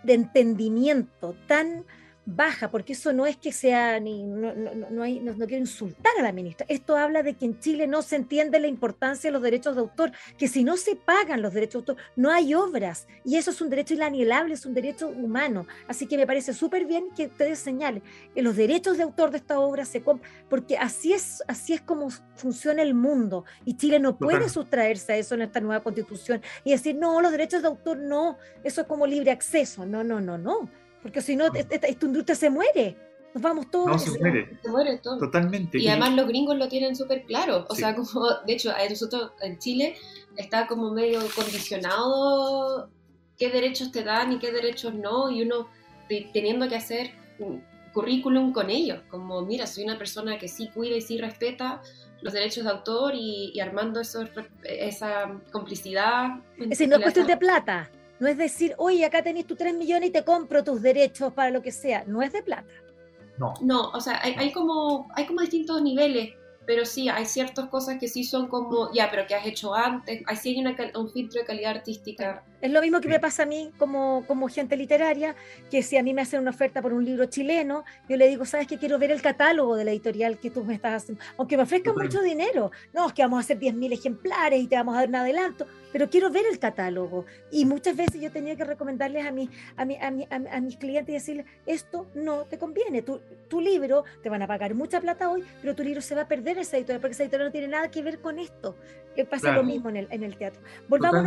de 0.03 0.13
entendimiento 0.13 1.35
tan 1.47 1.83
baja, 2.29 2.69
porque 2.69 2.91
eso 2.91 3.13
no 3.13 3.25
es 3.25 3.37
que 3.37 3.53
sea 3.53 4.01
ni, 4.01 4.21
no, 4.21 4.53
no, 4.53 5.01
hay, 5.01 5.21
no, 5.21 5.33
quiero 5.33 5.61
insultar 5.61 6.11
a 6.19 6.21
la 6.21 6.33
ministra, 6.33 6.65
esto 6.67 6.97
habla 6.97 7.23
de 7.23 7.35
que 7.35 7.45
en 7.45 7.57
Chile 7.57 7.87
no 7.87 8.01
se 8.01 8.17
entiende 8.17 8.59
la 8.59 8.67
importancia 8.67 9.29
de 9.29 9.31
los 9.31 9.41
derechos 9.41 9.75
de 9.75 9.81
autor, 9.81 10.11
que 10.37 10.49
si 10.49 10.65
no 10.65 10.75
se 10.75 10.97
pagan 10.97 11.41
los 11.41 11.53
derechos 11.53 11.85
de 11.85 11.93
autor, 11.93 12.05
no 12.17 12.29
hay 12.29 12.53
obras, 12.53 13.07
y 13.23 13.37
eso 13.37 13.51
es 13.51 13.61
un 13.61 13.69
derecho 13.69 13.93
inalienable, 13.93 14.55
es 14.55 14.65
un 14.65 14.73
derecho 14.73 15.07
humano, 15.07 15.67
así 15.87 16.05
que 16.05 16.17
me 16.17 16.27
parece 16.27 16.53
súper 16.53 16.85
bien 16.85 17.05
que 17.15 17.27
ustedes 17.27 17.59
señalen 17.59 18.03
que 18.35 18.41
los 18.41 18.57
derechos 18.57 18.97
de 18.97 19.03
autor 19.03 19.31
de 19.31 19.37
esta 19.37 19.61
obra 19.61 19.85
se 19.85 20.01
compran, 20.01 20.29
porque 20.49 20.77
así 20.77 21.13
es, 21.13 21.41
así 21.47 21.73
es 21.73 21.81
como 21.81 22.09
funciona 22.35 22.81
el 22.81 22.93
mundo, 22.93 23.45
y 23.63 23.77
Chile 23.77 23.99
no 23.99 24.17
puede 24.17 24.49
sustraerse 24.49 25.13
a 25.13 25.17
eso 25.17 25.35
en 25.35 25.43
esta 25.43 25.61
nueva 25.61 25.81
constitución, 25.81 26.41
y 26.65 26.71
decir, 26.71 26.97
no, 26.97 27.21
los 27.21 27.31
derechos 27.31 27.61
de 27.61 27.69
autor 27.69 27.99
no, 27.99 28.37
eso 28.65 28.81
es 28.81 28.87
como 28.87 29.07
libre 29.07 29.31
acceso, 29.31 29.85
no, 29.85 30.03
no, 30.03 30.19
no, 30.19 30.37
no 30.37 30.69
porque 31.07 31.21
si 31.21 31.37
no, 31.37 31.45
esta, 31.53 31.87
industria 31.87 32.35
se 32.35 32.49
muere. 32.49 32.97
Nos 33.33 33.41
vamos 33.41 33.71
todos. 33.71 33.87
No, 33.87 33.97
se 33.97 34.19
muere. 34.19 34.59
Se 34.61 34.69
muere 34.69 34.97
todo. 34.97 35.17
Totalmente. 35.19 35.79
Y 35.79 35.87
además 35.87 36.15
los 36.15 36.27
gringos 36.27 36.57
lo 36.57 36.67
tienen 36.67 36.97
súper 36.97 37.23
claro. 37.23 37.65
O 37.69 37.75
sea, 37.75 37.95
como, 37.95 38.27
de 38.45 38.53
hecho, 38.53 38.73
nosotros 38.89 39.31
en 39.41 39.57
Chile 39.57 39.95
está 40.35 40.67
como 40.67 40.91
medio 40.91 41.21
condicionado 41.33 42.89
qué 43.37 43.49
derechos 43.49 43.89
te 43.93 44.03
dan 44.03 44.33
y 44.33 44.39
qué 44.39 44.51
derechos 44.51 44.95
no, 44.95 45.31
y 45.31 45.43
uno 45.43 45.69
teniendo 46.33 46.67
que 46.67 46.75
hacer 46.75 47.11
un 47.39 47.63
currículum 47.93 48.51
con 48.51 48.69
ellos, 48.69 48.99
como 49.09 49.43
mira, 49.43 49.65
soy 49.65 49.85
una 49.85 49.97
persona 49.97 50.37
que 50.37 50.49
sí 50.49 50.69
cuida 50.73 50.97
y 50.97 51.01
sí 51.01 51.19
respeta 51.19 51.81
los 52.21 52.33
derechos 52.33 52.65
de 52.65 52.69
autor 52.69 53.13
y, 53.15 53.57
armando 53.61 54.01
eso, 54.01 54.25
esa 54.63 55.39
complicidad. 55.53 56.31
Es 56.57 56.67
decir, 56.67 56.89
no 56.89 56.97
es 56.97 57.03
cuestión 57.03 57.27
de 57.27 57.37
plata. 57.37 57.89
No 58.19 58.27
es 58.27 58.37
decir, 58.37 58.73
oye, 58.77 59.05
acá 59.05 59.21
tenés 59.21 59.45
tus 59.45 59.57
3 59.57 59.75
millones 59.75 60.09
y 60.09 60.11
te 60.11 60.23
compro 60.23 60.63
tus 60.63 60.81
derechos 60.81 61.33
para 61.33 61.51
lo 61.51 61.61
que 61.61 61.71
sea. 61.71 62.03
No 62.07 62.21
es 62.21 62.33
de 62.33 62.41
plata. 62.41 62.73
No. 63.37 63.53
No, 63.61 63.89
o 63.91 64.01
sea, 64.01 64.19
hay, 64.23 64.51
como, 64.51 65.07
hay 65.13 65.25
como 65.27 65.41
distintos 65.41 65.81
niveles 65.81 66.33
pero 66.67 66.83
sí, 66.83 67.07
hay 67.07 67.25
ciertas 67.25 67.69
cosas 67.69 67.97
que 67.97 68.09
sí 68.09 68.25
son 68.25 68.49
como, 68.49 68.93
ya, 68.93 69.09
pero 69.09 69.25
que 69.25 69.33
has 69.33 69.47
hecho 69.47 69.73
antes, 69.73 70.21
así 70.27 70.49
hay 70.49 70.59
una, 70.59 70.75
un 70.95 71.09
filtro 71.09 71.39
de 71.39 71.47
calidad 71.47 71.77
artística. 71.77 72.43
Es 72.59 72.71
lo 72.71 72.81
mismo 72.81 72.99
que 72.99 73.07
me 73.07 73.19
pasa 73.19 73.43
a 73.43 73.45
mí 73.45 73.71
como, 73.77 74.25
como 74.27 74.49
gente 74.49 74.75
literaria, 74.75 75.35
que 75.71 75.81
si 75.81 75.95
a 75.95 76.03
mí 76.03 76.13
me 76.13 76.23
hacen 76.23 76.41
una 76.41 76.49
oferta 76.49 76.81
por 76.81 76.91
un 76.91 77.05
libro 77.05 77.25
chileno, 77.27 77.85
yo 78.09 78.17
le 78.17 78.27
digo, 78.27 78.45
¿sabes 78.45 78.67
qué? 78.67 78.77
Quiero 78.77 78.99
ver 78.99 79.11
el 79.11 79.21
catálogo 79.21 79.75
de 79.77 79.85
la 79.85 79.91
editorial 79.91 80.39
que 80.39 80.49
tú 80.49 80.65
me 80.65 80.73
estás 80.73 81.03
haciendo, 81.03 81.23
aunque 81.37 81.55
me 81.55 81.63
ofrezcan 81.63 81.95
mucho 81.95 82.21
dinero, 82.21 82.71
no, 82.93 83.07
es 83.07 83.13
que 83.13 83.21
vamos 83.21 83.37
a 83.37 83.41
hacer 83.41 83.59
10.000 83.59 83.93
ejemplares 83.93 84.61
y 84.61 84.67
te 84.67 84.75
vamos 84.75 84.95
a 84.95 84.99
dar 84.99 85.09
un 85.09 85.15
adelanto, 85.15 85.67
pero 85.93 86.09
quiero 86.09 86.29
ver 86.29 86.45
el 86.51 86.59
catálogo. 86.59 87.25
Y 87.49 87.65
muchas 87.65 87.95
veces 87.95 88.19
yo 88.19 88.31
tenía 88.31 88.57
que 88.57 88.65
recomendarles 88.65 89.25
a, 89.25 89.31
mi, 89.31 89.49
a, 89.77 89.85
mi, 89.85 89.95
a, 89.95 90.11
mi, 90.11 90.27
a, 90.29 90.59
mis 90.59 90.75
clientes 90.75 91.09
y 91.09 91.13
decirles, 91.13 91.45
esto 91.65 92.07
no 92.13 92.43
te 92.43 92.57
conviene, 92.57 93.03
tu, 93.03 93.21
tu 93.47 93.61
libro 93.61 94.03
te 94.21 94.29
van 94.29 94.41
a 94.41 94.47
pagar 94.47 94.73
mucha 94.73 94.99
plata 94.99 95.29
hoy, 95.29 95.43
pero 95.61 95.75
tu 95.75 95.83
libro 95.83 96.01
se 96.01 96.15
va 96.15 96.23
a 96.23 96.27
perder 96.27 96.56
esa 96.57 96.77
editorial, 96.77 97.01
porque 97.01 97.13
esa 97.13 97.23
editorial 97.23 97.47
no 97.47 97.51
tiene 97.51 97.67
nada 97.67 97.89
que 97.89 98.01
ver 98.01 98.19
con 98.19 98.39
esto. 98.39 98.75
Que 99.15 99.25
pasa 99.25 99.51
lo 99.51 99.63
mismo 99.63 99.89
en 99.89 99.97
el, 99.97 100.07
en 100.11 100.23
el 100.23 100.37
teatro. 100.37 100.61
Volvamos, 100.87 101.23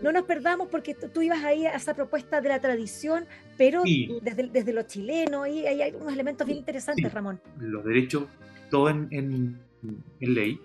no 0.00 0.10
nos, 0.10 0.22
perdamos 0.24 0.68
porque 0.68 0.94
tú, 0.94 1.20
ibas 1.20 1.44
ahí 1.44 1.66
a 1.66 1.74
esa 1.74 1.94
propuesta 1.94 2.40
de 2.40 2.48
la 2.48 2.60
tradición, 2.60 3.26
pero 3.58 3.82
desde, 4.22 4.48
desde 4.48 4.72
lo 4.72 4.82
chileno, 4.84 5.42
ahí 5.42 5.66
hay, 5.66 5.92
unos 5.94 6.12
elementos 6.14 6.46
bien 6.46 6.58
interesantes, 6.58 7.12
Ramón. 7.12 7.38
Los 7.58 7.84
derechos, 7.84 8.24
todo 8.70 8.88
en, 8.88 9.08
en, 9.10 9.60
ley. 10.20 10.58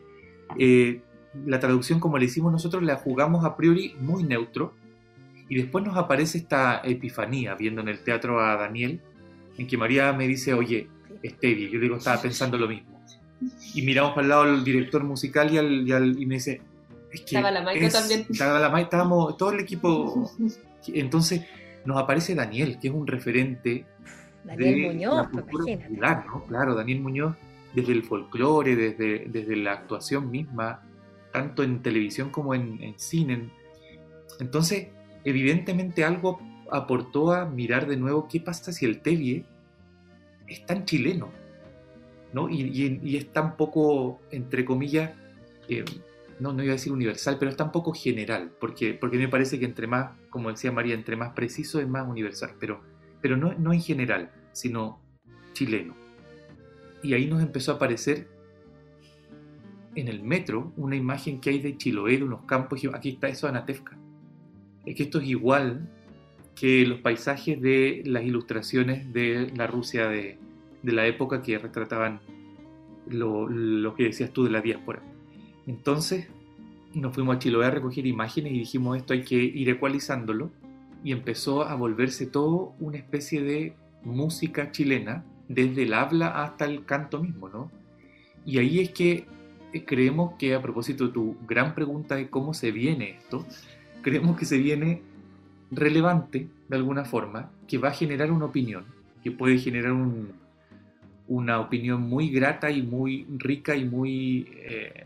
Eh, 0.57 1.01
la 1.45 1.59
traducción 1.59 1.99
como 1.99 2.17
le 2.17 2.25
hicimos 2.25 2.51
nosotros 2.51 2.83
la 2.83 2.95
jugamos 2.97 3.45
a 3.45 3.55
priori 3.55 3.95
muy 3.99 4.23
neutro 4.23 4.73
y 5.47 5.55
después 5.55 5.83
nos 5.83 5.95
aparece 5.95 6.37
esta 6.37 6.81
epifanía 6.83 7.55
viendo 7.55 7.81
en 7.81 7.87
el 7.87 8.03
teatro 8.03 8.41
a 8.41 8.55
Daniel 8.57 9.01
en 9.57 9.67
que 9.67 9.77
María 9.77 10.11
me 10.13 10.27
dice, 10.27 10.53
oye, 10.53 10.87
Stevie, 11.23 11.69
yo 11.69 11.79
digo, 11.79 11.97
estaba 11.97 12.21
pensando 12.21 12.57
lo 12.57 12.67
mismo 12.67 13.00
y 13.73 13.81
miramos 13.81 14.11
para 14.11 14.21
el 14.23 14.29
lado 14.29 14.45
del 14.45 14.63
director 14.63 15.03
musical 15.03 15.51
y, 15.51 15.57
al, 15.57 16.19
y, 16.19 16.25
me 16.25 16.35
dice, 16.35 16.61
es 17.11 17.21
que 17.21 17.25
estaba 17.35 17.51
la 17.51 17.61
Maika 17.61 17.89
también. 17.89 18.25
Estaba 18.29 18.59
la 18.59 18.69
Maika, 18.69 18.85
estábamos 18.85 19.37
todo 19.37 19.51
el 19.51 19.59
equipo. 19.59 20.31
Entonces 20.87 21.45
nos 21.85 21.97
aparece 21.97 22.35
Daniel, 22.35 22.77
que 22.79 22.89
es 22.89 22.93
un 22.93 23.07
referente. 23.07 23.85
Daniel 24.43 24.93
Muñoz, 24.93 25.27
popular, 25.27 26.25
¿no? 26.25 26.45
Claro, 26.45 26.75
Daniel 26.75 27.01
Muñoz, 27.01 27.35
desde 27.73 27.91
el 27.91 28.03
folclore, 28.03 28.75
desde, 28.75 29.25
desde 29.27 29.55
la 29.55 29.73
actuación 29.73 30.31
misma, 30.31 30.81
tanto 31.31 31.63
en 31.63 31.81
televisión 31.81 32.29
como 32.29 32.55
en, 32.55 32.81
en 32.81 32.99
cine. 32.99 33.49
Entonces, 34.39 34.87
evidentemente 35.23 36.03
algo 36.03 36.39
aportó 36.71 37.33
a 37.33 37.45
mirar 37.45 37.87
de 37.87 37.97
nuevo 37.97 38.27
qué 38.27 38.39
pasa 38.39 38.71
si 38.71 38.85
el 38.85 39.01
Tevie 39.01 39.45
es 40.47 40.65
tan 40.65 40.85
chileno 40.85 41.40
¿no? 42.33 42.49
Y, 42.49 43.15
es 43.15 43.31
tan 43.31 43.57
poco, 43.57 44.19
entre 44.31 44.65
comillas, 44.65 45.11
eh, 45.67 45.85
no, 46.39 46.53
no 46.53 46.63
iba 46.63 46.71
a 46.73 46.75
decir 46.75 46.91
universal, 46.91 47.37
pero 47.39 47.51
es 47.51 47.57
tan 47.57 47.71
poco 47.71 47.93
general, 47.93 48.51
porque, 48.59 48.93
porque 48.93 49.17
me 49.17 49.27
parece 49.27 49.59
que 49.59 49.65
entre 49.65 49.87
más, 49.87 50.11
como 50.29 50.49
decía 50.49 50.71
María, 50.71 50.95
entre 50.95 51.15
más 51.15 51.33
preciso 51.33 51.79
es 51.79 51.87
más 51.87 52.07
universal, 52.07 52.51
pero, 52.59 52.81
pero 53.21 53.37
no, 53.37 53.53
no 53.53 53.73
en 53.73 53.81
general, 53.81 54.31
sino 54.51 54.99
chileno. 55.53 55.95
Y 57.03 57.13
ahí 57.13 57.27
nos 57.27 57.41
empezó 57.41 57.73
a 57.73 57.75
aparecer 57.75 58.27
en 59.95 60.07
el 60.07 60.23
metro 60.23 60.71
una 60.77 60.95
imagen 60.95 61.41
que 61.41 61.49
hay 61.49 61.59
de 61.59 61.77
Chiloé, 61.77 62.17
de 62.17 62.23
unos 62.23 62.43
campos, 62.45 62.83
y 62.83 62.87
aquí 62.87 63.09
está 63.09 63.27
eso 63.27 63.47
de 63.47 63.51
Anatefka. 63.51 63.97
Es 64.85 64.95
que 64.95 65.03
esto 65.03 65.19
es 65.19 65.27
igual 65.27 65.89
que 66.55 66.85
los 66.85 66.99
paisajes 67.01 67.61
de 67.61 68.03
las 68.05 68.23
ilustraciones 68.23 69.11
de 69.13 69.51
la 69.55 69.67
Rusia 69.67 70.07
de, 70.07 70.37
de 70.83 70.91
la 70.91 71.05
época 71.07 71.41
que 71.41 71.57
retrataban 71.57 72.19
lo, 73.07 73.47
lo, 73.47 73.95
que 73.95 74.03
decías 74.03 74.31
tú 74.31 74.43
de 74.43 74.51
la 74.51 74.61
diáspora. 74.61 75.01
Entonces 75.67 76.27
nos 76.93 77.13
fuimos 77.13 77.35
a 77.35 77.39
Chiloé 77.39 77.65
a 77.65 77.71
recoger 77.71 78.05
imágenes 78.05 78.53
y 78.53 78.59
dijimos 78.59 78.97
esto 78.97 79.13
hay 79.13 79.23
que 79.23 79.35
ir 79.35 79.69
ecualizándolo 79.69 80.51
y 81.03 81.11
empezó 81.11 81.63
a 81.63 81.75
volverse 81.75 82.25
todo 82.25 82.73
una 82.79 82.97
especie 82.97 83.41
de 83.41 83.73
música 84.03 84.71
chilena 84.71 85.23
desde 85.47 85.83
el 85.83 85.93
habla 85.93 86.43
hasta 86.43 86.65
el 86.65 86.85
canto 86.85 87.21
mismo, 87.21 87.49
¿no? 87.49 87.71
Y 88.45 88.57
ahí 88.57 88.79
es 88.79 88.91
que 88.91 89.25
eh, 89.73 89.85
creemos 89.85 90.33
que 90.37 90.55
a 90.55 90.61
propósito 90.61 91.07
de 91.07 91.13
tu 91.13 91.37
gran 91.47 91.75
pregunta 91.75 92.15
de 92.15 92.29
cómo 92.29 92.53
se 92.53 92.71
viene 92.71 93.17
esto, 93.19 93.45
creemos 94.01 94.37
que 94.37 94.45
se 94.45 94.57
viene 94.57 95.01
relevante 95.71 96.47
de 96.67 96.75
alguna 96.75 97.05
forma, 97.05 97.51
que 97.67 97.77
va 97.77 97.89
a 97.89 97.93
generar 97.93 98.31
una 98.31 98.45
opinión, 98.45 98.85
que 99.23 99.31
puede 99.31 99.57
generar 99.57 99.93
una 101.27 101.59
opinión 101.59 102.01
muy 102.01 102.29
grata 102.29 102.71
y 102.71 102.81
muy 102.81 103.25
rica 103.37 103.75
y 103.75 103.85
muy, 103.85 104.49
eh, 104.57 105.05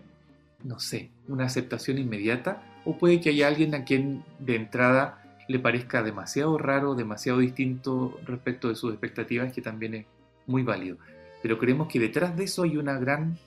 no 0.64 0.80
sé, 0.80 1.10
una 1.28 1.46
aceptación 1.46 1.98
inmediata, 1.98 2.64
o 2.86 2.98
puede 2.98 3.20
que 3.20 3.30
haya 3.30 3.48
alguien 3.48 3.76
a 3.76 3.84
quien 3.84 4.24
de 4.40 4.56
entrada 4.56 5.22
le 5.48 5.60
parezca 5.60 6.02
demasiado 6.04 6.58
raro, 6.58 6.96
demasiado 6.96 7.40
distinto 7.40 8.20
respecto 8.26 8.70
de 8.70 8.76
sus 8.76 8.92
expectativas, 8.92 9.54
que 9.54 9.62
también 9.62 9.94
es 9.94 10.06
muy 10.48 10.64
válido. 10.64 10.98
Pero 11.42 11.60
creemos 11.60 11.88
que 11.88 12.00
detrás 12.00 12.36
de 12.36 12.46
eso 12.46 12.64
hay 12.64 12.78
una 12.78 12.98
gran 12.98 13.38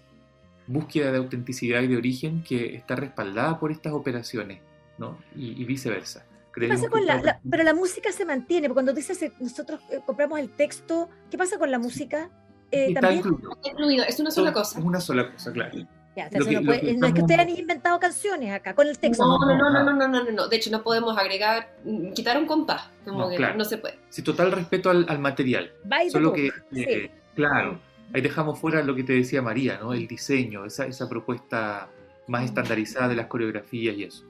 búsqueda 0.67 1.11
de 1.11 1.19
autenticidad 1.19 1.83
y 1.83 1.89
de 1.89 1.97
origen 1.97 2.43
que 2.43 2.77
está 2.77 2.95
respaldada 2.95 3.59
por 3.59 3.73
estas 3.73 3.93
operaciones, 3.93 4.61
¿no? 4.99 5.19
y, 5.35 5.65
viceversa. 5.65 6.25
¿Qué 6.55 6.69
pasa 6.69 6.89
con 6.89 7.07
la, 7.07 7.41
pero 7.49 7.63
la 7.63 7.75
música 7.75 8.11
se 8.11 8.25
mantiene, 8.25 8.69
cuando 8.69 8.93
dices 8.93 9.23
eh, 9.23 9.33
nosotros 9.39 9.81
eh, 9.91 10.01
compramos 10.05 10.41
el 10.41 10.51
texto, 10.51 11.09
¿qué 11.31 11.39
pasa 11.39 11.59
con 11.59 11.71
la 11.71 11.79
música? 11.79 12.31
Eh, 12.71 12.93
está 12.93 13.13
incluido. 13.13 14.05
es 14.07 14.21
una 14.21 14.31
sola 14.31 14.53
cosa. 14.53 14.79
Es 14.79 14.85
una 14.85 15.01
sola 15.01 15.33
cosa, 15.33 15.53
claro 15.53 15.87
no, 16.31 16.73
es 17.07 17.13
que 17.15 17.21
ustedes 17.21 17.41
han 17.41 17.49
inventado 17.49 17.99
canciones 18.01 18.53
acá 18.53 18.75
con 18.75 18.87
el 18.87 18.99
texto. 18.99 19.25
No, 19.25 19.39
no, 19.39 19.57
no, 19.57 19.71
no, 19.71 19.93
no, 19.93 20.09
no, 20.09 20.31
no, 20.31 20.49
De 20.49 20.57
hecho, 20.57 20.71
no 20.71 20.83
podemos 20.83 21.17
agregar, 21.17 21.75
mm, 21.85 22.13
quitar 22.13 22.39
un 22.39 22.47
compás, 22.47 22.91
como 23.05 23.29
que 23.29 23.39
no 23.39 23.65
se 23.65 23.79
puede. 23.79 23.99
Sí, 24.09 24.23
total 24.23 24.53
respeto 24.53 24.91
al, 24.91 25.19
material. 25.19 25.73
Solo 26.11 26.33
que, 26.33 26.51
eh, 26.75 27.11
claro, 27.35 27.81
ahí 28.13 28.21
dejamos 28.21 28.59
fuera 28.59 28.83
lo 28.83 28.95
que 28.95 29.05
te 29.05 29.13
decía 29.13 29.43
María, 29.43 29.79
¿no? 29.79 29.93
El 29.93 30.07
diseño, 30.07 30.65
esa, 30.65 30.87
esa 30.87 31.09
propuesta 31.09 31.89
más 32.27 32.45
estandarizada 32.45 33.09
de 33.09 33.17
las 33.17 33.27
coreografías 33.27 33.97
y 33.97 34.05
eso. 34.05 34.25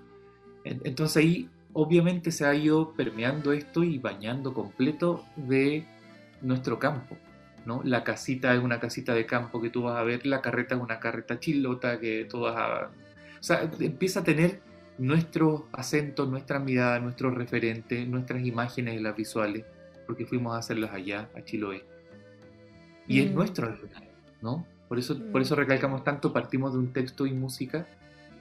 Entonces 0.64 1.16
ahí 1.16 1.48
obviamente 1.72 2.30
se 2.30 2.44
ha 2.44 2.54
ido 2.54 2.92
permeando 2.92 3.52
esto 3.52 3.82
y 3.82 3.98
bañando 3.98 4.52
completo 4.52 5.24
de 5.36 5.86
nuestro 6.42 6.78
campo. 6.78 7.16
La 7.84 8.02
casita 8.02 8.54
es 8.54 8.62
una 8.62 8.80
casita 8.80 9.14
de 9.14 9.26
campo 9.26 9.60
que 9.60 9.70
tú 9.70 9.82
vas 9.82 9.98
a 9.98 10.02
ver, 10.02 10.26
la 10.26 10.40
carreta 10.40 10.74
es 10.74 10.80
una 10.80 10.98
carreta 10.98 11.38
chilota 11.38 12.00
que 12.00 12.26
tú 12.28 12.40
vas 12.40 12.56
a... 12.56 12.86
O 12.86 13.42
sea, 13.42 13.70
empieza 13.80 14.20
a 14.20 14.24
tener 14.24 14.60
nuestros 14.98 15.62
acentos, 15.72 16.28
nuestra 16.28 16.58
mirada, 16.58 16.98
nuestros 16.98 17.34
referentes, 17.34 18.08
nuestras 18.08 18.44
imágenes 18.44 18.96
en 18.96 19.02
las 19.02 19.16
visuales, 19.16 19.64
porque 20.06 20.26
fuimos 20.26 20.54
a 20.54 20.58
hacerlas 20.58 20.92
allá, 20.92 21.28
a 21.36 21.42
Chiloé. 21.42 21.84
Y 23.06 23.20
es 23.20 23.30
mm. 23.30 23.34
nuestro 23.34 23.76
¿no? 24.42 24.66
Por 24.88 24.98
eso, 24.98 25.18
por 25.30 25.42
eso 25.42 25.54
mm. 25.54 25.58
recalcamos 25.58 26.04
tanto, 26.04 26.32
partimos 26.32 26.72
de 26.72 26.78
un 26.78 26.92
texto 26.92 27.26
y 27.26 27.32
música 27.32 27.86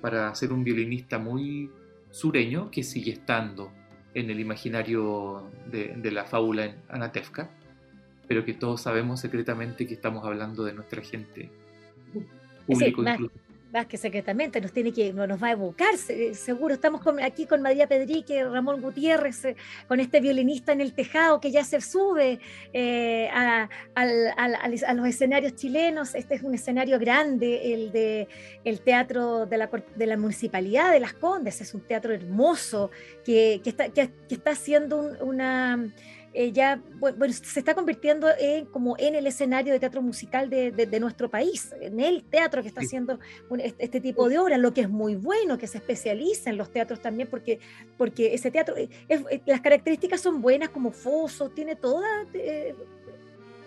para 0.02 0.34
ser 0.36 0.52
un 0.52 0.64
violinista 0.64 1.20
muy 1.20 1.70
sureño 2.12 2.72
que 2.72 2.84
sigue 2.84 3.12
estando 3.12 3.72
en 4.14 4.30
el 4.30 4.40
imaginario 4.40 5.52
de, 5.70 5.96
de 5.96 6.12
la 6.12 6.26
fábula 6.26 6.66
en 6.66 6.76
Anatevka 6.90 7.50
pero 8.28 8.44
que 8.46 8.54
todos 8.54 8.82
sabemos 8.82 9.20
secretamente 9.20 9.88
que 9.88 9.94
estamos 9.94 10.24
hablando 10.26 10.64
de 10.64 10.74
nuestra 10.74 11.02
gente. 11.02 11.50
Público 12.66 13.02
más, 13.02 13.20
que 13.86 13.98
secretamente, 13.98 14.60
nos 14.62 14.72
tiene 14.72 14.92
que, 14.92 15.14
nos 15.14 15.42
va 15.42 15.48
a 15.48 15.52
evocar, 15.52 15.96
seguro. 15.98 16.74
Estamos 16.74 17.02
aquí 17.22 17.46
con 17.46 17.62
María 17.62 17.88
Pedrique, 17.88 18.44
Ramón 18.44 18.82
Gutiérrez, 18.82 19.46
eh, 19.46 19.56
con 19.88 20.00
este 20.00 20.20
violinista 20.20 20.72
en 20.72 20.82
el 20.82 20.94
tejado 20.94 21.40
que 21.40 21.52
ya 21.52 21.64
se 21.64 21.82
sube 21.82 22.40
eh, 22.74 23.30
a, 23.32 23.70
los 24.94 25.08
escenarios 25.08 25.56
chilenos. 25.56 26.16
Este 26.16 26.36
es 26.36 26.44
un 26.44 26.56
escenario 26.56 26.98
grande, 26.98 27.74
el 27.74 27.92
de 27.92 28.28
el 28.64 28.80
teatro 28.82 29.46
de 29.46 29.58
la, 29.58 29.70
de 29.96 30.06
la 30.08 30.18
municipalidad 30.18 30.92
de 30.92 31.00
Las 31.00 31.14
Condes. 31.14 31.62
Es 31.62 31.74
un 31.74 31.82
teatro 31.82 32.14
hermoso 32.14 32.90
que, 33.26 33.62
está, 33.64 33.90
que, 33.90 34.10
está 34.30 34.52
haciendo 34.52 35.18
una 35.22 35.92
eh, 36.40 36.52
ya 36.52 36.80
bueno, 37.00 37.34
se 37.34 37.60
está 37.60 37.74
convirtiendo 37.74 38.28
en, 38.38 38.68
como 38.68 38.96
en 39.00 39.16
el 39.16 39.26
escenario 39.26 39.74
de 39.74 39.80
teatro 39.80 40.04
musical 40.04 40.52
de, 40.52 40.70
de, 40.70 41.00
nuestro 41.00 41.32
país, 41.32 41.74
en 41.82 42.00
el 42.00 42.24
teatro 42.26 42.62
que 42.62 42.68
está 42.68 42.82
haciendo 42.82 43.18
este, 43.58 44.00
tipo 44.00 44.30
de 44.30 44.38
obras, 44.38 44.60
lo 44.60 44.72
que 44.72 44.82
es 44.82 44.90
muy 44.90 45.16
bueno, 45.16 45.58
que 45.58 45.66
se 45.66 45.80
especializa 45.80 46.52
en 46.52 46.58
los 46.58 46.72
teatros 46.72 47.02
también, 47.02 47.28
porque, 47.28 47.58
porque 47.98 48.36
ese 48.36 48.52
teatro, 48.52 48.78
eh, 48.78 48.88
eh, 49.10 49.42
las 49.48 49.62
características 49.62 50.22
son 50.22 50.40
buenas 50.40 50.70
como 50.70 50.92
foso, 50.92 51.50
tiene 51.50 51.76
toda... 51.76 52.08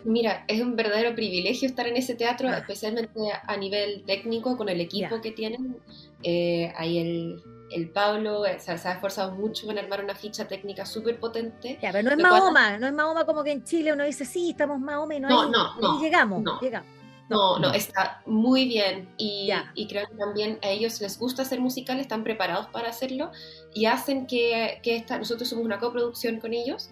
Mira, 0.05 0.45
es 0.47 0.61
un 0.63 0.77
verdadero 0.77 1.13
privilegio 1.17 1.67
estar 1.67 1.89
en 1.89 1.97
ese 1.97 2.15
teatro, 2.15 2.49
ah. 2.49 2.59
especialmente 2.59 3.19
a 3.49 3.57
nivel 3.57 4.05
técnico, 4.07 4.57
con 4.57 4.69
el 4.69 4.81
equipo 4.81 5.21
que 5.21 5.33
tienen. 5.33 5.77
hay 6.23 6.99
el 6.99 7.43
el 7.71 7.91
Pablo 7.91 8.43
se, 8.59 8.73
ha 8.73 8.75
esforzado 8.75 9.33
mucho 9.33 9.71
en 9.71 9.79
armar 9.79 10.03
una 10.03 10.15
ficha 10.15 10.47
técnica 10.47 10.85
súper 10.85 11.19
potente. 11.19 11.79
Ya, 11.81 11.93
pero 11.93 12.05
no 12.05 12.11
es 12.11 12.19
Mahoma, 12.19 12.79
no 12.79 12.87
es 12.87 12.93
Mahoma 12.93 13.25
como 13.25 13.45
que 13.45 13.53
en 13.53 13.65
Chile 13.65 13.93
uno 13.93 14.05
dice, 14.05 14.25
sí, 14.25 14.51
estamos 14.51 14.81
Mahoma 14.81 15.15
y 15.15 15.21
no, 15.21 15.29
no, 15.29 15.49
no, 15.49 15.81
no, 15.81 16.01
llegamos, 16.01 16.43
no, 16.43 16.61
llegamos. 16.61 17.01
No, 17.29 17.61
no, 17.61 17.73
está 17.73 18.23
muy 18.27 18.67
bien. 18.67 19.09
Y, 19.17 19.51
y, 19.77 19.87
creo 19.87 20.09
que 20.09 20.17
también 20.17 20.59
a 20.63 20.69
ellos 20.69 21.01
les 21.01 21.17
gusta 21.17 21.43
hacer 21.43 21.61
musical, 21.61 22.01
están 22.01 22.25
preparados 22.25 22.67
para 22.67 22.89
hacerlo 22.89 23.31
y 23.73 23.87
hacen 23.87 24.27
que, 24.27 24.81
que 24.83 24.97
esta, 24.97 25.17
nosotros 25.17 25.49
somos 25.49 25.65
una 25.65 25.79
coproducción 25.79 26.41
con 26.41 26.53
ellos, 26.53 26.91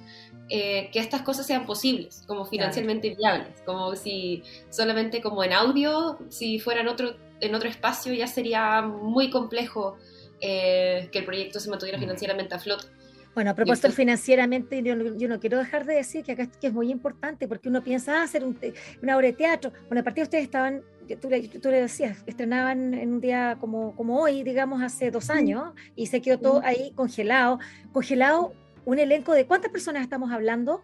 eh, 0.48 0.90
que 0.92 1.00
estas 1.00 1.22
cosas 1.22 1.44
sean 1.44 1.66
posibles, 1.66 2.22
como 2.28 2.44
financieramente 2.44 3.16
viables, 3.16 3.60
como 3.66 3.96
si 3.96 4.44
solamente 4.70 5.20
como 5.20 5.42
en 5.42 5.52
audio, 5.52 6.20
si 6.28 6.60
fuera 6.60 6.82
en 6.82 6.88
otro, 6.88 7.16
en 7.40 7.54
otro 7.56 7.68
espacio 7.68 8.14
ya 8.14 8.28
sería 8.28 8.80
muy 8.80 9.30
complejo 9.30 9.98
eh, 10.40 11.08
que 11.10 11.18
el 11.18 11.24
proyecto 11.24 11.60
se 11.60 11.70
mantuviera 11.70 11.98
financieramente 11.98 12.54
a 12.54 12.58
flote. 12.58 12.86
Bueno, 13.34 13.52
a 13.52 13.54
propósito 13.54 13.92
financieramente, 13.92 14.82
yo, 14.82 14.96
no 15.28 15.38
quiero 15.38 15.58
dejar 15.58 15.84
de 15.84 15.94
decir 15.94 16.24
que 16.24 16.32
acá 16.32 16.48
es 16.60 16.72
muy 16.72 16.90
importante, 16.90 17.46
porque 17.46 17.68
uno 17.68 17.84
piensa 17.84 18.20
ah, 18.20 18.24
hacer 18.24 18.44
una 18.44 19.16
obra 19.16 19.28
de 19.28 19.32
teatro. 19.32 19.72
Bueno, 19.86 20.00
aparte 20.00 20.22
ustedes 20.22 20.42
estaban, 20.42 20.82
tú 21.20 21.30
le, 21.30 21.46
tú 21.46 21.70
le, 21.70 21.82
decías, 21.82 22.18
estrenaban 22.26 22.94
en 22.94 23.12
un 23.12 23.20
día 23.20 23.56
como, 23.60 23.94
como 23.94 24.20
hoy, 24.20 24.42
digamos, 24.42 24.82
hace 24.82 25.12
dos 25.12 25.30
años, 25.30 25.72
y 25.94 26.06
se 26.06 26.20
quedó 26.20 26.40
todo 26.40 26.62
ahí 26.64 26.90
congelado. 26.96 27.60
Congelado, 27.92 28.54
un 28.84 28.98
elenco 28.98 29.32
de 29.34 29.46
cuántas 29.46 29.70
personas 29.70 30.02
estamos 30.02 30.32
hablando? 30.32 30.82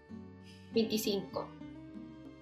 25. 0.74 1.63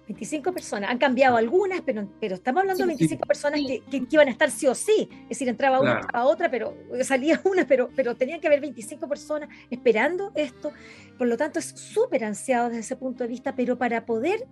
25 0.07 0.51
personas, 0.51 0.89
han 0.89 0.97
cambiado 0.97 1.37
algunas, 1.37 1.81
pero, 1.81 2.07
pero 2.19 2.35
estamos 2.35 2.61
hablando 2.61 2.83
de 2.83 2.87
25 2.87 3.25
personas 3.25 3.61
que, 3.65 3.81
que, 3.89 4.05
iban 4.09 4.27
a 4.27 4.31
estar 4.31 4.51
sí 4.51 4.67
o 4.67 4.75
sí, 4.75 5.07
es 5.23 5.29
decir, 5.29 5.47
entraba 5.47 5.79
una, 5.79 6.01
a 6.11 6.25
otra, 6.25 6.51
pero 6.51 6.75
salía 7.03 7.39
una, 7.45 7.65
pero, 7.65 7.89
pero 7.95 8.15
tenían 8.15 8.41
que 8.41 8.47
haber 8.47 8.59
25 8.59 9.07
personas 9.07 9.49
esperando 9.69 10.31
esto, 10.35 10.73
por 11.17 11.27
lo 11.27 11.37
tanto 11.37 11.59
es 11.59 11.65
súper 11.65 12.25
ansiado 12.25 12.69
desde 12.69 12.81
ese 12.81 12.95
punto 12.95 13.23
de 13.23 13.29
vista, 13.29 13.55
pero 13.55 13.77
para 13.77 14.05
poder 14.05 14.45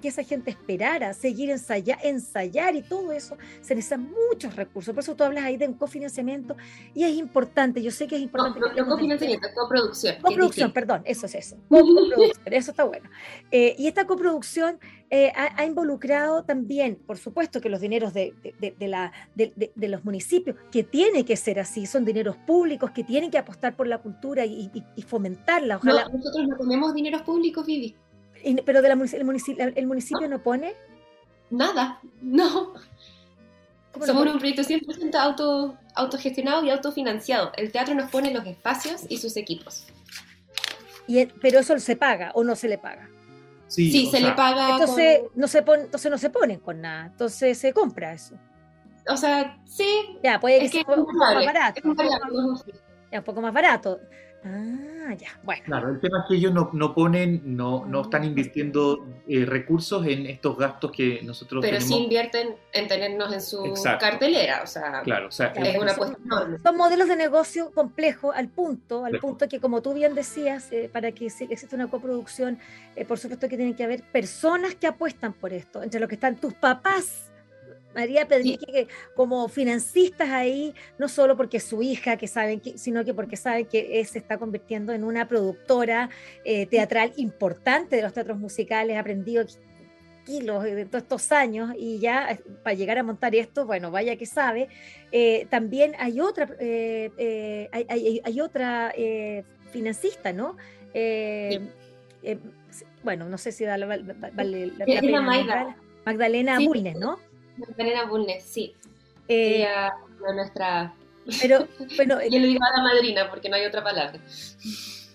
que 0.00 0.08
esa 0.08 0.22
gente 0.22 0.50
esperara, 0.50 1.14
seguir 1.14 1.50
ensayar, 1.50 1.98
ensayar 2.02 2.76
y 2.76 2.82
todo 2.82 3.12
eso, 3.12 3.38
se 3.60 3.74
necesitan 3.74 4.12
muchos 4.30 4.54
recursos, 4.54 4.94
por 4.94 5.02
eso 5.02 5.16
tú 5.16 5.24
hablas 5.24 5.44
ahí 5.44 5.56
de 5.56 5.66
un 5.66 5.74
cofinanciamiento 5.74 6.56
y 6.94 7.04
es 7.04 7.14
importante, 7.14 7.82
yo 7.82 7.90
sé 7.90 8.06
que 8.06 8.16
es 8.16 8.22
importante. 8.22 8.60
No, 8.60 8.72
no, 8.72 8.86
cofinanciamiento, 8.86 9.48
coproducción. 9.54 10.16
Coproducción, 10.20 10.72
perdón, 10.72 11.02
eso 11.04 11.26
es 11.26 11.34
eso, 11.34 11.56
coproducción, 11.68 12.52
eso 12.52 12.70
está 12.70 12.84
bueno. 12.84 13.08
Eh, 13.50 13.74
y 13.78 13.88
esta 13.88 14.06
coproducción 14.06 14.78
eh, 15.14 15.30
ha, 15.36 15.66
involucrado 15.66 16.42
también, 16.42 16.96
por 16.96 17.18
supuesto, 17.18 17.60
que 17.60 17.68
los 17.68 17.82
dineros 17.82 18.14
de, 18.14 18.32
la, 18.80 19.12
de, 19.34 19.88
los 19.88 20.02
municipios, 20.06 20.56
que 20.70 20.84
tiene 20.84 21.26
que 21.26 21.36
ser 21.36 21.60
así, 21.60 21.84
son 21.84 22.06
dineros 22.06 22.34
públicos 22.38 22.92
que 22.92 23.04
tienen 23.04 23.30
que 23.30 23.36
apostar 23.36 23.76
por 23.76 23.86
la 23.86 23.98
cultura 23.98 24.46
y, 24.46 24.70
fomentarla. 25.06 25.76
Ojalá. 25.76 26.08
nosotros 26.08 26.48
no 26.48 26.56
ponemos 26.56 26.94
dineros 26.94 27.20
públicos, 27.20 27.66
Vivi. 27.66 27.94
pero 28.64 28.80
el, 28.80 29.24
municipio, 29.26 29.70
el 29.76 29.86
municipio 29.86 30.26
no. 30.30 30.42
pone? 30.42 30.72
Nada, 31.50 32.00
no. 32.22 32.72
Somos 34.00 34.26
un 34.26 34.38
proyecto 34.38 34.62
100% 34.62 35.14
auto, 35.16 35.76
autogestionado 35.94 36.64
y 36.64 36.70
autofinanciado. 36.70 37.52
El 37.58 37.70
teatro 37.70 37.94
nos 37.94 38.10
pone 38.10 38.32
los 38.32 38.46
espacios 38.46 39.02
y 39.10 39.18
sus 39.18 39.36
equipos. 39.36 39.84
Y, 41.06 41.26
pero 41.26 41.58
eso 41.58 41.78
se 41.78 41.96
paga 41.96 42.32
o 42.34 42.44
no 42.44 42.56
se 42.56 42.70
le 42.70 42.78
paga. 42.78 43.11
Sí, 43.74 44.06
se 44.10 44.20
le 44.20 44.32
paga. 44.32 44.70
Entonces, 44.72 45.22
no 45.34 45.48
se 45.48 45.62
pone, 45.62 45.84
entonces 45.84 46.10
no 46.10 46.18
se 46.18 46.30
ponen 46.30 46.60
con 46.60 46.80
nada, 46.80 47.06
entonces 47.06 47.56
se 47.58 47.72
compra 47.72 48.12
eso. 48.12 48.36
O 49.08 49.16
sea, 49.16 49.58
sí. 49.64 50.18
Ya, 50.22 50.38
puede 50.38 50.60
que, 50.60 50.68
sea 50.68 50.84
un 50.86 50.94
poco 50.94 51.12
más 51.14 51.34
barato. 51.34 51.80
Un 53.18 53.24
poco 53.24 53.40
más 53.40 53.52
barato. 53.52 54.00
Ah, 54.44 55.14
ya, 55.16 55.28
bueno. 55.44 55.62
Claro, 55.66 55.90
el 55.90 56.00
tema 56.00 56.20
es 56.20 56.24
que 56.28 56.34
ellos 56.34 56.52
no, 56.52 56.70
no 56.72 56.94
ponen, 56.94 57.42
no, 57.44 57.86
no 57.86 58.02
están 58.02 58.24
invirtiendo 58.24 59.06
eh, 59.28 59.44
recursos 59.46 60.04
en 60.04 60.26
estos 60.26 60.58
gastos 60.58 60.90
que 60.90 61.20
nosotros 61.22 61.64
Pero 61.64 61.80
sí 61.80 61.94
invierten 61.94 62.56
en 62.72 62.88
tenernos 62.88 63.32
en 63.32 63.40
su 63.40 63.72
cartelera, 64.00 64.62
o 64.64 64.66
sea, 64.66 65.02
claro, 65.02 65.28
o 65.28 65.30
sea 65.30 65.48
es 65.48 65.78
una 65.78 65.94
son, 65.94 66.16
son 66.60 66.76
modelos 66.76 67.06
de 67.06 67.14
negocio 67.14 67.70
complejos 67.70 68.34
al 68.34 68.48
punto, 68.48 69.04
al 69.04 69.20
punto 69.20 69.48
que 69.48 69.60
como 69.60 69.80
tú 69.80 69.94
bien 69.94 70.16
decías, 70.16 70.72
eh, 70.72 70.90
para 70.92 71.12
que 71.12 71.26
exista 71.26 71.76
una 71.76 71.86
coproducción, 71.86 72.58
eh, 72.96 73.04
por 73.04 73.20
supuesto 73.20 73.48
que 73.48 73.56
tienen 73.56 73.76
que 73.76 73.84
haber 73.84 74.02
personas 74.02 74.74
que 74.74 74.88
apuestan 74.88 75.34
por 75.34 75.52
esto, 75.52 75.84
entre 75.84 76.00
los 76.00 76.08
que 76.08 76.16
están 76.16 76.34
tus 76.34 76.54
papás 76.54 77.31
María 77.94 78.26
Pedrique 78.26 78.88
como 79.14 79.48
financistas 79.48 80.30
ahí, 80.30 80.74
no 80.98 81.08
solo 81.08 81.36
porque 81.36 81.60
su 81.60 81.82
hija, 81.82 82.16
que 82.16 82.26
saben 82.26 82.60
que, 82.60 82.78
sino 82.78 83.04
que 83.04 83.14
porque 83.14 83.36
saben 83.36 83.66
que 83.66 84.04
se 84.04 84.18
está 84.18 84.38
convirtiendo 84.38 84.92
en 84.92 85.04
una 85.04 85.28
productora 85.28 86.10
eh, 86.44 86.66
teatral 86.66 87.12
importante 87.16 87.96
de 87.96 88.02
los 88.02 88.12
teatros 88.12 88.38
musicales, 88.38 88.96
ha 88.96 89.00
aprendido 89.00 89.44
kilos 90.24 90.62
de 90.62 90.86
todos 90.86 91.02
estos 91.02 91.32
años 91.32 91.72
y 91.76 91.98
ya 91.98 92.30
eh, 92.30 92.40
para 92.62 92.74
llegar 92.74 92.98
a 92.98 93.02
montar 93.02 93.34
esto, 93.34 93.66
bueno, 93.66 93.90
vaya 93.90 94.16
que 94.16 94.26
sabe. 94.26 94.68
Eh, 95.10 95.46
también 95.50 95.94
hay 95.98 96.20
otra, 96.20 96.48
hay, 96.60 98.40
otra 98.40 98.92
financista, 99.70 100.32
¿no? 100.32 100.56
bueno, 103.02 103.28
no 103.28 103.36
sé 103.38 103.50
si 103.52 103.64
vale, 103.64 103.86
vale 103.86 104.66
la, 104.78 104.84
pena. 104.84 105.76
Magdalena 106.04 106.58
Bulnes, 106.58 106.96
¿no? 106.96 107.18
Magdalena 107.56 108.04
Bulnes, 108.06 108.44
sí. 108.44 108.74
Eh, 109.28 109.58
Ella, 109.58 109.94
nuestra... 110.34 110.94
Pero, 111.40 111.68
bueno, 111.96 112.18
Yo 112.22 112.38
le 112.38 112.46
digo 112.48 112.64
a 112.64 112.76
la 112.76 112.82
madrina 112.82 113.30
porque 113.30 113.48
no 113.48 113.56
hay 113.56 113.64
otra 113.64 113.84
palabra. 113.84 114.18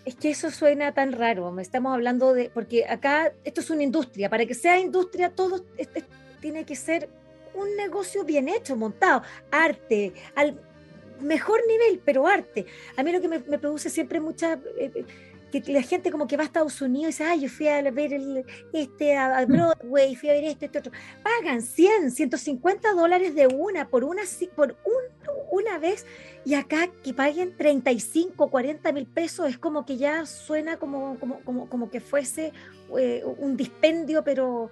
Es 0.05 0.15
que 0.15 0.29
eso 0.29 0.51
suena 0.51 0.93
tan 0.93 1.11
raro. 1.11 1.59
Estamos 1.59 1.93
hablando 1.93 2.33
de. 2.33 2.49
Porque 2.49 2.85
acá 2.85 3.33
esto 3.43 3.59
es 3.59 3.69
una 3.69 3.83
industria. 3.83 4.29
Para 4.29 4.45
que 4.45 4.53
sea 4.53 4.79
industria, 4.79 5.31
todo 5.31 5.65
tiene 6.39 6.65
que 6.65 6.77
ser 6.77 7.09
un 7.53 7.75
negocio 7.75 8.23
bien 8.23 8.47
hecho, 8.47 8.77
montado. 8.77 9.23
Arte, 9.51 10.13
al 10.35 10.57
mejor 11.19 11.59
nivel, 11.67 12.01
pero 12.05 12.25
arte. 12.25 12.65
A 12.95 13.03
mí 13.03 13.11
lo 13.11 13.19
que 13.19 13.27
me, 13.27 13.39
produce 13.39 13.89
siempre 13.89 14.21
mucha. 14.21 14.59
Eh, 14.77 15.03
que 15.51 15.61
la 15.71 15.81
gente 15.81 16.11
como 16.11 16.27
que 16.27 16.37
va 16.37 16.43
a 16.43 16.45
Estados 16.45 16.81
Unidos 16.81 17.03
y 17.03 17.07
dice, 17.07 17.23
ay, 17.23 17.41
yo 17.41 17.49
fui 17.49 17.67
a 17.67 17.81
ver 17.91 18.13
el, 18.13 18.45
este, 18.73 19.15
a 19.15 19.45
Broadway, 19.45 20.15
fui 20.15 20.29
a 20.29 20.33
ver 20.33 20.43
esto, 20.45 20.65
este 20.65 20.79
otro. 20.79 20.91
Pagan 21.23 21.61
100, 21.61 22.11
150 22.11 22.93
dólares 22.93 23.35
de 23.35 23.47
una, 23.47 23.87
por 23.87 24.03
una, 24.03 24.23
por 24.55 24.75
un, 24.85 25.27
una 25.51 25.77
vez, 25.77 26.05
y 26.45 26.53
acá 26.53 26.89
que 27.03 27.13
paguen 27.13 27.55
35, 27.55 28.49
40 28.49 28.91
mil 28.91 29.05
pesos, 29.05 29.49
es 29.49 29.57
como 29.57 29.85
que 29.85 29.97
ya 29.97 30.25
suena 30.25 30.77
como, 30.77 31.17
como, 31.19 31.39
como, 31.41 31.69
como 31.69 31.89
que 31.89 31.99
fuese 31.99 32.51
eh, 32.97 33.23
un 33.25 33.57
dispendio, 33.57 34.23
pero, 34.23 34.71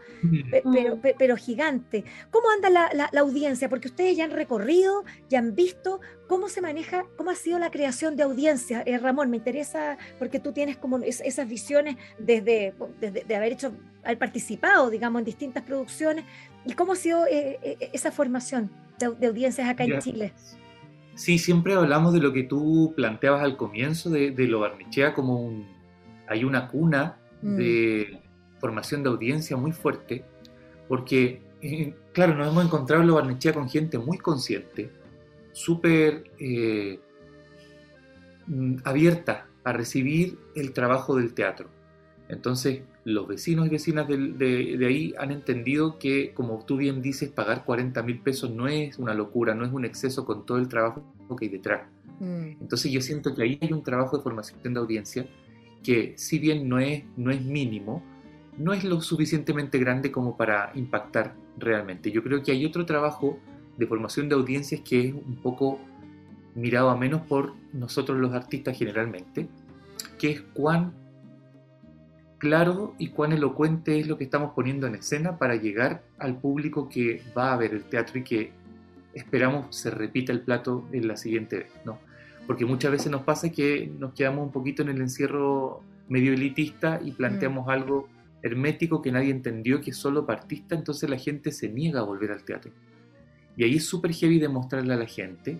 pero, 0.51 0.99
pero, 1.17 1.35
gigante. 1.35 2.05
¿Cómo 2.31 2.49
anda 2.49 2.69
la, 2.69 3.09
la, 3.11 3.19
audiencia? 3.19 3.67
Porque 3.67 3.89
ustedes 3.89 4.15
ya 4.15 4.23
han 4.23 4.31
recorrido, 4.31 5.03
ya 5.29 5.39
han 5.39 5.53
visto 5.53 5.99
cómo 6.27 6.47
se 6.47 6.61
maneja, 6.61 7.05
cómo 7.17 7.31
ha 7.31 7.35
sido 7.35 7.59
la 7.59 7.71
creación 7.71 8.15
de 8.15 8.23
audiencia. 8.23 8.83
Eh, 8.85 8.97
Ramón, 8.97 9.29
me 9.29 9.37
interesa 9.37 9.97
porque 10.17 10.39
tú 10.39 10.53
tienes 10.53 10.77
como 10.77 10.99
esas 10.99 11.47
visiones 11.47 11.97
desde, 12.17 12.73
desde 13.01 13.23
de 13.23 13.35
haber 13.35 13.53
hecho, 13.53 13.73
haber 14.03 14.17
participado, 14.17 14.89
digamos, 14.89 15.19
en 15.19 15.25
distintas 15.25 15.63
producciones. 15.63 16.23
¿Y 16.65 16.73
cómo 16.73 16.93
ha 16.93 16.95
sido 16.95 17.25
eh, 17.29 17.77
esa 17.93 18.11
formación 18.11 18.71
de, 18.97 19.27
audiencias 19.27 19.67
acá 19.67 19.83
en 19.83 19.99
Chile? 19.99 20.33
Sí, 21.15 21.37
siempre 21.37 21.73
hablamos 21.73 22.13
de 22.13 22.19
lo 22.19 22.33
que 22.33 22.43
tú 22.43 22.93
planteabas 22.95 23.43
al 23.43 23.57
comienzo, 23.57 24.09
de, 24.09 24.31
de 24.31 24.47
lo 24.47 24.61
Barnichea 24.61 25.13
como 25.13 25.41
un... 25.41 25.65
Hay 26.27 26.43
una 26.43 26.67
cuna 26.67 27.19
Mm. 27.45 27.57
de 27.57 28.19
formación 28.59 29.03
de 29.03 29.09
audiencia 29.09 29.55
muy 29.55 29.71
fuerte, 29.71 30.25
porque, 30.87 31.43
eh, 31.61 31.93
claro, 32.11 32.33
nos 32.33 32.47
hemos 32.47 32.65
encontrado 32.65 33.03
en 33.03 33.09
la 33.09 33.13
Barnechea 33.13 33.53
con 33.53 33.69
gente 33.69 33.99
muy 33.99 34.17
consciente, 34.17 34.89
súper 35.51 36.23
eh, 36.39 36.99
abierta 38.83 39.47
a 39.63 39.73
recibir 39.73 40.39
el 40.55 40.73
trabajo 40.73 41.15
del 41.15 41.35
teatro. 41.35 41.69
Entonces, 42.29 42.81
los 43.03 43.27
vecinos 43.27 43.67
y 43.67 43.69
vecinas 43.69 44.07
de, 44.07 44.83
ahí 44.87 45.13
han 45.19 45.31
entendido 45.31 45.99
que, 45.99 46.33
como 46.33 46.65
tú 46.65 46.77
bien 46.77 47.03
dices, 47.03 47.29
pagar 47.29 47.63
40 47.63 48.01
mil 48.01 48.21
pesos 48.21 48.49
no 48.49 48.67
es 48.67 48.97
una 48.97 49.13
locura, 49.13 49.53
no 49.53 49.65
es 49.65 49.71
un 49.71 49.85
exceso 49.85 50.25
con 50.25 50.47
todo 50.47 50.57
el 50.57 50.67
trabajo 50.67 51.03
que 51.37 51.45
hay 51.45 51.51
detrás. 51.51 51.87
Mm. 52.19 52.61
Entonces, 52.61 52.91
yo 52.91 53.01
siento 53.01 53.35
que 53.35 53.43
ahí 53.43 53.59
hay 53.61 53.71
un 53.71 53.83
trabajo 53.83 54.17
de 54.17 54.23
formación 54.23 54.73
de 54.73 54.79
audiencia 54.79 55.27
que 55.85 56.15
si 56.17 56.39
bien 56.39 56.67
no 56.67 56.79
es, 56.79 57.03
no 57.15 57.29
es 57.29 57.45
mínimo, 57.45 58.01
no 58.57 58.73
es 58.73 58.83
lo 58.83 59.01
suficientemente 59.01 59.77
grande 59.77 60.11
como 60.11 60.35
para 60.35 60.71
impactar 60.73 61.35
realmente. 61.59 62.11
Yo 62.11 62.23
creo 62.23 62.41
que 62.41 62.51
hay 62.51 62.65
otro 62.65 62.87
trabajo 62.87 63.37
de 63.77 63.85
formación 63.85 64.27
de 64.27 64.35
audiencias 64.35 64.81
que 64.81 65.09
es 65.09 65.13
un 65.13 65.35
poco 65.43 65.79
mirado 66.55 66.89
a 66.89 66.97
menos 66.97 67.21
por 67.21 67.53
nosotros 67.71 68.17
los 68.17 68.33
artistas 68.33 68.75
generalmente, 68.75 69.47
que 70.17 70.31
es 70.31 70.41
cuán 70.41 70.93
claro 72.39 72.95
y 72.97 73.09
cuán 73.09 73.33
elocuente 73.33 73.99
es 73.99 74.07
lo 74.07 74.17
que 74.17 74.23
estamos 74.23 74.53
poniendo 74.55 74.87
en 74.87 74.95
escena 74.95 75.37
para 75.37 75.55
llegar 75.55 76.03
al 76.17 76.39
público 76.39 76.89
que 76.89 77.21
va 77.37 77.53
a 77.53 77.57
ver 77.57 77.73
el 77.73 77.83
teatro 77.83 78.19
y 78.19 78.23
que 78.23 78.51
esperamos 79.13 79.75
se 79.75 79.91
repita 79.91 80.31
el 80.31 80.41
plato 80.41 80.87
en 80.91 81.07
la 81.07 81.15
siguiente 81.15 81.59
vez, 81.59 81.71
¿no? 81.85 81.99
Porque 82.47 82.65
muchas 82.65 82.91
veces 82.91 83.11
nos 83.11 83.23
pasa 83.23 83.49
que 83.49 83.91
nos 83.99 84.13
quedamos 84.13 84.45
un 84.45 84.51
poquito 84.51 84.81
en 84.81 84.89
el 84.89 85.01
encierro 85.01 85.81
medio 86.07 86.33
elitista 86.33 86.99
y 87.03 87.11
planteamos 87.11 87.65
mm. 87.67 87.69
algo 87.69 88.07
hermético 88.43 89.01
que 89.01 89.11
nadie 89.11 89.31
entendió, 89.31 89.81
que 89.81 89.91
es 89.91 89.97
solo 89.97 90.25
partista, 90.25 90.75
entonces 90.75 91.09
la 91.09 91.17
gente 91.17 91.51
se 91.51 91.67
niega 91.67 92.01
a 92.01 92.03
volver 92.03 92.31
al 92.31 92.43
teatro. 92.43 92.71
Y 93.57 93.63
ahí 93.63 93.75
es 93.75 93.85
súper 93.85 94.13
heavy 94.13 94.39
demostrarle 94.39 94.93
a 94.93 94.97
la 94.97 95.07
gente 95.07 95.59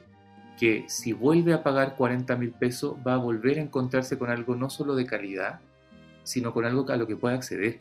que 0.60 0.86
si 0.88 1.13
vuelve 1.13 1.54
a 1.54 1.63
pagar 1.63 1.95
40 1.95 2.36
mil 2.36 2.52
pesos 2.52 2.95
va 3.06 3.15
a 3.15 3.17
volver 3.17 3.58
a 3.58 3.62
encontrarse 3.62 4.17
con 4.17 4.30
algo 4.30 4.56
no 4.56 4.69
solo 4.69 4.95
de 4.95 5.06
calidad, 5.06 5.60
sino 6.24 6.54
con 6.54 6.65
algo 6.65 6.89
a 6.89 6.98
lo 6.98 7.08
que 7.08 7.15
puede 7.15 7.36
acceder. 7.36 7.80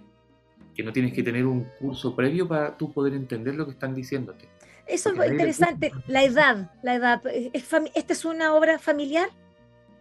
Que 0.74 0.82
no 0.82 0.92
tienes 0.92 1.12
que 1.12 1.22
tener 1.22 1.46
un 1.46 1.64
curso 1.78 2.16
previo 2.16 2.48
para 2.48 2.76
tú 2.76 2.92
poder 2.92 3.14
entender 3.14 3.54
lo 3.54 3.64
que 3.66 3.72
están 3.72 3.94
diciéndote. 3.94 4.48
Eso 4.86 5.10
es 5.10 5.30
interesante, 5.30 5.92
la 6.06 6.24
edad, 6.24 6.70
la 6.82 6.94
edad. 6.94 7.22
¿Esta 7.52 8.12
es 8.12 8.24
una 8.24 8.54
obra 8.54 8.78
familiar? 8.78 9.28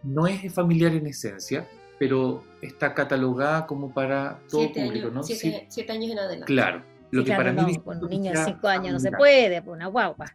No 0.02 0.26
es 0.26 0.52
familiar 0.52 0.92
en 0.92 1.06
esencia, 1.06 1.66
pero 1.98 2.44
está 2.60 2.92
catalogada 2.92 3.66
como 3.66 3.92
para 3.92 4.40
todo 4.50 4.70
público, 4.72 5.08
¿no? 5.08 5.22
Siete, 5.22 5.92
años 5.92 6.10
en 6.10 6.18
adelante. 6.18 6.46
Claro. 6.46 6.82
Lo 7.10 7.24
que 7.24 7.32
para 7.32 7.52
mí 7.52 7.78
con 7.78 8.02
un 8.02 8.10
niño 8.10 8.32
de 8.32 8.44
cinco 8.44 8.68
años 8.68 8.92
no 8.92 9.00
se 9.00 9.12
puede, 9.12 9.62
por 9.62 9.74
una 9.74 9.86
guagua. 9.86 10.26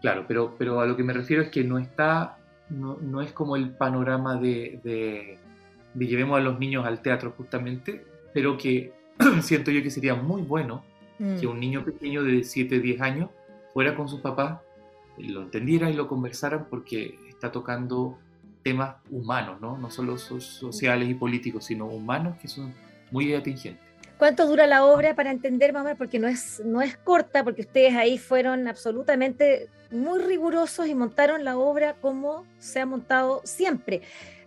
Claro, 0.00 0.24
pero, 0.26 0.54
pero 0.58 0.80
a 0.80 0.86
lo 0.86 0.96
que 0.96 1.02
me 1.02 1.12
refiero 1.12 1.42
es 1.42 1.50
que 1.50 1.62
no 1.62 1.78
está, 1.78 2.38
no, 2.70 3.20
es 3.20 3.32
como 3.32 3.54
el 3.54 3.70
panorama 3.70 4.36
de, 4.36 4.80
de, 4.82 6.06
llevemos 6.06 6.38
a 6.38 6.40
los 6.40 6.58
niños 6.58 6.86
al 6.86 7.02
teatro 7.02 7.34
justamente, 7.36 8.04
pero 8.32 8.56
que 8.56 8.92
siento 9.42 9.70
yo 9.70 9.82
que 9.82 9.90
sería 9.90 10.14
muy 10.14 10.42
bueno 10.42 10.82
que 11.18 11.46
mm. 11.46 11.50
un 11.50 11.60
niño 11.60 11.84
pequeño 11.84 12.22
de 12.22 12.42
7, 12.42 12.80
10 12.80 13.00
años 13.02 13.28
fuera 13.72 13.94
con 13.94 14.08
sus 14.08 14.20
papás, 14.20 14.60
lo 15.18 15.42
entendiera 15.42 15.90
y 15.90 15.94
lo 15.94 16.08
conversaran 16.08 16.66
porque 16.68 17.18
está 17.28 17.52
tocando 17.52 18.18
temas 18.62 18.96
humanos, 19.10 19.60
¿no? 19.60 19.78
No 19.78 19.90
solo 19.90 20.18
sociales 20.18 21.08
y 21.08 21.14
políticos, 21.14 21.64
sino 21.64 21.86
humanos 21.86 22.36
que 22.40 22.48
son 22.48 22.74
muy 23.10 23.34
atingentes. 23.34 23.90
¿Cuánto 24.18 24.46
dura 24.46 24.66
la 24.66 24.84
obra 24.84 25.14
para 25.14 25.30
entender, 25.30 25.72
mamá? 25.72 25.94
Porque 25.94 26.18
no 26.18 26.28
es, 26.28 26.60
no 26.64 26.82
es 26.82 26.96
corta, 26.96 27.42
porque 27.42 27.62
ustedes 27.62 27.94
ahí 27.94 28.18
fueron 28.18 28.68
absolutamente 28.68 29.68
muy 29.90 30.20
rigurosos 30.20 30.86
y 30.88 30.94
montaron 30.94 31.42
la 31.42 31.56
obra 31.56 31.94
como 31.94 32.44
se 32.58 32.80
ha 32.80 32.86
montado 32.86 33.40
siempre. 33.44 34.02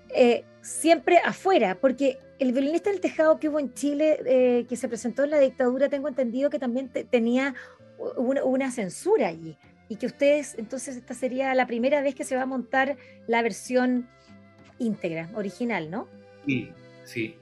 Eh, 0.09 0.45
siempre 0.62 1.17
afuera, 1.25 1.75
porque 1.81 2.19
el 2.38 2.51
violinista 2.51 2.91
del 2.91 3.01
tejado 3.01 3.39
que 3.39 3.49
hubo 3.49 3.59
en 3.59 3.73
Chile, 3.73 4.19
eh, 4.25 4.65
que 4.69 4.75
se 4.75 4.88
presentó 4.88 5.23
en 5.23 5.31
la 5.31 5.39
dictadura, 5.39 5.89
tengo 5.89 6.07
entendido 6.07 6.51
que 6.51 6.59
también 6.59 6.89
tenía 7.09 7.55
una, 7.97 8.71
censura 8.71 9.27
allí 9.27 9.58
y 9.89 9.95
que 9.97 10.06
ustedes, 10.06 10.56
entonces 10.58 10.97
esta 10.97 11.13
sería 11.13 11.53
la 11.53 11.67
primera 11.67 12.01
vez 12.01 12.15
que 12.15 12.23
se 12.23 12.36
va 12.36 12.43
a 12.43 12.45
montar 12.45 12.97
la 13.27 13.41
versión 13.41 14.08
íntegra, 14.79 15.29
original, 15.36 15.91
¿no? 15.91 16.08
Sí, 16.45 16.71
sí. 17.06 17.36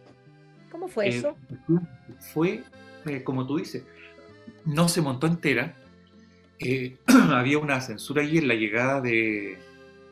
¿Cómo 0.70 0.88
fue 0.88 1.08
eh, 1.08 1.10
eso? 1.10 1.36
Fue, 2.34 2.64
eh, 3.06 3.24
como 3.24 3.46
tú 3.48 3.58
dices, 3.58 3.84
no 4.66 4.88
se 4.90 5.02
montó 5.02 5.28
entera. 5.28 5.76
Eh, 6.60 6.98
había 7.30 7.58
una 7.58 7.82
censura 7.82 8.22
allí 8.22 8.38
en 8.38 8.48
la 8.48 8.56
llegada 8.56 9.02
de, 9.02 9.58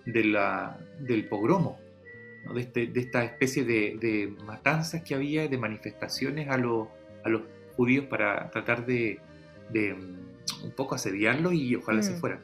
la, 0.06 0.78
del 1.00 1.26
pogromo, 1.28 1.80
de, 2.54 2.62
este, 2.62 2.88
de, 2.88 3.00
esta 3.00 3.24
especie 3.24 3.64
de, 3.64 4.34
matanzas 4.46 5.04
que 5.04 5.16
había, 5.16 5.48
de 5.48 5.58
manifestaciones 5.58 6.48
a, 6.48 6.54
a 6.54 6.58
los 6.58 7.42
judíos 7.76 8.06
para 8.06 8.50
tratar 8.50 8.86
de 8.86 9.20
un 10.64 10.72
poco 10.72 10.96
asediarlo 10.96 11.52
y 11.52 11.76
ojalá 11.76 12.02
se 12.04 12.14
mm. 12.14 12.18
fuera. 12.18 12.42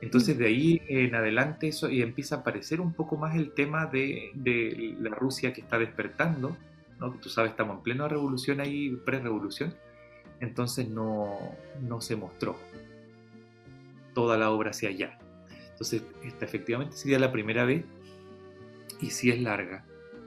Entonces 0.00 0.38
de 0.38 0.46
ahí 0.46 0.82
en 0.88 1.14
adelante 1.14 1.68
eso 1.68 1.90
y 1.90 2.02
empieza 2.02 2.36
a 2.36 2.38
aparecer 2.38 2.80
un 2.80 2.92
poco 2.92 3.16
más 3.16 3.34
el 3.36 3.52
tema 3.52 3.86
de, 3.86 4.30
de 4.34 4.96
la 5.00 5.10
Rusia 5.10 5.52
que 5.52 5.60
está 5.60 5.78
despertando, 5.78 6.56
¿no? 7.00 7.12
tú 7.14 7.28
sabes, 7.28 7.50
estamos 7.50 7.78
en 7.78 7.82
plena 7.82 8.06
revolución 8.06 8.60
ahí, 8.60 8.90
pre-revolución, 9.04 9.74
entonces 10.40 10.88
no, 10.88 11.36
no 11.80 12.00
se 12.00 12.14
mostró 12.14 12.56
toda 14.14 14.36
la 14.36 14.50
obra 14.50 14.70
hacia 14.70 14.88
allá. 14.88 15.18
Entonces, 15.70 16.02
efectivamente 16.40 16.96
sería 16.96 17.18
la 17.18 17.30
primera 17.30 17.64
vez 17.64 17.84
y 19.00 19.10
si 19.10 19.30
es 19.30 19.40
larga. 19.40 19.84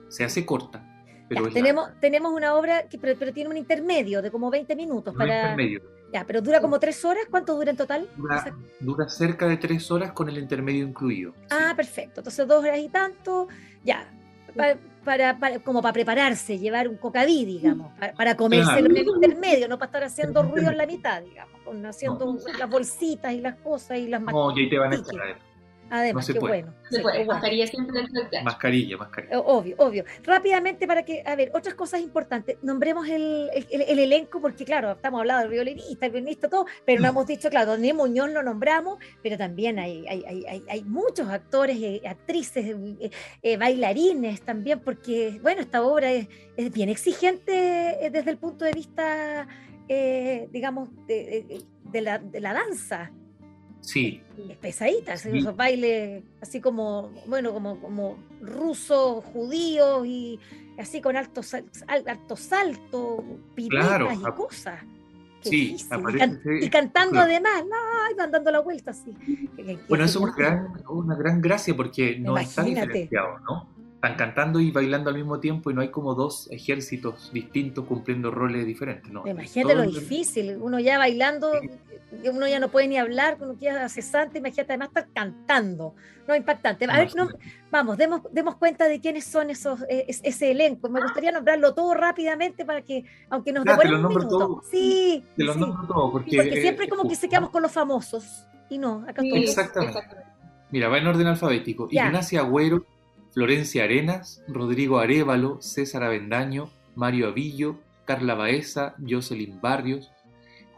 Se 0.09 0.25
hace 0.25 0.45
corta, 0.45 0.85
pero 1.29 1.49
tenemos, 1.49 1.89
tenemos 2.01 2.33
una 2.33 2.55
obra 2.55 2.89
que 2.89 2.97
pero, 2.97 3.33
tiene 3.33 3.49
un 3.49 3.55
intermedio 3.55 4.21
de 4.21 4.29
como 4.31 4.49
20 4.49 4.75
minutos. 4.75 5.15
para... 5.15 5.51
intermedio. 5.51 5.81
Ya, 6.11 6.25
pero 6.25 6.41
dura 6.41 6.59
como 6.59 6.79
tres 6.79 7.03
horas. 7.05 7.23
¿Cuánto 7.29 7.55
dura 7.55 7.71
en 7.71 7.77
total? 7.77 8.07
Dura, 8.79 9.07
cerca 9.07 9.47
de 9.47 9.57
tres 9.57 9.89
horas 9.91 10.11
con 10.11 10.27
el 10.29 10.37
intermedio 10.37 10.85
incluido. 10.85 11.33
Ah, 11.49 11.73
perfecto. 11.75 12.19
Entonces 12.19 12.47
dos 12.47 12.63
horas 12.63 12.79
y 12.79 12.89
tanto, 12.89 13.47
ya. 13.83 14.05
Para, 15.05 15.39
para, 15.39 15.59
como 15.59 15.81
para 15.81 15.93
prepararse, 15.93 16.59
llevar 16.59 16.89
un 16.89 16.97
cocaví, 16.97 17.45
digamos, 17.45 17.97
para, 17.97 18.13
para 18.13 18.35
comérselo 18.35 18.89
en 18.89 18.97
el 18.97 19.07
intermedio, 19.07 19.69
no 19.69 19.77
para 19.77 19.87
estar 19.87 20.03
haciendo 20.03 20.43
ruido 20.43 20.69
en 20.69 20.77
la 20.77 20.85
mitad, 20.85 21.21
digamos, 21.21 21.55
haciendo 21.85 22.37
las 22.59 22.69
bolsitas 22.69 23.33
y 23.33 23.39
las 23.39 23.55
cosas 23.55 23.97
y 23.99 24.07
las 24.07 24.21
No, 24.21 24.51
y 24.55 24.63
ahí 24.63 24.69
te 24.69 24.77
van 24.77 24.91
a 24.91 24.95
extraer. 24.95 25.50
Además, 25.91 26.25
qué 26.25 26.39
bueno. 26.39 26.73
Mascarilla 27.27 27.67
siempre 27.67 28.01
Mascarilla, 28.43 28.97
mascarilla. 28.97 29.39
Obvio, 29.41 29.75
obvio. 29.77 30.05
Rápidamente 30.23 30.87
para 30.87 31.03
que, 31.03 31.21
a 31.25 31.35
ver, 31.35 31.51
otras 31.53 31.75
cosas 31.75 31.99
importantes. 31.99 32.57
Nombremos 32.63 33.09
el, 33.09 33.49
el, 33.69 33.99
elenco, 33.99 34.39
porque 34.39 34.63
claro, 34.63 34.93
estamos 34.93 35.19
hablando 35.19 35.41
del 35.41 35.51
violinista, 35.51 36.05
el 36.05 36.13
violinista, 36.13 36.47
todo, 36.47 36.65
pero 36.85 37.01
no 37.01 37.09
hemos 37.09 37.27
dicho, 37.27 37.49
claro, 37.49 37.71
Daniel 37.71 37.97
Muñoz 37.97 38.31
lo 38.31 38.41
nombramos, 38.41 38.99
pero 39.21 39.37
también 39.37 39.79
hay, 39.79 40.07
hay, 40.07 40.23
hay, 40.25 40.63
hay 40.69 40.83
muchos 40.85 41.27
actores, 41.27 41.75
eh, 41.81 42.01
actrices, 42.05 42.65
eh, 42.67 43.11
eh, 43.41 43.57
bailarines 43.57 44.41
también, 44.43 44.79
porque, 44.79 45.39
bueno, 45.41 45.59
esta 45.59 45.83
obra 45.83 46.09
es, 46.09 46.29
es 46.55 46.71
bien 46.71 46.87
exigente 46.87 48.09
desde 48.13 48.31
el 48.31 48.37
punto 48.37 48.63
de 48.63 48.71
vista, 48.71 49.45
digamos, 50.51 50.87
de, 51.05 51.65
de, 51.83 52.01
la, 52.01 52.17
de 52.17 52.39
la 52.39 52.53
danza. 52.53 53.11
Sí. 53.81 54.21
Es 54.49 54.57
pesadita, 54.57 55.13
esos 55.13 55.55
bailes 55.55 56.23
así 56.39 56.61
como, 56.61 57.11
bueno, 57.25 57.51
como, 57.51 57.79
como 57.79 58.17
rusos, 58.41 59.23
judíos 59.25 60.05
y 60.05 60.39
así 60.79 61.01
con 61.01 61.15
alto, 61.15 61.41
alto 61.87 62.35
salto, 62.35 63.23
piruetas 63.55 64.17
y 64.17 64.31
cosas. 64.31 64.79
sí, 65.41 65.75
y, 66.61 66.69
cantando 66.69 67.19
además, 67.19 67.63
van 68.17 68.31
dando 68.31 68.51
la 68.51 68.59
vuelta 68.59 68.91
así. 68.91 69.15
Bueno, 69.89 70.05
eso 70.05 70.19
es 70.19 70.23
una 70.23 70.33
gran, 70.35 70.83
una 70.87 71.15
gran 71.15 71.41
gracia 71.41 71.75
porque 71.75 72.17
no 72.19 72.37
está 72.37 72.63
diferenciado, 72.63 73.39
¿no? 73.39 73.67
Están 73.95 74.15
cantando 74.15 74.59
y 74.59 74.71
bailando 74.71 75.11
al 75.11 75.15
mismo 75.15 75.39
tiempo 75.39 75.69
y 75.69 75.75
no 75.75 75.81
hay 75.81 75.89
como 75.89 76.15
dos 76.15 76.47
ejércitos 76.51 77.31
distintos 77.31 77.85
cumpliendo 77.85 78.31
roles 78.31 78.65
diferentes, 78.65 79.11
¿no? 79.11 79.27
Imagínate 79.27 79.75
lo 79.75 79.83
difícil, 79.83 80.57
uno 80.59 80.79
ya 80.79 80.97
bailando 80.97 81.51
uno 82.29 82.47
ya 82.47 82.59
no 82.59 82.69
puede 82.69 82.87
ni 82.87 82.97
hablar, 82.97 83.37
uno 83.39 83.57
queda 83.57 83.87
cesante, 83.89 84.39
imagínate 84.39 84.73
además 84.73 84.89
estar 84.89 85.07
cantando, 85.13 85.95
no 86.27 86.35
impactante. 86.35 86.85
A 86.85 86.97
ver, 86.97 87.15
no, 87.15 87.29
vamos, 87.71 87.97
demos, 87.97 88.21
demos 88.31 88.55
cuenta 88.55 88.87
de 88.87 88.99
quiénes 88.99 89.25
son 89.25 89.49
esos, 89.49 89.81
eh, 89.89 90.05
ese 90.07 90.51
elenco. 90.51 90.89
Me 90.89 91.01
gustaría 91.01 91.31
nombrarlo 91.31 91.73
todo 91.73 91.93
rápidamente 91.93 92.65
para 92.65 92.81
que, 92.81 93.05
aunque 93.29 93.53
nos 93.53 93.63
demore 93.63 93.95
un 93.95 94.07
minuto. 94.07 94.61
Sí, 94.69 95.23
te 95.35 95.43
lo 95.43 95.55
nombro 95.55 95.87
todo, 95.87 96.11
porque, 96.11 96.37
porque 96.37 96.61
siempre 96.61 96.89
como 96.89 97.07
que 97.07 97.15
se 97.15 97.29
quedamos 97.29 97.49
con 97.49 97.61
los 97.61 97.71
famosos. 97.71 98.45
Y 98.69 98.77
no, 98.77 99.03
acá 99.07 99.21
todos. 99.21 99.43
Exactamente. 99.43 99.99
Mira, 100.71 100.87
va 100.87 100.97
en 100.97 101.07
orden 101.07 101.27
alfabético. 101.27 101.87
Ignacia 101.91 102.41
Agüero, 102.41 102.85
Florencia 103.31 103.83
Arenas, 103.83 104.41
Rodrigo 104.47 104.99
Arevalo, 104.99 105.61
César 105.61 106.03
Avendaño, 106.03 106.69
Mario 106.95 107.27
Avillo, 107.27 107.77
Carla 108.05 108.35
Baeza, 108.35 108.95
Jocelyn 109.05 109.59
Barrios, 109.61 110.11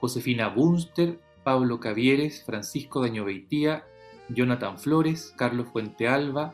Josefina 0.04 0.50
Bunster, 0.50 1.18
Pablo 1.46 1.80
Cavieres, 1.80 2.44
Francisco 2.44 3.02
Daño 3.02 3.24
Beitía, 3.24 3.86
Jonathan 4.28 4.78
Flores, 4.78 5.34
Carlos 5.38 5.68
Fuente 5.72 6.10
Alba, 6.10 6.54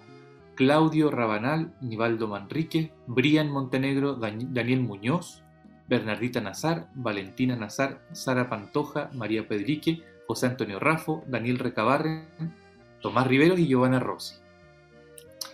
Claudio 0.54 1.10
Rabanal, 1.10 1.74
Nivaldo 1.82 2.28
Manrique, 2.28 2.94
Brian 3.08 3.50
Montenegro, 3.50 4.14
Daniel 4.14 4.82
Muñoz, 4.82 5.42
Bernardita 5.88 6.42
Nazar, 6.42 6.90
Valentina 6.94 7.56
Nazar, 7.56 8.06
Sara 8.12 8.52
Pantoja, 8.52 9.10
María 9.16 9.48
Pedrique, 9.48 10.04
José 10.28 10.46
Antonio 10.46 10.80
Rafo, 10.80 11.24
Daniel 11.26 11.58
Recabarren, 11.58 12.28
Tomás 13.02 13.26
Riveros 13.26 13.58
y 13.58 13.66
Giovanna 13.66 14.00
Rossi. 14.00 14.36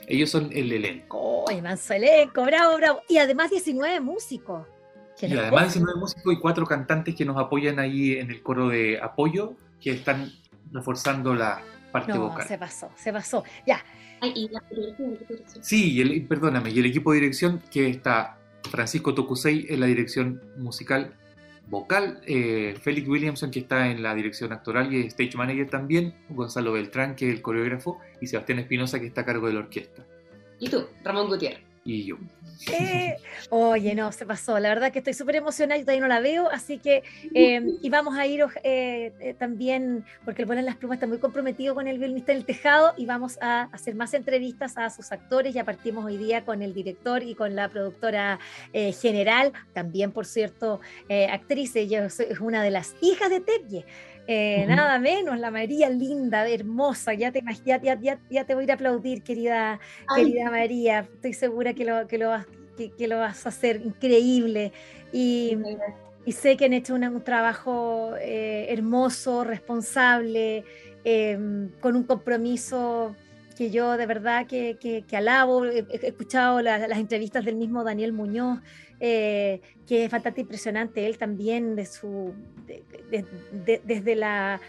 Ellos 0.05 0.29
son 0.29 0.49
el 0.51 0.69
elenco. 0.73 1.17
¡Oh, 1.17 1.61
manso 1.61 1.93
elenco! 1.93 2.43
¡Bravo, 2.43 2.75
bravo! 2.75 3.01
Y 3.07 3.19
además 3.19 3.51
19 3.51 4.01
músicos. 4.01 4.67
Y 5.21 5.37
además 5.37 5.73
19 5.73 5.99
músicos 5.99 6.33
y 6.33 6.39
cuatro 6.39 6.65
cantantes 6.65 7.15
que 7.15 7.25
nos 7.25 7.37
apoyan 7.37 7.79
ahí 7.79 8.13
en 8.13 8.29
el 8.29 8.41
coro 8.41 8.69
de 8.69 8.99
apoyo, 9.01 9.55
que 9.79 9.91
están 9.91 10.31
reforzando 10.71 11.33
la 11.33 11.61
parte 11.91 12.13
no, 12.13 12.29
vocal. 12.29 12.47
Se 12.47 12.57
pasó, 12.57 12.89
se 12.95 13.13
pasó. 13.13 13.43
Ya. 13.65 13.83
¿y 14.21 14.49
la 14.49 14.63
Sí, 15.61 16.01
el, 16.01 16.25
perdóname, 16.25 16.71
y 16.71 16.79
el 16.79 16.85
equipo 16.85 17.11
de 17.11 17.19
dirección 17.19 17.61
que 17.71 17.89
está 17.89 18.37
Francisco 18.69 19.13
Tokusei 19.13 19.67
en 19.69 19.79
la 19.79 19.85
dirección 19.85 20.41
musical 20.57 21.13
vocal, 21.67 22.21
eh, 22.25 22.75
Félix 22.81 23.07
Williamson 23.07 23.51
que 23.51 23.59
está 23.59 23.89
en 23.89 24.03
la 24.03 24.13
dirección 24.13 24.53
actoral 24.53 24.93
y 24.93 25.01
stage 25.07 25.35
manager 25.35 25.69
también, 25.69 26.13
Gonzalo 26.29 26.73
Beltrán 26.73 27.15
que 27.15 27.29
es 27.29 27.35
el 27.35 27.41
coreógrafo 27.41 27.99
y 28.21 28.27
Sebastián 28.27 28.59
Espinosa 28.59 28.99
que 28.99 29.07
está 29.07 29.21
a 29.21 29.25
cargo 29.25 29.47
de 29.47 29.53
la 29.53 29.59
orquesta. 29.59 30.03
¿Y 30.59 30.69
tú, 30.69 30.87
Ramón 31.03 31.27
Gutiérrez? 31.27 31.64
Y 31.85 32.03
yo. 32.03 32.17
Eh, 32.71 33.15
oye, 33.49 33.93
no, 33.93 34.11
se 34.11 34.25
pasó. 34.25 34.57
La 34.59 34.69
verdad 34.69 34.91
que 34.91 34.99
estoy 34.99 35.13
súper 35.13 35.35
emocionada 35.35 35.79
y 35.79 35.83
todavía 35.83 36.01
no 36.01 36.07
la 36.07 36.19
veo, 36.19 36.49
así 36.49 36.79
que 36.79 37.03
eh, 37.35 37.61
y 37.79 37.89
vamos 37.89 38.17
a 38.17 38.25
ir 38.25 38.43
eh, 38.63 39.13
eh, 39.19 39.35
también, 39.35 40.03
porque 40.23 40.41
el 40.41 40.47
Ponen 40.47 40.65
las 40.65 40.77
Plumas 40.77 40.95
está 40.95 41.05
muy 41.05 41.19
comprometido 41.19 41.75
con 41.75 41.87
el 41.87 41.99
violinista 41.99 42.33
del 42.33 42.43
tejado 42.43 42.93
y 42.97 43.05
vamos 43.05 43.37
a 43.39 43.69
hacer 43.71 43.93
más 43.93 44.15
entrevistas 44.15 44.77
a 44.77 44.89
sus 44.89 45.11
actores. 45.11 45.53
Ya 45.53 45.63
partimos 45.63 46.05
hoy 46.05 46.17
día 46.17 46.43
con 46.43 46.63
el 46.63 46.73
director 46.73 47.21
y 47.21 47.35
con 47.35 47.55
la 47.55 47.69
productora 47.69 48.39
general, 48.73 49.53
también 49.73 50.11
por 50.11 50.25
cierto, 50.25 50.81
actriz. 51.31 51.75
Ella 51.75 52.05
es 52.05 52.39
una 52.39 52.63
de 52.63 52.71
las 52.71 52.95
hijas 53.01 53.29
de 53.29 53.41
Tepye. 53.41 53.85
Nada 54.27 54.99
menos, 54.99 55.39
la 55.39 55.51
María 55.51 55.89
linda, 55.89 56.47
hermosa, 56.47 57.13
ya 57.13 57.31
te, 57.31 57.43
ya, 57.63 57.81
ya, 57.81 58.19
ya, 58.29 58.45
te 58.45 58.53
voy 58.55 58.63
a 58.63 58.65
ir 58.65 58.71
a 58.71 58.73
aplaudir, 58.75 59.21
querida, 59.21 59.79
querida 60.15 60.49
María, 60.49 60.99
estoy 60.99 61.33
segura 61.33 61.73
que 61.73 61.85
lo, 61.85 62.07
que 62.07 62.17
lo 62.17 62.29
vas 62.29 62.45
que, 62.75 63.07
lo 63.07 63.19
vas 63.19 63.45
a 63.45 63.49
hacer 63.49 63.81
increíble. 63.83 64.71
Y, 65.11 65.57
sé 66.31 66.57
que 66.57 66.65
han 66.65 66.73
hecho 66.73 66.95
un 66.95 67.23
trabajo 67.23 68.15
eh, 68.19 68.67
hermoso, 68.69 69.43
responsable, 69.43 70.63
em, 71.03 71.69
con 71.79 71.95
un 71.95 72.03
compromiso 72.03 73.15
que 73.55 73.69
yo 73.69 73.95
de 73.95 74.05
verdad 74.05 74.47
que, 74.47 75.05
alabo. 75.13 75.65
He, 75.65 75.85
escuchado 76.01 76.61
las 76.61 76.97
entrevistas 76.97 77.45
del 77.45 77.55
mismo 77.55 77.83
Daniel 77.83 78.11
Muñoz, 78.11 78.59
eh, 78.99 79.61
que 79.87 80.05
es 80.05 80.11
bastante 80.11 80.41
impresionante 80.41 81.05
él 81.05 81.17
también 81.17 81.75
de 81.75 81.85
su, 81.85 82.33
desde 83.85 84.15
la 84.15 84.59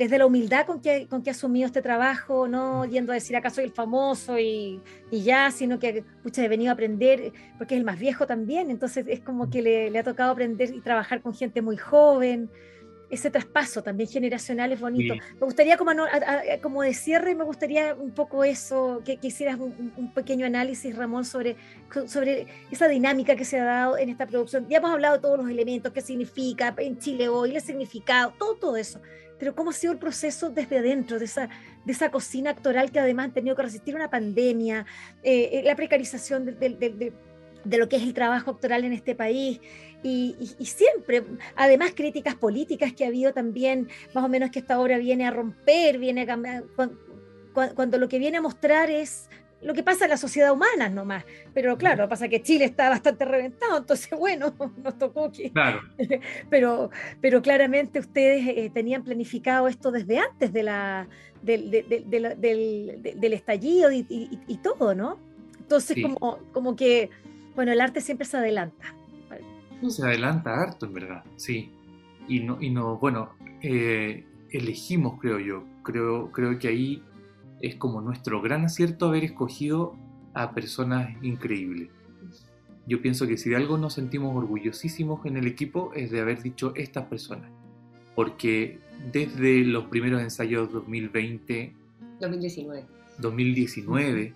desde 0.00 0.16
la 0.16 0.24
humildad 0.24 0.64
con 0.64 0.80
que, 0.80 1.06
con 1.08 1.22
que 1.22 1.28
ha 1.28 1.32
asumido 1.32 1.66
este 1.66 1.82
trabajo, 1.82 2.48
no 2.48 2.86
yendo 2.86 3.12
a 3.12 3.16
decir 3.16 3.36
acá 3.36 3.50
soy 3.50 3.64
el 3.64 3.70
famoso 3.70 4.38
y, 4.38 4.80
y 5.10 5.22
ya, 5.22 5.50
sino 5.50 5.78
que 5.78 6.02
pucha, 6.22 6.42
he 6.42 6.48
venido 6.48 6.70
a 6.70 6.72
aprender, 6.72 7.34
porque 7.58 7.74
es 7.74 7.80
el 7.80 7.84
más 7.84 7.98
viejo 7.98 8.26
también, 8.26 8.70
entonces 8.70 9.04
es 9.06 9.20
como 9.20 9.50
que 9.50 9.60
le, 9.60 9.90
le, 9.90 9.98
ha 9.98 10.02
tocado 10.02 10.32
aprender 10.32 10.74
y 10.74 10.80
trabajar 10.80 11.20
con 11.20 11.34
gente 11.34 11.60
muy 11.60 11.76
joven. 11.76 12.48
Ese 13.10 13.30
traspaso 13.30 13.82
también 13.82 14.08
generacional 14.08 14.72
es 14.72 14.80
bonito. 14.80 15.14
Me 15.14 15.44
gustaría, 15.44 15.76
como, 15.76 15.92
como 16.62 16.82
de 16.82 16.94
cierre, 16.94 17.34
me 17.34 17.44
gustaría 17.44 17.94
un 17.94 18.12
poco 18.12 18.44
eso, 18.44 19.02
que, 19.04 19.16
que 19.16 19.28
hicieras 19.28 19.58
un, 19.58 19.92
un, 19.96 20.14
pequeño 20.14 20.46
análisis, 20.46 20.96
Ramón, 20.96 21.24
sobre, 21.24 21.56
sobre 22.06 22.46
esa 22.70 22.88
dinámica 22.88 23.36
que 23.36 23.44
se 23.44 23.58
ha 23.58 23.64
dado 23.64 23.98
en 23.98 24.08
esta 24.08 24.26
producción. 24.26 24.68
Ya 24.68 24.78
hemos 24.78 24.90
hablado 24.92 25.16
de 25.16 25.22
todos 25.22 25.38
los 25.38 25.50
elementos, 25.50 25.92
qué 25.92 26.00
significa 26.00 26.74
en 26.78 26.98
Chile 26.98 27.28
hoy, 27.28 27.56
el 27.56 27.62
significado, 27.62 28.32
todo, 28.38 28.54
todo 28.56 28.76
eso 28.76 29.00
pero 29.40 29.54
cómo 29.54 29.70
ha 29.70 29.72
sido 29.72 29.94
el 29.94 29.98
proceso 29.98 30.50
desde 30.50 30.78
adentro 30.78 31.18
de 31.18 31.24
esa, 31.24 31.48
de 31.84 31.92
esa 31.92 32.10
cocina 32.10 32.50
actoral 32.50 32.92
que 32.92 33.00
además 33.00 33.30
ha 33.30 33.32
tenido 33.32 33.56
que 33.56 33.62
resistir 33.62 33.96
una 33.96 34.10
pandemia, 34.10 34.84
eh, 35.22 35.48
eh, 35.54 35.62
la 35.64 35.74
precarización 35.74 36.44
de, 37.64 37.78
lo 37.78 37.88
que 37.88 37.96
es 37.96 38.02
el 38.02 38.14
trabajo 38.14 38.52
actoral 38.52 38.84
en 38.84 38.92
este 38.92 39.14
país. 39.14 39.60
Y, 40.02 40.34
siempre, 40.60 41.24
además 41.56 41.92
críticas 41.94 42.34
políticas 42.34 42.92
que 42.92 43.04
ha 43.04 43.08
habido 43.08 43.32
también, 43.32 43.88
más 44.14 44.24
o 44.24 44.28
menos 44.28 44.50
que 44.50 44.58
esta 44.58 44.80
obra 44.80 44.98
viene 44.98 45.26
a 45.26 45.30
romper, 45.30 45.98
viene 45.98 46.22
a 46.22 46.26
cambiar, 46.26 46.64
cuando 47.74 47.98
lo 47.98 48.08
que 48.08 48.18
viene 48.18 48.38
a 48.38 48.42
mostrar 48.42 48.90
es 48.90 49.28
lo 49.62 49.74
que 49.74 49.82
pasa 49.82 50.04
en 50.04 50.10
la 50.10 50.16
sociedad 50.16 50.52
humana 50.52 50.88
nomás. 50.88 51.24
Pero 51.52 51.76
claro, 51.76 52.08
pasa 52.08 52.28
que 52.28 52.42
Chile 52.42 52.64
está 52.64 52.88
bastante 52.88 53.24
reventado, 53.24 53.78
entonces 53.78 54.10
bueno, 54.18 54.54
nos 54.82 54.98
tocó 54.98 55.30
que... 55.30 55.50
Claro. 55.50 55.82
pero, 56.50 56.90
pero 57.20 57.42
claramente 57.42 57.98
ustedes 57.98 58.46
eh, 58.48 58.70
tenían 58.72 59.04
planificado 59.04 59.68
esto 59.68 59.90
desde 59.90 60.18
antes 60.18 60.52
de 60.52 60.62
la, 60.62 61.08
del, 61.42 61.70
del, 61.70 63.32
estallido 63.32 63.90
y, 63.92 64.60
todo, 64.62 64.94
¿no? 64.94 65.18
Entonces 65.58 65.98
como, 66.02 66.38
como 66.52 66.74
que, 66.74 67.10
bueno, 67.54 67.72
el 67.72 67.80
arte 67.80 68.00
siempre 68.00 68.26
se 68.26 68.36
adelanta. 68.36 68.94
Se 69.88 70.02
adelanta 70.02 70.60
harto, 70.60 70.86
en 70.86 70.92
verdad, 70.92 71.24
sí. 71.36 71.70
Y 72.28 72.40
no, 72.40 72.60
y 72.60 72.70
no 72.70 72.98
bueno, 72.98 73.30
eh, 73.62 74.24
elegimos, 74.50 75.18
creo 75.20 75.38
yo. 75.38 75.64
Creo, 75.82 76.30
creo 76.32 76.58
que 76.58 76.68
ahí 76.68 77.02
es 77.60 77.76
como 77.76 78.00
nuestro 78.00 78.42
gran 78.42 78.64
acierto 78.64 79.06
haber 79.06 79.24
escogido 79.24 79.96
a 80.34 80.52
personas 80.52 81.10
increíbles. 81.22 81.88
yo 82.86 83.00
pienso 83.02 83.26
que 83.26 83.36
si 83.36 83.50
de 83.50 83.56
algo 83.56 83.78
nos 83.78 83.94
sentimos 83.94 84.36
orgullosísimos 84.36 85.24
en 85.26 85.36
el 85.36 85.46
equipo 85.46 85.92
es 85.94 86.10
de 86.10 86.20
haber 86.20 86.42
dicho 86.42 86.72
estas 86.76 87.06
personas, 87.06 87.50
porque 88.14 88.78
desde 89.12 89.64
los 89.64 89.84
primeros 89.86 90.22
ensayos 90.22 90.72
2020, 90.72 91.72
2019, 92.20 92.86
2019 93.18 94.34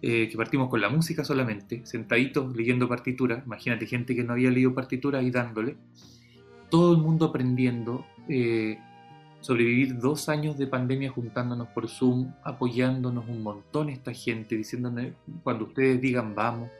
que 0.00 0.34
partimos 0.36 0.68
con 0.68 0.80
la 0.80 0.88
música 0.88 1.24
solamente, 1.24 1.84
sentaditos 1.84 2.54
leyendo 2.54 2.88
partituras, 2.88 3.44
imagínate 3.44 3.86
gente 3.86 4.14
que 4.14 4.22
no 4.22 4.32
había 4.32 4.50
leído 4.50 4.74
partituras 4.74 5.24
y 5.24 5.30
dándole, 5.30 5.76
todo 6.70 6.92
el 6.92 6.98
mundo 6.98 7.26
aprendiendo, 7.26 8.04
eh, 8.28 8.78
sobrevivir 9.40 9.98
dos 9.98 10.28
años 10.28 10.58
de 10.58 10.66
pandemia 10.66 11.10
juntándonos 11.10 11.68
por 11.68 11.88
Zoom, 11.88 12.32
apoyándonos 12.42 13.28
un 13.28 13.42
montón 13.42 13.88
esta 13.88 14.12
gente, 14.12 14.56
diciéndonos 14.56 15.12
cuando 15.42 15.66
ustedes 15.66 16.00
digan 16.00 16.34
vamos, 16.34 16.70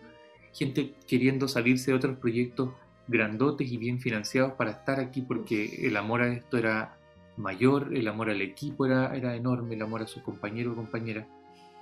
gente 0.52 0.94
queriendo 1.06 1.48
salirse 1.48 1.90
de 1.90 1.96
otros 1.96 2.18
proyectos 2.18 2.70
grandotes 3.06 3.70
y 3.70 3.76
bien 3.76 4.00
financiados 4.00 4.52
para 4.52 4.72
estar 4.72 5.00
aquí 5.00 5.22
porque 5.22 5.86
el 5.86 5.96
amor 5.96 6.22
a 6.22 6.32
esto 6.32 6.58
era 6.58 6.96
mayor, 7.36 7.96
el 7.96 8.08
amor 8.08 8.30
al 8.30 8.42
equipo 8.42 8.84
era, 8.84 9.14
era 9.16 9.34
enorme, 9.34 9.74
el 9.74 9.82
amor 9.82 10.02
a 10.02 10.06
sus 10.06 10.22
compañeros 10.22 10.72
o 10.72 10.76
compañeras. 10.76 11.26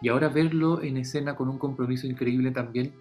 Y 0.03 0.09
ahora 0.09 0.29
verlo 0.29 0.83
en 0.83 0.97
escena 0.99 1.37
con 1.37 1.49
un 1.49 1.59
compromiso 1.59 2.07
increíble 2.07 2.51
también, 2.51 2.93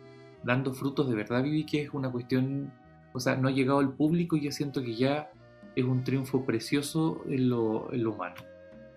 dando 0.44 0.74
frutos 0.74 1.10
de 1.10 1.16
verdad, 1.16 1.44
Vivi, 1.44 1.66
que 1.66 1.82
es 1.84 1.90
una 1.94 2.12
cuestión, 2.12 2.72
o 3.14 3.20
sea, 3.20 3.36
no 3.36 3.48
ha 3.48 3.52
llegado 3.52 3.80
al 3.80 3.94
público 3.94 4.36
y 4.36 4.42
ya 4.42 4.52
siento 4.52 4.82
que 4.82 4.96
ya 4.96 5.32
es 5.76 5.84
un 5.84 6.04
triunfo 6.04 6.46
precioso 6.46 7.24
en 7.28 7.50
lo, 7.50 7.88
humano. 7.90 8.36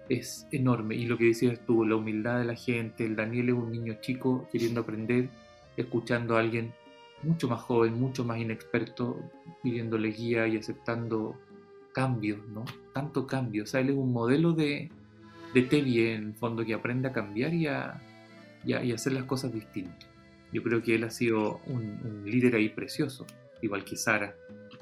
Es 0.09 0.46
enorme. 0.53 0.94
Y 0.94 1.07
lo 1.07 1.18
que 1.18 1.24
decías 1.24 1.61
tú, 1.66 1.84
la 1.84 1.96
humildad 1.96 2.38
de 2.38 2.44
la 2.44 2.55
gente, 2.55 3.05
el 3.05 3.16
Daniel 3.16 3.51
es 3.51 3.55
un 3.55 3.70
niño 3.72 3.96
chico 4.01 4.49
queriendo 4.51 4.82
aprender, 4.82 5.28
escuchando 5.76 6.36
a 6.36 6.40
alguien 6.40 6.72
mucho 7.22 7.49
más 7.49 7.61
joven, 7.62 7.99
mucho 7.99 8.24
más 8.24 8.38
inexperto, 8.38 9.18
pidiéndole 9.62 10.11
guía 10.12 10.46
y 10.46 10.57
aceptando 10.57 11.36
cambios, 11.92 12.38
¿no? 12.49 12.64
Tanto 12.94 13.26
cambio. 13.26 13.64
O 13.64 13.66
sea, 13.66 13.80
él 13.80 13.90
es 13.90 13.96
un 13.96 14.12
modelo 14.12 14.53
de, 14.53 14.90
de 15.55 15.62
Tevi 15.62 16.07
en 16.09 16.28
el 16.28 16.34
fondo 16.34 16.64
que 16.64 16.74
aprende 16.74 17.09
a 17.09 17.12
cambiar 17.12 17.55
y 17.55 17.66
a, 17.66 18.01
y 18.64 18.92
hacer 18.92 19.12
las 19.12 19.24
cosas 19.24 19.53
distintas. 19.53 20.09
Yo 20.53 20.62
creo 20.62 20.82
que 20.82 20.94
él 20.94 21.05
ha 21.05 21.11
sido 21.11 21.61
un, 21.66 22.22
líder 22.24 22.57
ahí 22.57 22.68
precioso, 22.70 23.26
igual 23.61 23.84
que 23.84 23.96
Sara 23.96 24.34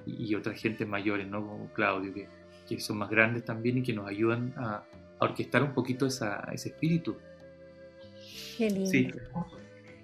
y, 0.07 0.35
otras 0.35 0.61
gente 0.61 0.87
mayores, 0.87 1.27
¿no? 1.27 1.45
Como 1.45 1.73
Claudio, 1.73 2.15
que, 2.15 2.29
que, 2.69 2.81
son 2.81 2.99
más 2.99 3.11
grandes 3.11 3.45
también 3.45 3.79
y 3.79 3.83
que 3.83 3.93
nos 3.93 4.09
ayudan 4.09 4.55
a, 4.57 4.85
orquestar 5.19 5.63
un 5.63 5.73
poquito 5.73 6.07
esa, 6.07 6.49
ese 6.53 6.69
espíritu. 6.69 7.17
Qué 8.59 8.71
lindo. 8.71 9.19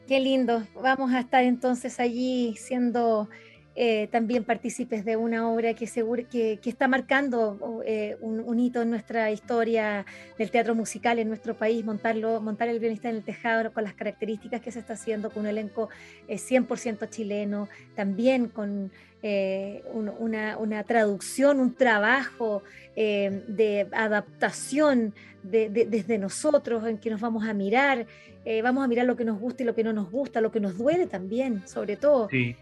Qué 0.09 0.21
lindo. 0.21 0.67
Vamos 0.75 1.13
a 1.13 1.21
estar 1.21 1.45
entonces 1.45 2.01
allí 2.01 2.55
siendo 2.57 3.29
eh, 3.75 4.09
también 4.13 4.45
partícipes 4.45 5.03
de 5.03 5.17
una 5.17 5.51
obra 5.51 5.73
que, 5.73 5.87
seguro, 5.87 6.25
que, 6.31 6.59
está 6.63 6.89
marcando 6.89 7.83
eh, 7.87 8.19
un, 8.21 8.61
hito 8.61 8.83
en 8.83 8.91
nuestra 8.91 9.31
historia 9.31 10.05
del 10.37 10.51
teatro 10.51 10.75
musical 10.75 11.19
en 11.19 11.29
nuestro 11.29 11.57
país, 11.57 11.83
montarlo, 11.83 12.43
montar 12.43 12.69
el 12.69 12.79
violinista 12.79 13.09
en 13.09 13.17
el 13.17 13.25
tejado 13.25 13.73
con 13.73 13.85
las 13.85 13.95
características 13.95 14.61
que 14.61 14.71
se 14.71 14.81
está 14.81 14.93
haciendo, 14.93 15.31
con 15.31 15.45
un 15.45 15.49
elenco 15.49 15.89
100% 16.29 17.03
eh, 17.03 17.09
chileno, 17.09 17.69
también 17.95 18.49
con 18.49 18.91
una, 19.95 20.59
una, 20.59 20.83
traducción, 20.83 21.61
un 21.61 21.75
trabajo 21.75 22.65
de 22.97 23.87
adaptación 23.93 25.15
desde 25.45 26.19
nosotros, 26.19 26.85
en 26.87 26.99
que 26.99 27.09
nos 27.09 27.21
vamos 27.21 27.45
a 27.47 27.55
mirar, 27.55 28.05
vamos 28.65 28.85
a 28.85 28.89
mirar 28.89 29.07
lo 29.07 29.15
que 29.15 29.25
nos 29.25 29.39
gusta 29.39 29.63
y 29.63 29.67
lo 29.67 29.77
que 29.77 29.85
no 29.85 29.93
nos 29.93 30.11
gusta, 30.11 30.41
lo 30.41 30.51
que 30.51 30.59
nos 30.59 30.77
duele 30.77 31.07
también, 31.07 31.63
sobre 31.69 31.97
todo. 31.97 32.29
Sí 32.31 32.57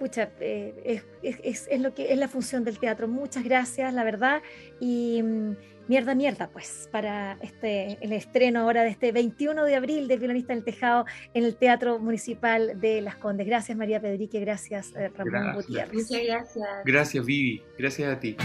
pucha, 0.00 0.30
eh, 0.40 1.02
es, 1.22 1.68
lo 1.78 1.94
que 1.94 2.12
es 2.12 2.18
la 2.18 2.26
función 2.26 2.64
del 2.64 2.78
teatro. 2.78 3.06
Muchas 3.06 3.44
gracias, 3.44 3.92
la 3.92 4.02
verdad. 4.02 4.42
Y 4.80 5.22
mm, 5.22 5.56
mierda, 5.88 6.14
mierda, 6.14 6.48
pues, 6.48 6.88
para 6.90 7.36
este, 7.42 7.98
el 8.00 8.12
estreno 8.12 8.60
ahora 8.60 8.82
de 8.82 8.88
este 8.88 9.12
21 9.12 9.62
de 9.64 9.76
abril 9.76 10.08
del 10.08 10.18
Violinista 10.18 10.54
en 10.54 10.60
el 10.60 10.64
Tejado 10.64 11.04
en 11.34 11.44
el 11.44 11.54
Teatro 11.54 11.98
Municipal 11.98 12.80
de 12.80 13.02
Las 13.02 13.16
Condes. 13.16 13.46
Gracias, 13.46 13.76
María 13.76 14.00
Pedrique. 14.00 14.40
Gracias, 14.40 14.92
eh, 14.96 15.10
Ramón 15.14 15.54
Gutiérrez. 15.54 15.92
Muchas 15.92 16.26
gracias. 16.26 16.68
Gracias, 16.86 17.26
Vivi. 17.26 17.62
Gracias 17.78 18.16
a 18.16 18.18
ti. 18.18 18.36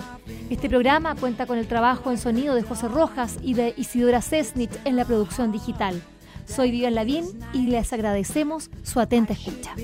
Este 0.51 0.69
programa 0.69 1.15
cuenta 1.15 1.47
con 1.47 1.59
el 1.59 1.69
trabajo 1.69 2.11
en 2.11 2.19
sonido 2.19 2.57
de 2.57 2.63
José 2.63 2.89
Rojas 2.89 3.37
y 3.43 3.55
de 3.55 3.75
Isidora 3.77 4.23
Cesnich 4.23 4.73
en 4.85 4.97
la 4.97 5.05
producción 5.05 5.53
digital. 5.53 6.03
Soy 6.47 6.71
Vivian 6.71 6.95
Lavín 6.95 7.27
y 7.53 7.67
les 7.67 7.93
agradecemos 7.93 8.71
su 8.83 9.01
atenta 9.01 9.35
escucha. 9.35 9.75